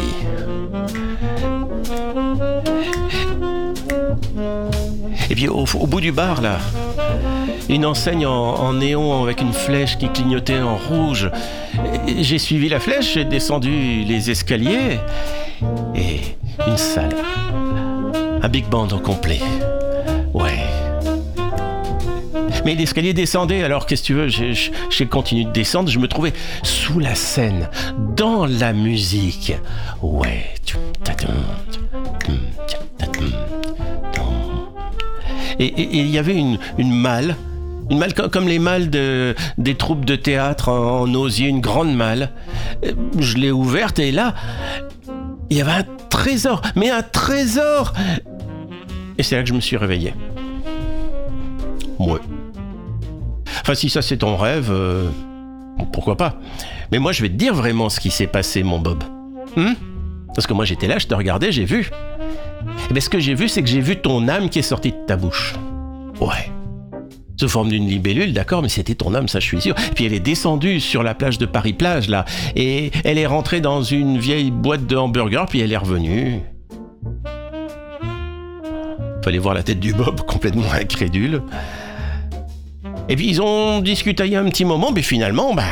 Et 5.30 5.36
puis 5.36 5.48
au, 5.48 5.66
bout 5.66 6.02
du 6.02 6.12
bar, 6.12 6.42
là, 6.42 6.58
une 7.70 7.86
enseigne 7.86 8.26
en, 8.26 8.74
néon 8.74 9.24
avec 9.24 9.42
une 9.42 9.54
flèche 9.54 9.98
qui 9.98 10.10
clignotait 10.10 10.60
en 10.60 10.76
rouge. 10.76 11.30
J'ai 12.08 12.40
suivi 12.40 12.70
la 12.70 12.80
flèche, 12.80 13.14
j'ai 13.14 13.26
descendu 13.26 14.04
les 14.04 14.32
escaliers 14.32 15.00
et 15.96 16.22
une 16.68 16.78
salle. 16.78 17.16
Un 18.42 18.50
big 18.50 18.68
band 18.68 18.88
au 18.88 19.00
complet. 19.00 19.42
Ouais. 20.34 20.69
Mais 22.66 22.76
l'escalier 22.76 23.14
descendait, 23.14 23.64
alors 23.64 23.86
qu'est-ce 23.86 24.02
que 24.02 24.08
tu 24.08 24.14
veux, 24.14 24.28
j'ai- 24.28 25.06
continué 25.08 25.46
de 25.46 25.52
descendre, 25.52 25.90
je 25.90 26.00
me 26.00 26.08
trouvais 26.08 26.34
sous 26.64 27.00
la 27.00 27.16
scène, 27.16 27.70
dans 28.16 28.46
la 28.46 28.74
musique. 28.74 29.54
Ouais. 30.02 30.46
Et 35.60 35.74
il 36.00 36.10
y 36.10 36.18
avait 36.18 36.36
une, 36.36 36.58
une 36.78 36.94
malle, 36.94 37.36
une 37.90 37.98
malle 37.98 38.14
co- 38.14 38.30
comme 38.30 38.48
les 38.48 38.60
malles 38.60 38.90
de- 38.90 39.36
des 39.58 39.76
troupes 39.76 40.06
de 40.06 40.16
théâtre 40.16 40.70
en, 40.70 41.02
en 41.02 41.14
osier, 41.16 41.48
une 41.50 41.60
grande 41.62 41.94
malle. 41.94 42.30
Euh, 42.86 42.94
Je 43.18 43.36
l'ai 43.38 43.52
ouverte 43.52 44.00
et 44.00 44.12
là, 44.12 44.36
il 45.50 45.58
y 45.58 45.62
avait 45.62 45.72
un 45.72 45.86
trésor, 46.10 46.62
mais 46.76 46.90
un 46.90 47.02
trésor 47.02 47.94
Et 49.18 49.24
c'est 49.24 49.36
là 49.36 49.44
que 49.44 49.50
je 49.50 49.54
me 49.54 49.60
suis 49.60 49.76
réveillé. 49.76 50.14
Ouais. 51.98 52.20
Enfin, 53.70 53.76
si 53.76 53.92
ça 53.92 54.02
c'est 54.02 54.18
ton 54.18 54.36
rêve, 54.36 54.70
euh, 54.72 55.08
pourquoi 55.94 56.18
pas. 56.18 56.34
Mais 56.92 56.98
moi, 56.98 57.12
je 57.12 57.22
vais 57.22 57.30
te 57.30 57.36
dire 57.36 57.54
vraiment 57.54 57.90
ce 57.90 58.00
qui 58.00 58.10
s'est 58.10 58.26
passé, 58.26 58.64
mon 58.64 58.80
Bob. 58.80 59.04
Hmm? 59.56 59.74
Parce 60.34 60.48
que 60.48 60.54
moi, 60.54 60.66
j'étais 60.66 60.88
là, 60.88 60.98
je 60.98 61.06
te 61.06 61.14
regardais, 61.14 61.52
j'ai 61.52 61.66
vu. 61.66 61.92
Et 62.90 62.94
bien, 62.94 63.00
ce 63.00 63.10
que 63.10 63.20
j'ai 63.20 63.36
vu, 63.36 63.48
c'est 63.48 63.62
que 63.62 63.70
j'ai 63.70 63.80
vu 63.80 63.98
ton 63.98 64.28
âme 64.28 64.50
qui 64.50 64.58
est 64.58 64.64
sortie 64.64 64.92
de 64.92 64.98
ta 65.06 65.18
bouche. 65.18 65.54
Ouais. 66.20 66.52
Sous 67.40 67.48
forme 67.48 67.70
d'une 67.70 67.86
libellule, 67.86 68.34
d'accord, 68.34 68.64
mais 68.64 68.70
c'était 68.70 68.96
ton 68.96 69.14
âme, 69.14 69.28
ça 69.28 69.40
je 69.40 69.46
suis 69.46 69.62
sûr. 69.62 69.76
Puis 69.94 70.04
elle 70.04 70.14
est 70.14 70.20
descendue 70.20 70.80
sur 70.80 71.04
la 71.04 71.14
plage 71.14 71.38
de 71.38 71.46
Paris-Plage, 71.46 72.10
là, 72.10 72.26
et 72.56 72.90
elle 73.04 73.20
est 73.20 73.28
rentrée 73.28 73.62
dans 73.62 73.84
une 73.84 74.18
vieille 74.18 74.50
boîte 74.50 74.88
de 74.88 74.96
hamburger, 74.96 75.46
puis 75.46 75.60
elle 75.60 75.72
est 75.72 75.78
revenue. 75.78 76.42
Fallait 79.24 79.38
voir 79.38 79.54
la 79.54 79.62
tête 79.62 79.80
du 79.80 79.94
Bob, 79.94 80.22
complètement 80.28 80.72
incrédule. 80.74 81.44
Et 83.10 83.16
puis 83.16 83.28
ils 83.28 83.42
ont 83.42 83.82
discuté 83.82 84.36
un 84.36 84.46
petit 84.46 84.66
moment, 84.66 84.92
mais 84.92 85.02
finalement, 85.02 85.54
ben, 85.56 85.64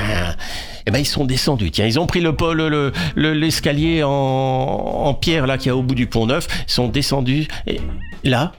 eh 0.87 0.91
ben 0.91 0.97
ils 0.99 1.05
sont 1.05 1.23
descendus. 1.23 1.69
Tiens, 1.71 1.85
ils 1.85 1.99
ont 1.99 2.07
pris 2.07 2.19
le 2.19 2.35
pôle, 2.35 2.57
le, 2.57 2.91
le- 3.15 3.33
l'escalier 3.33 4.01
en, 4.03 5.13
pierre 5.13 5.45
là 5.47 5.57
qui 5.57 5.69
est 5.69 5.71
au 5.71 5.83
bout 5.83 5.95
du 5.95 6.07
pont 6.07 6.25
neuf. 6.25 6.47
Ils 6.67 6.71
sont 6.71 6.87
descendus. 6.87 7.47
Et 7.67 7.79
là, 8.23 8.53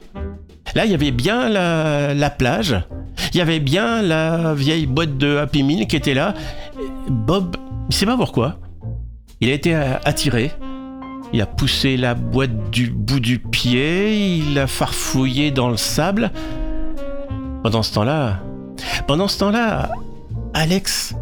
là, 0.74 0.84
il 0.84 0.92
y 0.92 0.94
avait 0.94 1.10
bien 1.10 1.48
la, 1.48 2.14
la 2.14 2.30
plage. 2.30 2.76
Il 3.34 3.38
y 3.38 3.40
avait 3.40 3.58
bien 3.58 4.00
la 4.00 4.54
vieille 4.54 4.86
boîte 4.86 5.18
de 5.18 5.38
Happy 5.38 5.64
Meal 5.64 5.86
qui 5.88 5.96
était 5.96 6.14
là. 6.14 6.34
Bob, 7.08 7.56
il 7.90 7.94
sait 7.94 8.06
pas 8.06 8.16
pourquoi. 8.16 8.58
Il 9.40 9.50
a 9.50 9.52
été 9.52 9.74
attiré. 9.74 10.52
Il 11.32 11.40
a 11.42 11.46
poussé 11.46 11.96
la 11.96 12.14
boîte 12.14 12.70
du 12.70 12.90
bout 12.90 13.20
du 13.20 13.38
pied. 13.40 14.38
Il 14.38 14.58
a 14.58 14.66
farfouillé 14.68 15.50
dans 15.50 15.68
le 15.68 15.76
sable. 15.76 16.30
Pendant 17.64 17.82
ce 17.82 17.92
temps-là, 17.94 18.40
pendant 19.08 19.26
ce 19.26 19.38
temps-là, 19.38 19.90
Alex 20.52 21.14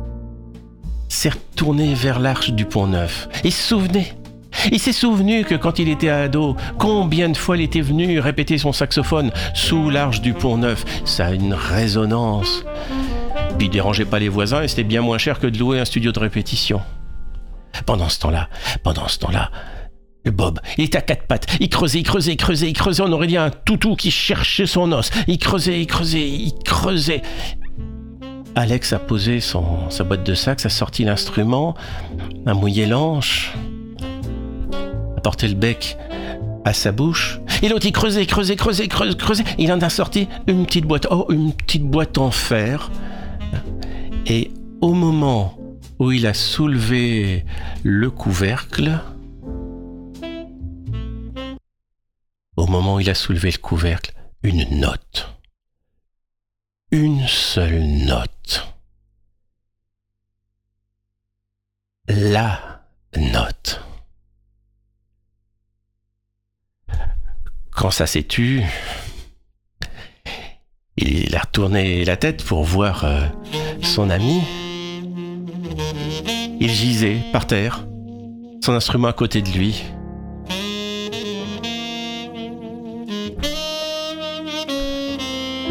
s'est 1.08 1.28
retourné 1.30 1.94
vers 1.94 2.18
l'arche 2.18 2.50
du 2.50 2.64
pont 2.64 2.88
neuf. 2.88 3.28
Il 3.44 3.52
se 3.52 3.68
souvenait. 3.68 4.12
Il 4.72 4.80
s'est 4.80 4.92
souvenu 4.92 5.44
que 5.44 5.54
quand 5.54 5.78
il 5.78 5.88
était 5.88 6.08
ado, 6.08 6.56
combien 6.78 7.28
de 7.28 7.36
fois 7.36 7.56
il 7.56 7.62
était 7.62 7.80
venu 7.80 8.18
répéter 8.18 8.58
son 8.58 8.72
saxophone 8.72 9.30
sous 9.54 9.88
l'arche 9.88 10.20
du 10.20 10.34
pont 10.34 10.58
neuf. 10.58 10.84
Ça 11.04 11.26
a 11.26 11.30
une 11.30 11.54
résonance. 11.54 12.64
Puis 13.56 13.68
il 13.68 13.70
dérangeait 13.70 14.04
pas 14.04 14.18
les 14.18 14.28
voisins 14.28 14.62
et 14.62 14.68
c'était 14.68 14.82
bien 14.82 15.00
moins 15.00 15.18
cher 15.18 15.38
que 15.38 15.46
de 15.46 15.56
louer 15.56 15.78
un 15.78 15.84
studio 15.84 16.10
de 16.10 16.18
répétition. 16.18 16.82
Pendant 17.84 18.08
ce 18.08 18.18
temps-là, 18.18 18.48
pendant 18.82 19.06
ce 19.06 19.20
temps-là, 19.20 19.52
Bob, 20.24 20.58
il 20.76 20.84
était 20.84 20.98
à 20.98 21.02
quatre 21.02 21.28
pattes. 21.28 21.46
Il 21.60 21.68
creusait, 21.68 22.00
il 22.00 22.02
creusait, 22.02 22.32
il 22.32 22.36
creusait, 22.36 22.68
il 22.68 22.72
creusait. 22.72 23.04
On 23.04 23.12
aurait 23.12 23.28
dit 23.28 23.36
un 23.36 23.50
toutou 23.50 23.94
qui 23.94 24.10
cherchait 24.10 24.66
son 24.66 24.90
os. 24.90 25.08
Il 25.28 25.38
creusait, 25.38 25.80
il 25.80 25.86
creusait, 25.86 26.28
il 26.28 26.52
creusait. 26.64 27.22
Alex 28.56 28.94
a 28.94 28.98
posé 28.98 29.40
son, 29.40 29.90
sa 29.90 30.02
boîte 30.02 30.24
de 30.24 30.32
sax, 30.32 30.64
a 30.64 30.70
sorti 30.70 31.04
l'instrument, 31.04 31.74
a 32.46 32.54
mouillé 32.54 32.86
l'anche, 32.86 33.54
a 35.14 35.20
porté 35.20 35.46
le 35.46 35.54
bec 35.54 35.98
à 36.64 36.72
sa 36.72 36.90
bouche. 36.90 37.38
Et 37.62 37.68
l'autre, 37.68 37.84
il 37.84 37.92
creusait, 37.92 38.24
creusait, 38.24 38.56
creusait, 38.56 38.88
creusait, 38.88 39.14
creusait. 39.14 39.44
Il 39.58 39.70
en 39.72 39.80
a 39.82 39.90
sorti 39.90 40.26
une 40.46 40.64
petite 40.64 40.86
boîte. 40.86 41.06
Oh, 41.10 41.26
une 41.28 41.52
petite 41.52 41.84
boîte 41.84 42.16
en 42.16 42.30
fer. 42.30 42.90
Et 44.26 44.50
au 44.80 44.94
moment 44.94 45.58
où 45.98 46.10
il 46.10 46.26
a 46.26 46.32
soulevé 46.32 47.44
le 47.82 48.10
couvercle, 48.10 49.00
au 52.56 52.66
moment 52.66 52.94
où 52.94 53.00
il 53.00 53.10
a 53.10 53.14
soulevé 53.14 53.50
le 53.50 53.58
couvercle, 53.58 54.14
une 54.42 54.64
note. 54.70 55.35
Une 56.98 57.28
seule 57.28 57.82
note. 57.82 58.74
La 62.08 62.80
note. 63.14 63.82
quand 67.70 67.90
ça 67.90 68.06
s'est 68.06 68.22
tu, 68.22 68.62
il 70.96 71.36
a 71.36 71.40
retourné 71.40 72.02
la 72.06 72.16
tête 72.16 72.42
pour 72.42 72.64
voir 72.64 73.04
euh, 73.04 73.26
son 73.82 74.08
ami. 74.08 74.40
Il 76.58 76.70
gisait 76.70 77.20
par 77.30 77.46
terre, 77.46 77.86
son 78.64 78.72
instrument 78.72 79.08
à 79.08 79.12
côté 79.12 79.42
de 79.42 79.50
lui. 79.50 79.84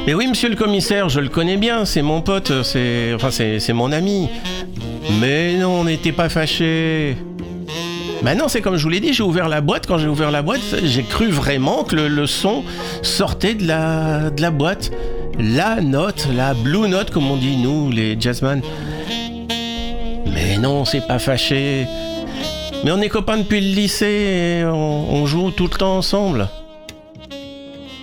Mais 0.05 0.13
oui, 0.13 0.27
monsieur 0.27 0.49
le 0.49 0.55
commissaire, 0.55 1.09
je 1.09 1.19
le 1.19 1.29
connais 1.29 1.57
bien, 1.57 1.83
c'est 1.83 2.03
mon 2.03 2.21
pote, 2.21 2.61
c'est. 2.61 3.13
Enfin, 3.15 3.31
c'est 3.31 3.73
mon 3.73 3.91
ami. 3.91 4.29
Mais 5.19 5.55
non, 5.55 5.79
on 5.79 5.83
n'était 5.85 6.11
pas 6.11 6.29
fâchés. 6.29 7.17
Maintenant, 8.21 8.47
c'est 8.47 8.61
comme 8.61 8.77
je 8.77 8.83
vous 8.83 8.89
l'ai 8.89 8.99
dit, 8.99 9.13
j'ai 9.13 9.23
ouvert 9.23 9.49
la 9.49 9.61
boîte. 9.61 9.87
Quand 9.87 9.97
j'ai 9.97 10.07
ouvert 10.07 10.29
la 10.29 10.43
boîte, 10.43 10.61
j'ai 10.83 11.01
cru 11.01 11.29
vraiment 11.29 11.83
que 11.83 11.95
le, 11.95 12.27
son 12.27 12.63
sortait 13.01 13.55
de 13.55 13.67
la, 13.67 14.51
boîte. 14.51 14.91
La 15.39 15.81
note, 15.81 16.27
la 16.35 16.53
blue 16.53 16.87
note, 16.87 17.09
comme 17.09 17.29
on 17.31 17.37
dit 17.37 17.57
nous, 17.57 17.89
les 17.89 18.15
jazzman. 18.19 18.61
Mais 20.27 20.57
non, 20.59 20.85
c'est 20.85 21.05
pas 21.07 21.17
fâché. 21.17 21.87
Mais 22.83 22.91
on 22.91 23.01
est 23.01 23.09
copains 23.09 23.37
depuis 23.37 23.59
le 23.59 23.73
lycée 23.73 24.61
et 24.61 24.65
on 24.65 25.25
joue 25.25 25.49
tout 25.49 25.63
le 25.63 25.77
temps 25.77 25.97
ensemble. 25.97 26.47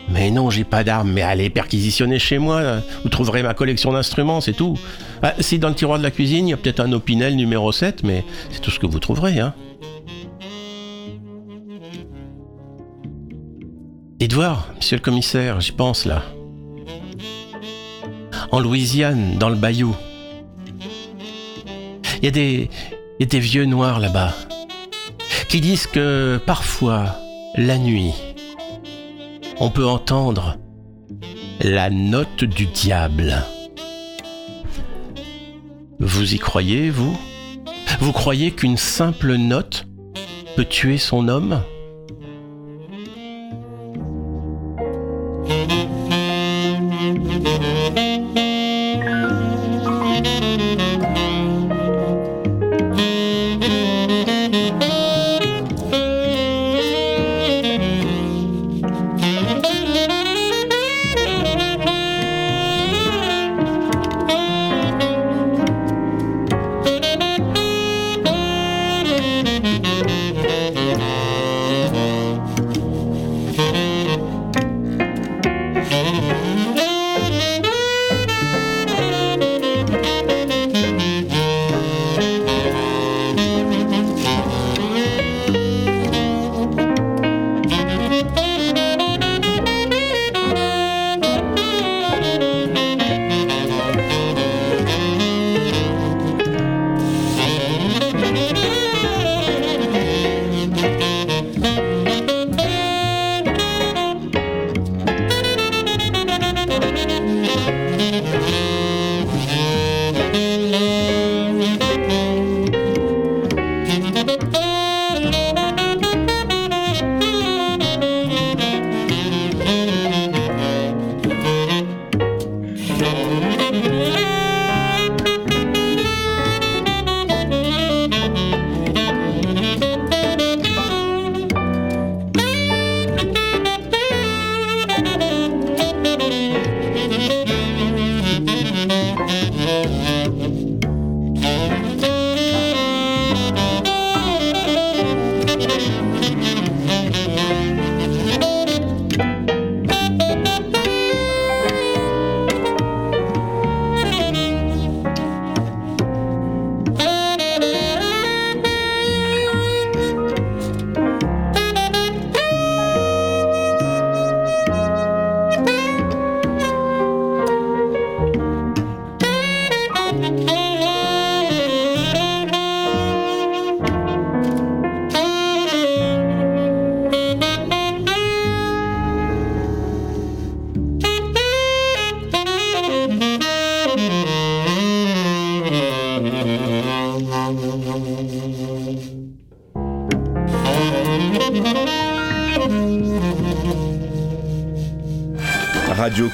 Mais 0.08 0.30
non, 0.30 0.50
j'ai 0.50 0.64
pas 0.64 0.84
d'armes. 0.84 1.12
Mais 1.12 1.22
allez 1.22 1.50
perquisitionner 1.50 2.18
chez 2.18 2.38
moi. 2.38 2.80
Vous 3.02 3.08
trouverez 3.08 3.42
ma 3.42 3.54
collection 3.54 3.92
d'instruments, 3.92 4.40
c'est 4.40 4.52
tout. 4.52 4.78
Ah, 5.22 5.34
si 5.40 5.58
dans 5.58 5.68
le 5.68 5.74
tiroir 5.74 5.98
de 5.98 6.02
la 6.02 6.10
cuisine, 6.10 6.48
il 6.48 6.50
y 6.50 6.54
a 6.54 6.56
peut-être 6.56 6.80
un 6.80 6.92
Opinel 6.92 7.36
numéro 7.36 7.72
7, 7.72 8.02
mais 8.02 8.24
c'est 8.50 8.60
tout 8.60 8.70
ce 8.70 8.78
que 8.78 8.86
vous 8.86 8.98
trouverez, 8.98 9.38
hein. 9.40 9.54
Voir, 14.32 14.68
monsieur 14.76 14.96
le 14.96 15.02
commissaire, 15.02 15.60
j'y 15.60 15.72
pense 15.72 16.06
là. 16.06 16.22
En 18.50 18.60
Louisiane, 18.60 19.36
dans 19.36 19.50
le 19.50 19.56
bayou. 19.56 19.94
Il 22.22 22.24
y 22.24 22.28
a 22.28 22.30
des 23.26 23.38
vieux 23.40 23.66
noirs 23.66 24.00
là-bas 24.00 24.32
qui 25.50 25.60
disent 25.60 25.86
que 25.86 26.40
parfois, 26.46 27.14
la 27.56 27.76
nuit, 27.76 28.14
on 29.62 29.70
peut 29.70 29.86
entendre 29.86 30.56
la 31.60 31.89
note 31.89 32.43
du 32.43 32.66
diable. 32.66 33.44
Vous 36.01 36.34
y 36.34 36.39
croyez, 36.40 36.90
vous? 36.90 37.16
Vous 38.01 38.10
croyez 38.10 38.51
qu'une 38.51 38.76
simple 38.76 39.36
note 39.36 39.86
peut 40.56 40.64
tuer 40.64 40.98
son 40.98 41.28
homme? 41.28 41.62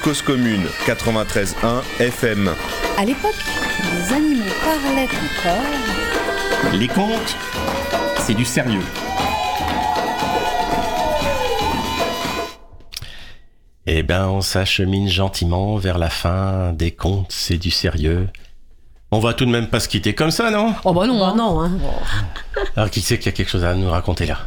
Cause 0.03 0.21
Commune 0.21 0.65
93.1 0.85 1.81
FM. 1.99 2.53
À 2.97 3.03
l'époque, 3.03 3.35
les 3.93 4.13
animaux 4.13 4.43
parlaient 4.63 5.07
encore. 5.07 6.73
Les 6.73 6.87
contes, 6.87 7.35
c'est 8.19 8.33
du 8.33 8.45
sérieux. 8.45 8.83
Eh 13.85 14.03
ben, 14.03 14.27
on 14.27 14.41
s'achemine 14.41 15.09
gentiment 15.09 15.75
vers 15.75 15.97
la 15.97 16.09
fin 16.09 16.71
des 16.73 16.91
contes, 16.91 17.31
c'est 17.31 17.57
du 17.57 17.71
sérieux. 17.71 18.29
On 19.11 19.19
va 19.19 19.33
tout 19.33 19.45
de 19.45 19.51
même 19.51 19.67
pas 19.67 19.79
se 19.79 19.89
quitter 19.89 20.13
comme 20.13 20.31
ça, 20.31 20.51
non? 20.51 20.75
Oh 20.85 20.93
bah 20.93 21.07
non, 21.07 21.23
hein. 21.23 21.35
non, 21.35 21.61
hein. 21.61 21.71
Alors 22.75 22.89
qui 22.89 23.01
sait 23.01 23.17
qu'il 23.17 23.25
y 23.25 23.29
a 23.29 23.31
quelque 23.33 23.49
chose 23.49 23.65
à 23.65 23.73
nous 23.73 23.89
raconter 23.89 24.27
là? 24.27 24.37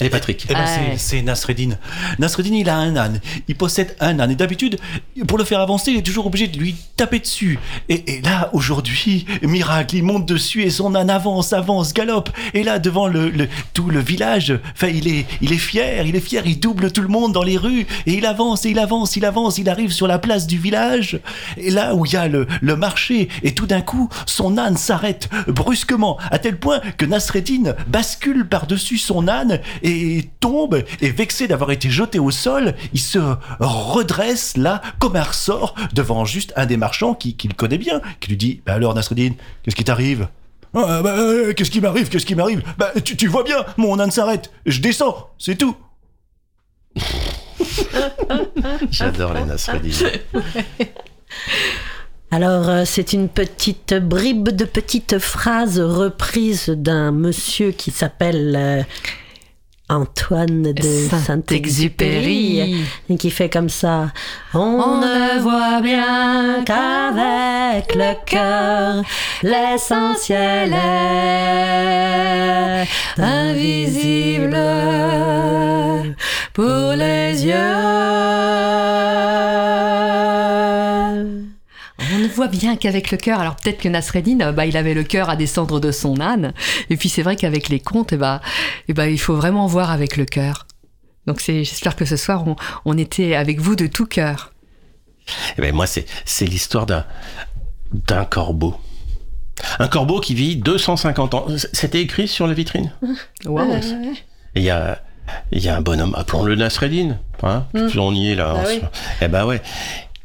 Allez 0.00 0.10
Patrick. 0.10 0.46
Eh 0.50 0.54
ben, 0.54 0.66
c'est- 0.66 0.98
c'est 0.98 1.22
Nasreddin. 1.22 1.70
Nasreddin, 2.18 2.54
il 2.54 2.68
a 2.68 2.76
un 2.76 2.94
âne. 2.96 3.20
Il 3.48 3.56
possède 3.56 3.96
un 4.00 4.18
âne. 4.20 4.30
Et 4.30 4.34
d'habitude, 4.36 4.78
pour 5.26 5.38
le 5.38 5.44
faire 5.44 5.60
avancer, 5.60 5.90
il 5.92 5.98
est 5.98 6.02
toujours 6.02 6.26
obligé 6.26 6.46
de 6.46 6.58
lui 6.58 6.76
taper 6.96 7.18
dessus. 7.20 7.58
Et, 7.88 8.16
et 8.16 8.20
là, 8.20 8.50
aujourd'hui, 8.52 9.24
miracle, 9.42 9.96
il 9.96 10.02
monte 10.04 10.26
dessus 10.26 10.62
et 10.62 10.70
son 10.70 10.94
âne 10.94 11.08
avance, 11.10 11.52
avance, 11.52 11.94
galope. 11.94 12.28
Et 12.54 12.62
là, 12.64 12.78
devant 12.78 13.06
le, 13.08 13.30
le- 13.30 13.48
tout 13.72 13.88
le 13.88 14.00
village, 14.00 14.52
enfin, 14.74 14.88
il 14.88 15.08
est, 15.08 15.26
il 15.40 15.52
est 15.52 15.58
fier, 15.58 16.06
il 16.06 16.14
est 16.16 16.20
fier, 16.20 16.42
il 16.46 16.60
double 16.60 16.92
tout 16.92 17.02
le 17.02 17.08
monde 17.08 17.32
dans 17.32 17.42
les 17.42 17.56
rues. 17.56 17.86
Et 18.06 18.12
il 18.14 18.26
avance, 18.26 18.66
et 18.66 18.70
il 18.70 18.78
avance, 18.78 19.16
il 19.16 19.24
avance, 19.24 19.56
il 19.58 19.68
arrive 19.70 19.90
sur 19.90 20.06
la 20.06 20.18
place 20.18 20.46
du 20.46 20.58
village. 20.58 21.18
Et 21.56 21.70
là 21.70 21.94
où 21.94 22.04
il 22.04 22.12
y 22.12 22.16
a 22.16 22.28
le, 22.28 22.46
le 22.60 22.76
marché. 22.76 23.28
Et 23.42 23.54
tout 23.54 23.66
d'un 23.66 23.80
coup, 23.80 24.08
son 24.26 24.58
âne 24.58 24.76
s'arrête 24.76 25.30
brusquement, 25.48 26.18
à 26.30 26.38
tel 26.38 26.58
point 26.58 26.80
que 26.98 27.06
Nasreddin 27.06 27.74
bascule 27.86 28.46
par-dessus 28.46 28.98
son 28.98 29.28
âne 29.28 29.60
et 29.82 30.28
tombe, 30.40 30.82
et 31.00 31.10
vexé 31.10 31.46
d'avoir 31.48 31.70
été 31.70 31.90
jeté 31.90 32.18
au 32.18 32.30
sol, 32.30 32.74
il 32.92 33.00
se 33.00 33.18
redresse 33.60 34.56
là, 34.56 34.82
comme 34.98 35.16
un 35.16 35.22
ressort, 35.22 35.74
devant 35.92 36.24
juste 36.24 36.52
un 36.56 36.66
des 36.66 36.76
marchands 36.76 37.14
qui, 37.14 37.36
qui 37.36 37.48
le 37.48 37.54
connaît 37.54 37.78
bien, 37.78 38.00
qui 38.20 38.30
lui 38.30 38.36
dit 38.36 38.62
Bah 38.66 38.74
alors 38.74 38.94
Nasreddin, 38.94 39.32
qu'est-ce 39.62 39.76
qui 39.76 39.84
t'arrive? 39.84 40.28
Ah, 40.74 41.00
bah, 41.02 41.16
euh, 41.18 41.54
Qu'est-ce 41.54 41.70
qui 41.70 41.80
m'arrive? 41.80 42.08
Qu'est-ce 42.08 42.26
qui 42.26 42.34
m'arrive? 42.34 42.62
Bah 42.76 42.92
tu, 43.04 43.16
tu 43.16 43.26
vois 43.26 43.44
bien, 43.44 43.64
mon 43.76 43.98
âne 43.98 44.10
s'arrête, 44.10 44.50
je 44.66 44.80
descends, 44.80 45.30
c'est 45.38 45.56
tout. 45.56 45.76
J'adore 48.90 49.34
les 49.34 49.44
Nasreddin. 49.44 49.90
Alors, 52.30 52.68
euh, 52.68 52.82
c'est 52.84 53.14
une 53.14 53.28
petite 53.28 53.94
bribe 53.94 54.50
de 54.50 54.66
petites 54.66 55.18
phrases 55.18 55.80
reprises 55.80 56.68
d'un 56.68 57.10
monsieur 57.10 57.70
qui 57.70 57.90
s'appelle 57.90 58.54
euh, 58.54 58.82
Antoine 59.90 60.74
de 60.74 61.08
Saint-Exupéry. 61.26 62.84
Qui 63.18 63.30
fait 63.30 63.48
comme 63.48 63.70
ça. 63.70 64.12
On 64.54 65.00
ne 65.00 65.40
voit 65.40 65.80
bien 65.80 66.62
qu'avec 66.64 67.94
le 67.94 68.12
cœur, 68.26 69.02
l'essentiel 69.42 70.74
est 70.74 72.86
invisible 73.18 74.58
pour 76.52 76.92
les 76.92 77.46
yeux. 77.46 77.54
On 82.14 82.18
ne 82.18 82.28
voit 82.28 82.48
bien 82.48 82.76
qu'avec 82.76 83.10
le 83.10 83.16
cœur. 83.18 83.40
Alors 83.40 83.56
peut-être 83.56 83.78
que 83.78 83.88
Nasreddin, 83.88 84.40
euh, 84.40 84.52
bah, 84.52 84.66
il 84.66 84.76
avait 84.76 84.94
le 84.94 85.02
cœur 85.02 85.30
à 85.30 85.36
descendre 85.36 85.80
de 85.80 85.90
son 85.90 86.20
âne. 86.20 86.52
Et 86.90 86.96
puis 86.96 87.08
c'est 87.08 87.22
vrai 87.22 87.36
qu'avec 87.36 87.68
les 87.68 87.80
contes, 87.80 88.12
eh 88.12 88.16
bah, 88.16 88.40
eh 88.88 88.92
bah, 88.94 89.08
il 89.08 89.18
faut 89.18 89.34
vraiment 89.34 89.66
voir 89.66 89.90
avec 89.90 90.16
le 90.16 90.24
cœur. 90.24 90.66
Donc 91.26 91.40
j'espère 91.44 91.96
que 91.96 92.04
ce 92.04 92.16
soir, 92.16 92.46
on, 92.46 92.56
on 92.84 92.96
était 92.96 93.34
avec 93.34 93.60
vous 93.60 93.76
de 93.76 93.86
tout 93.86 94.06
cœur. 94.06 94.52
Eh 95.58 95.60
ben 95.60 95.74
moi, 95.74 95.86
c'est, 95.86 96.06
c'est 96.24 96.46
l'histoire 96.46 96.86
d'un, 96.86 97.04
d'un 97.92 98.24
corbeau. 98.24 98.76
Un 99.78 99.88
corbeau 99.88 100.20
qui 100.20 100.34
vit 100.34 100.56
250 100.56 101.34
ans. 101.34 101.46
C'était 101.72 102.00
écrit 102.00 102.28
sur 102.28 102.46
la 102.46 102.54
vitrine? 102.54 102.92
Wow. 103.44 103.72
Et 103.74 104.60
il 104.60 104.62
y 104.62 104.70
a, 104.70 105.02
il 105.52 105.62
y 105.62 105.68
a 105.68 105.76
un 105.76 105.80
bonhomme, 105.80 106.14
appelons-le 106.14 106.54
Nasreddin. 106.54 107.18
Hein 107.42 107.66
Mm. 107.74 107.98
On 107.98 108.14
y 108.14 108.30
est 108.30 108.34
là. 108.34 108.54
Bah 108.54 108.64
oui. 108.66 108.80
Eh 109.20 109.28
ben 109.28 109.44
ouais. 109.44 109.60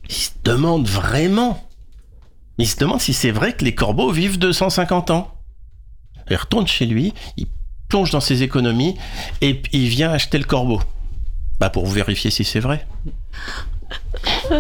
Il 0.10 0.16
se 0.16 0.32
demande 0.44 0.88
vraiment. 0.88 1.68
Il 2.58 2.68
se 2.68 2.78
demande 2.78 3.02
si 3.02 3.14
c'est 3.14 3.32
vrai 3.32 3.54
que 3.54 3.64
les 3.66 3.74
corbeaux 3.74 4.12
vivent 4.12 4.38
250 4.38 5.12
ans. 5.12 5.34
Il 6.30 6.36
retourne 6.36 6.68
chez 6.68 6.86
lui, 6.86 7.14
il 7.38 7.48
plonge 7.90 8.12
dans 8.12 8.20
ses 8.22 8.44
économies 8.44 8.96
et 9.42 9.62
il 9.72 9.88
vient 9.88 10.12
acheter 10.12 10.38
le 10.38 10.46
corbeau. 10.46 10.82
Bah 11.60 11.70
pour 11.70 11.86
vérifier 11.88 12.32
si 12.32 12.44
c'est 12.44 12.60
vrai. 12.60 12.86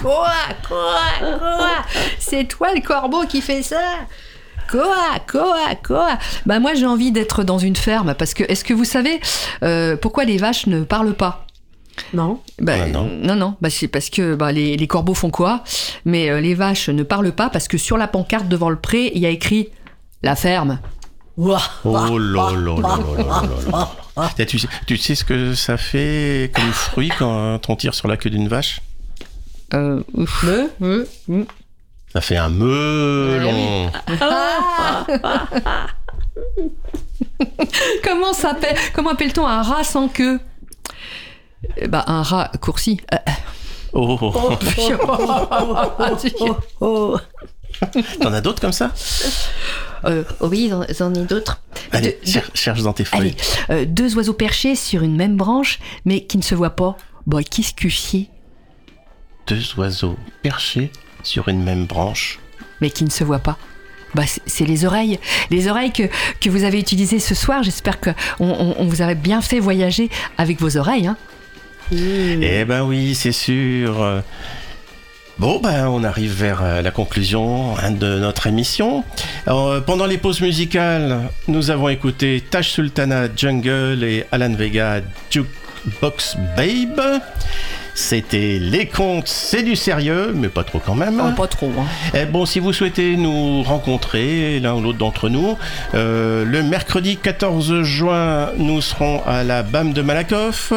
Quoi 0.00 0.32
Quoi 0.66 1.00
Quoi? 1.20 1.84
C'est 2.18 2.44
toi 2.48 2.74
le 2.74 2.80
corbeau 2.80 3.24
qui 3.26 3.40
fait 3.40 3.62
ça? 3.62 3.82
Quoi 4.70 5.18
Quoi 5.30 5.74
Quoi? 5.84 6.18
Bah 6.46 6.58
moi 6.58 6.74
j'ai 6.74 6.86
envie 6.86 7.12
d'être 7.12 7.44
dans 7.44 7.58
une 7.58 7.76
ferme 7.76 8.14
parce 8.14 8.34
que 8.34 8.44
est-ce 8.44 8.64
que 8.64 8.74
vous 8.74 8.84
savez 8.84 9.20
euh, 9.62 9.96
pourquoi 9.96 10.24
les 10.24 10.38
vaches 10.38 10.66
ne 10.66 10.82
parlent 10.82 11.14
pas? 11.14 11.46
Non. 12.14 12.40
Bah, 12.60 12.74
Ah, 12.82 12.86
non. 12.88 13.08
non, 13.22 13.34
non, 13.34 13.54
bah, 13.60 13.70
c'est 13.70 13.88
parce 13.88 14.08
que 14.10 14.34
bah, 14.34 14.52
les, 14.52 14.76
les 14.76 14.86
corbeaux 14.86 15.14
font 15.14 15.30
quoi? 15.30 15.62
Mais 16.04 16.30
euh, 16.30 16.40
les 16.40 16.54
vaches 16.54 16.88
ne 16.88 17.02
parlent 17.02 17.32
pas 17.32 17.50
parce 17.50 17.68
que 17.68 17.78
sur 17.78 17.96
la 17.98 18.06
pancarte 18.08 18.48
devant 18.48 18.70
le 18.70 18.76
pré, 18.78 19.10
il 19.14 19.20
y 19.20 19.26
a 19.26 19.30
écrit 19.30 19.68
la 20.22 20.36
ferme. 20.36 20.78
Oh 21.38 21.56
là 22.18 22.50
là 22.52 24.30
Tu 24.46 24.58
sais, 24.58 24.68
tu 24.86 24.96
sais 24.98 25.14
ce 25.14 25.24
que 25.24 25.54
ça 25.54 25.76
fait 25.78 26.50
comme 26.54 26.70
fruit 26.72 27.10
quand 27.18 27.58
on 27.68 27.76
tire 27.76 27.94
sur 27.94 28.06
la 28.08 28.16
queue 28.18 28.28
d'une 28.30 28.48
vache? 28.48 28.82
Euh, 29.72 30.02
ouf. 30.14 30.44
Ça 32.12 32.20
fait 32.20 32.36
un 32.36 32.50
melon. 32.50 33.90
Comment 38.04 38.32
s'appelle 38.32 38.76
Comment 38.94 39.10
appelle-t-on 39.10 39.46
un 39.46 39.62
rat 39.62 39.84
sans 39.84 40.08
queue? 40.08 40.40
Bah 41.88 42.04
un 42.06 42.22
rat 42.22 42.50
coursi. 42.60 43.00
Oh, 43.94 44.18
oh, 44.20 44.32
Oh. 46.80 47.16
T'en 48.20 48.32
as 48.32 48.40
d'autres 48.40 48.60
comme 48.60 48.72
ça? 48.72 48.90
Euh, 50.04 50.24
oui, 50.40 50.70
j'en- 50.98 51.12
ai 51.14 51.24
d'autres. 51.24 51.60
Allez, 51.92 52.18
De- 52.24 52.28
cher- 52.30 52.50
cherche 52.54 52.82
dans 52.82 52.92
tes 52.92 53.04
Allez, 53.12 53.30
feuilles. 53.30 53.36
euh, 53.70 53.84
deux 53.86 54.16
oiseaux 54.16 54.32
perchés 54.34 54.74
sur 54.76 55.02
une 55.02 55.16
même 55.16 55.36
branche, 55.36 55.78
mais 56.04 56.24
qui 56.24 56.38
ne 56.38 56.42
se 56.42 56.54
voient 56.54 56.76
pas. 56.76 56.96
Bah, 57.26 57.42
qu'est-ce 57.42 57.72
que 57.74 57.88
c'est 57.88 58.28
Deux 59.46 59.62
oiseaux 59.78 60.16
perchés 60.42 60.90
sur 61.22 61.48
une 61.48 61.62
même 61.62 61.86
branche. 61.86 62.38
Mais 62.80 62.90
qui 62.90 63.04
ne 63.04 63.10
se 63.10 63.24
voient 63.24 63.38
pas. 63.38 63.56
Bah, 64.14 64.26
c'est- 64.26 64.42
c'est 64.46 64.64
les 64.66 64.84
oreilles. 64.84 65.18
Les 65.50 65.68
oreilles 65.68 65.92
que, 65.92 66.04
que 66.40 66.50
vous 66.50 66.64
avez 66.64 66.78
utilisées 66.78 67.18
ce 67.20 67.34
soir. 67.34 67.62
J'espère 67.62 68.00
qu'on 68.00 68.14
on, 68.40 68.74
on 68.78 68.84
vous 68.86 69.02
a 69.02 69.14
bien 69.14 69.40
fait 69.40 69.60
voyager 69.60 70.10
avec 70.36 70.60
vos 70.60 70.76
oreilles. 70.76 71.06
Hein. 71.06 71.16
Eh 71.92 72.64
ben 72.64 72.82
oui, 72.82 73.14
c'est 73.14 73.32
sûr. 73.32 74.22
Bon, 75.38 75.58
ben 75.58 75.88
on 75.88 76.04
arrive 76.04 76.32
vers 76.34 76.62
euh, 76.62 76.82
la 76.82 76.90
conclusion 76.90 77.76
hein, 77.78 77.90
de 77.90 78.18
notre 78.18 78.46
émission. 78.46 79.02
Alors, 79.46 79.70
euh, 79.70 79.80
pendant 79.80 80.06
les 80.06 80.18
pauses 80.18 80.40
musicales, 80.40 81.18
nous 81.48 81.70
avons 81.70 81.88
écouté 81.88 82.42
Tash 82.48 82.70
Sultana 82.70 83.28
Jungle 83.34 84.04
et 84.04 84.24
Alan 84.30 84.52
Vega 84.52 85.00
Jukebox 85.30 86.36
Babe. 86.56 87.20
C'était 87.94 88.58
les 88.60 88.86
contes, 88.86 89.28
c'est 89.28 89.62
du 89.62 89.74
sérieux, 89.74 90.32
mais 90.34 90.48
pas 90.48 90.64
trop 90.64 90.78
quand 90.78 90.94
même. 90.94 91.20
Oh, 91.22 91.36
pas 91.36 91.46
trop. 91.46 91.72
Hein. 91.78 91.86
Eh 92.14 92.24
bon, 92.24 92.46
si 92.46 92.58
vous 92.58 92.72
souhaitez 92.72 93.16
nous 93.16 93.62
rencontrer, 93.62 94.60
l'un 94.60 94.74
ou 94.74 94.80
l'autre 94.80 94.98
d'entre 94.98 95.28
nous, 95.28 95.58
euh, 95.94 96.44
le 96.44 96.62
mercredi 96.62 97.16
14 97.16 97.82
juin, 97.82 98.50
nous 98.58 98.80
serons 98.80 99.22
à 99.26 99.44
la 99.44 99.62
BAM 99.62 99.92
de 99.92 100.02
Malakoff. 100.02 100.72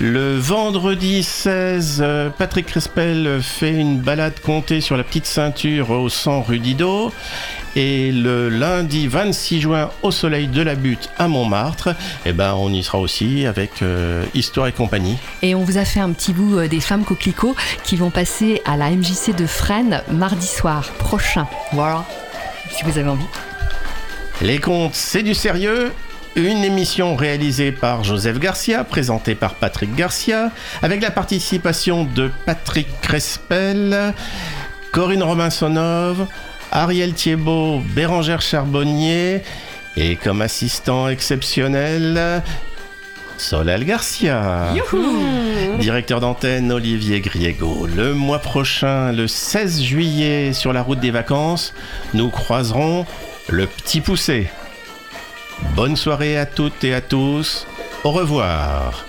Le 0.00 0.36
vendredi 0.36 1.22
16, 1.22 2.00
euh, 2.02 2.28
Patrick 2.28 2.66
Crespel 2.66 3.40
fait 3.40 3.70
une 3.70 4.00
balade 4.00 4.40
comptée 4.40 4.80
sur 4.80 4.96
la 4.96 5.04
petite 5.04 5.24
ceinture 5.24 5.90
au 5.90 6.08
100 6.08 6.42
rue 6.42 6.58
Didot. 6.58 7.12
Et 7.76 8.10
le 8.10 8.48
lundi 8.48 9.06
26 9.06 9.60
juin, 9.60 9.90
au 10.02 10.10
soleil 10.10 10.48
de 10.48 10.62
la 10.62 10.74
butte 10.74 11.10
à 11.16 11.28
Montmartre, 11.28 11.90
eh 12.26 12.32
ben, 12.32 12.54
on 12.54 12.72
y 12.72 12.82
sera 12.82 12.98
aussi 12.98 13.46
avec 13.46 13.82
euh, 13.82 14.24
Histoire 14.34 14.66
et 14.66 14.72
compagnie. 14.72 15.16
Et 15.42 15.54
on 15.54 15.62
vous 15.62 15.78
a 15.78 15.84
fait 15.84 16.00
un 16.00 16.10
petit 16.10 16.32
bout 16.32 16.58
euh, 16.58 16.68
des 16.68 16.80
femmes 16.80 17.04
coquelicots 17.04 17.54
qui 17.84 17.94
vont 17.94 18.10
passer 18.10 18.62
à 18.64 18.76
la 18.76 18.90
MJC 18.90 19.34
de 19.36 19.46
Fresnes 19.46 20.02
mardi 20.10 20.46
soir 20.46 20.90
prochain. 20.98 21.46
Voilà. 21.72 22.04
Si 22.70 22.84
vous 22.84 22.98
avez 22.98 23.08
envie. 23.08 23.26
Les 24.42 24.58
contes, 24.58 24.94
c'est 24.94 25.22
du 25.22 25.34
sérieux. 25.34 25.92
Une 26.36 26.64
émission 26.64 27.14
réalisée 27.14 27.70
par 27.70 28.02
Joseph 28.02 28.40
Garcia, 28.40 28.82
présentée 28.82 29.36
par 29.36 29.54
Patrick 29.54 29.94
Garcia, 29.94 30.50
avec 30.82 31.00
la 31.00 31.12
participation 31.12 32.02
de 32.02 32.28
Patrick 32.44 32.88
Crespel, 33.00 34.12
Corinne 34.90 35.22
Robinsonov, 35.22 36.26
Ariel 36.72 37.14
Thiebaud, 37.14 37.82
Bérangère 37.94 38.40
Charbonnier 38.40 39.42
et 39.96 40.16
comme 40.16 40.42
assistant 40.42 41.08
exceptionnel, 41.08 42.42
Solal 43.38 43.84
Garcia. 43.84 44.72
Directeur 45.78 46.18
d'antenne 46.18 46.72
Olivier 46.72 47.20
Griego. 47.20 47.86
Le 47.86 48.12
mois 48.12 48.40
prochain, 48.40 49.12
le 49.12 49.28
16 49.28 49.82
juillet, 49.82 50.52
sur 50.52 50.72
la 50.72 50.82
route 50.82 50.98
des 50.98 51.12
vacances, 51.12 51.74
nous 52.12 52.28
croiserons 52.28 53.06
le 53.48 53.66
petit 53.66 54.00
poussé. 54.00 54.48
Bonne 55.74 55.96
soirée 55.96 56.36
à 56.36 56.46
toutes 56.46 56.84
et 56.84 56.94
à 56.94 57.00
tous. 57.00 57.66
Au 58.04 58.10
revoir. 58.10 59.04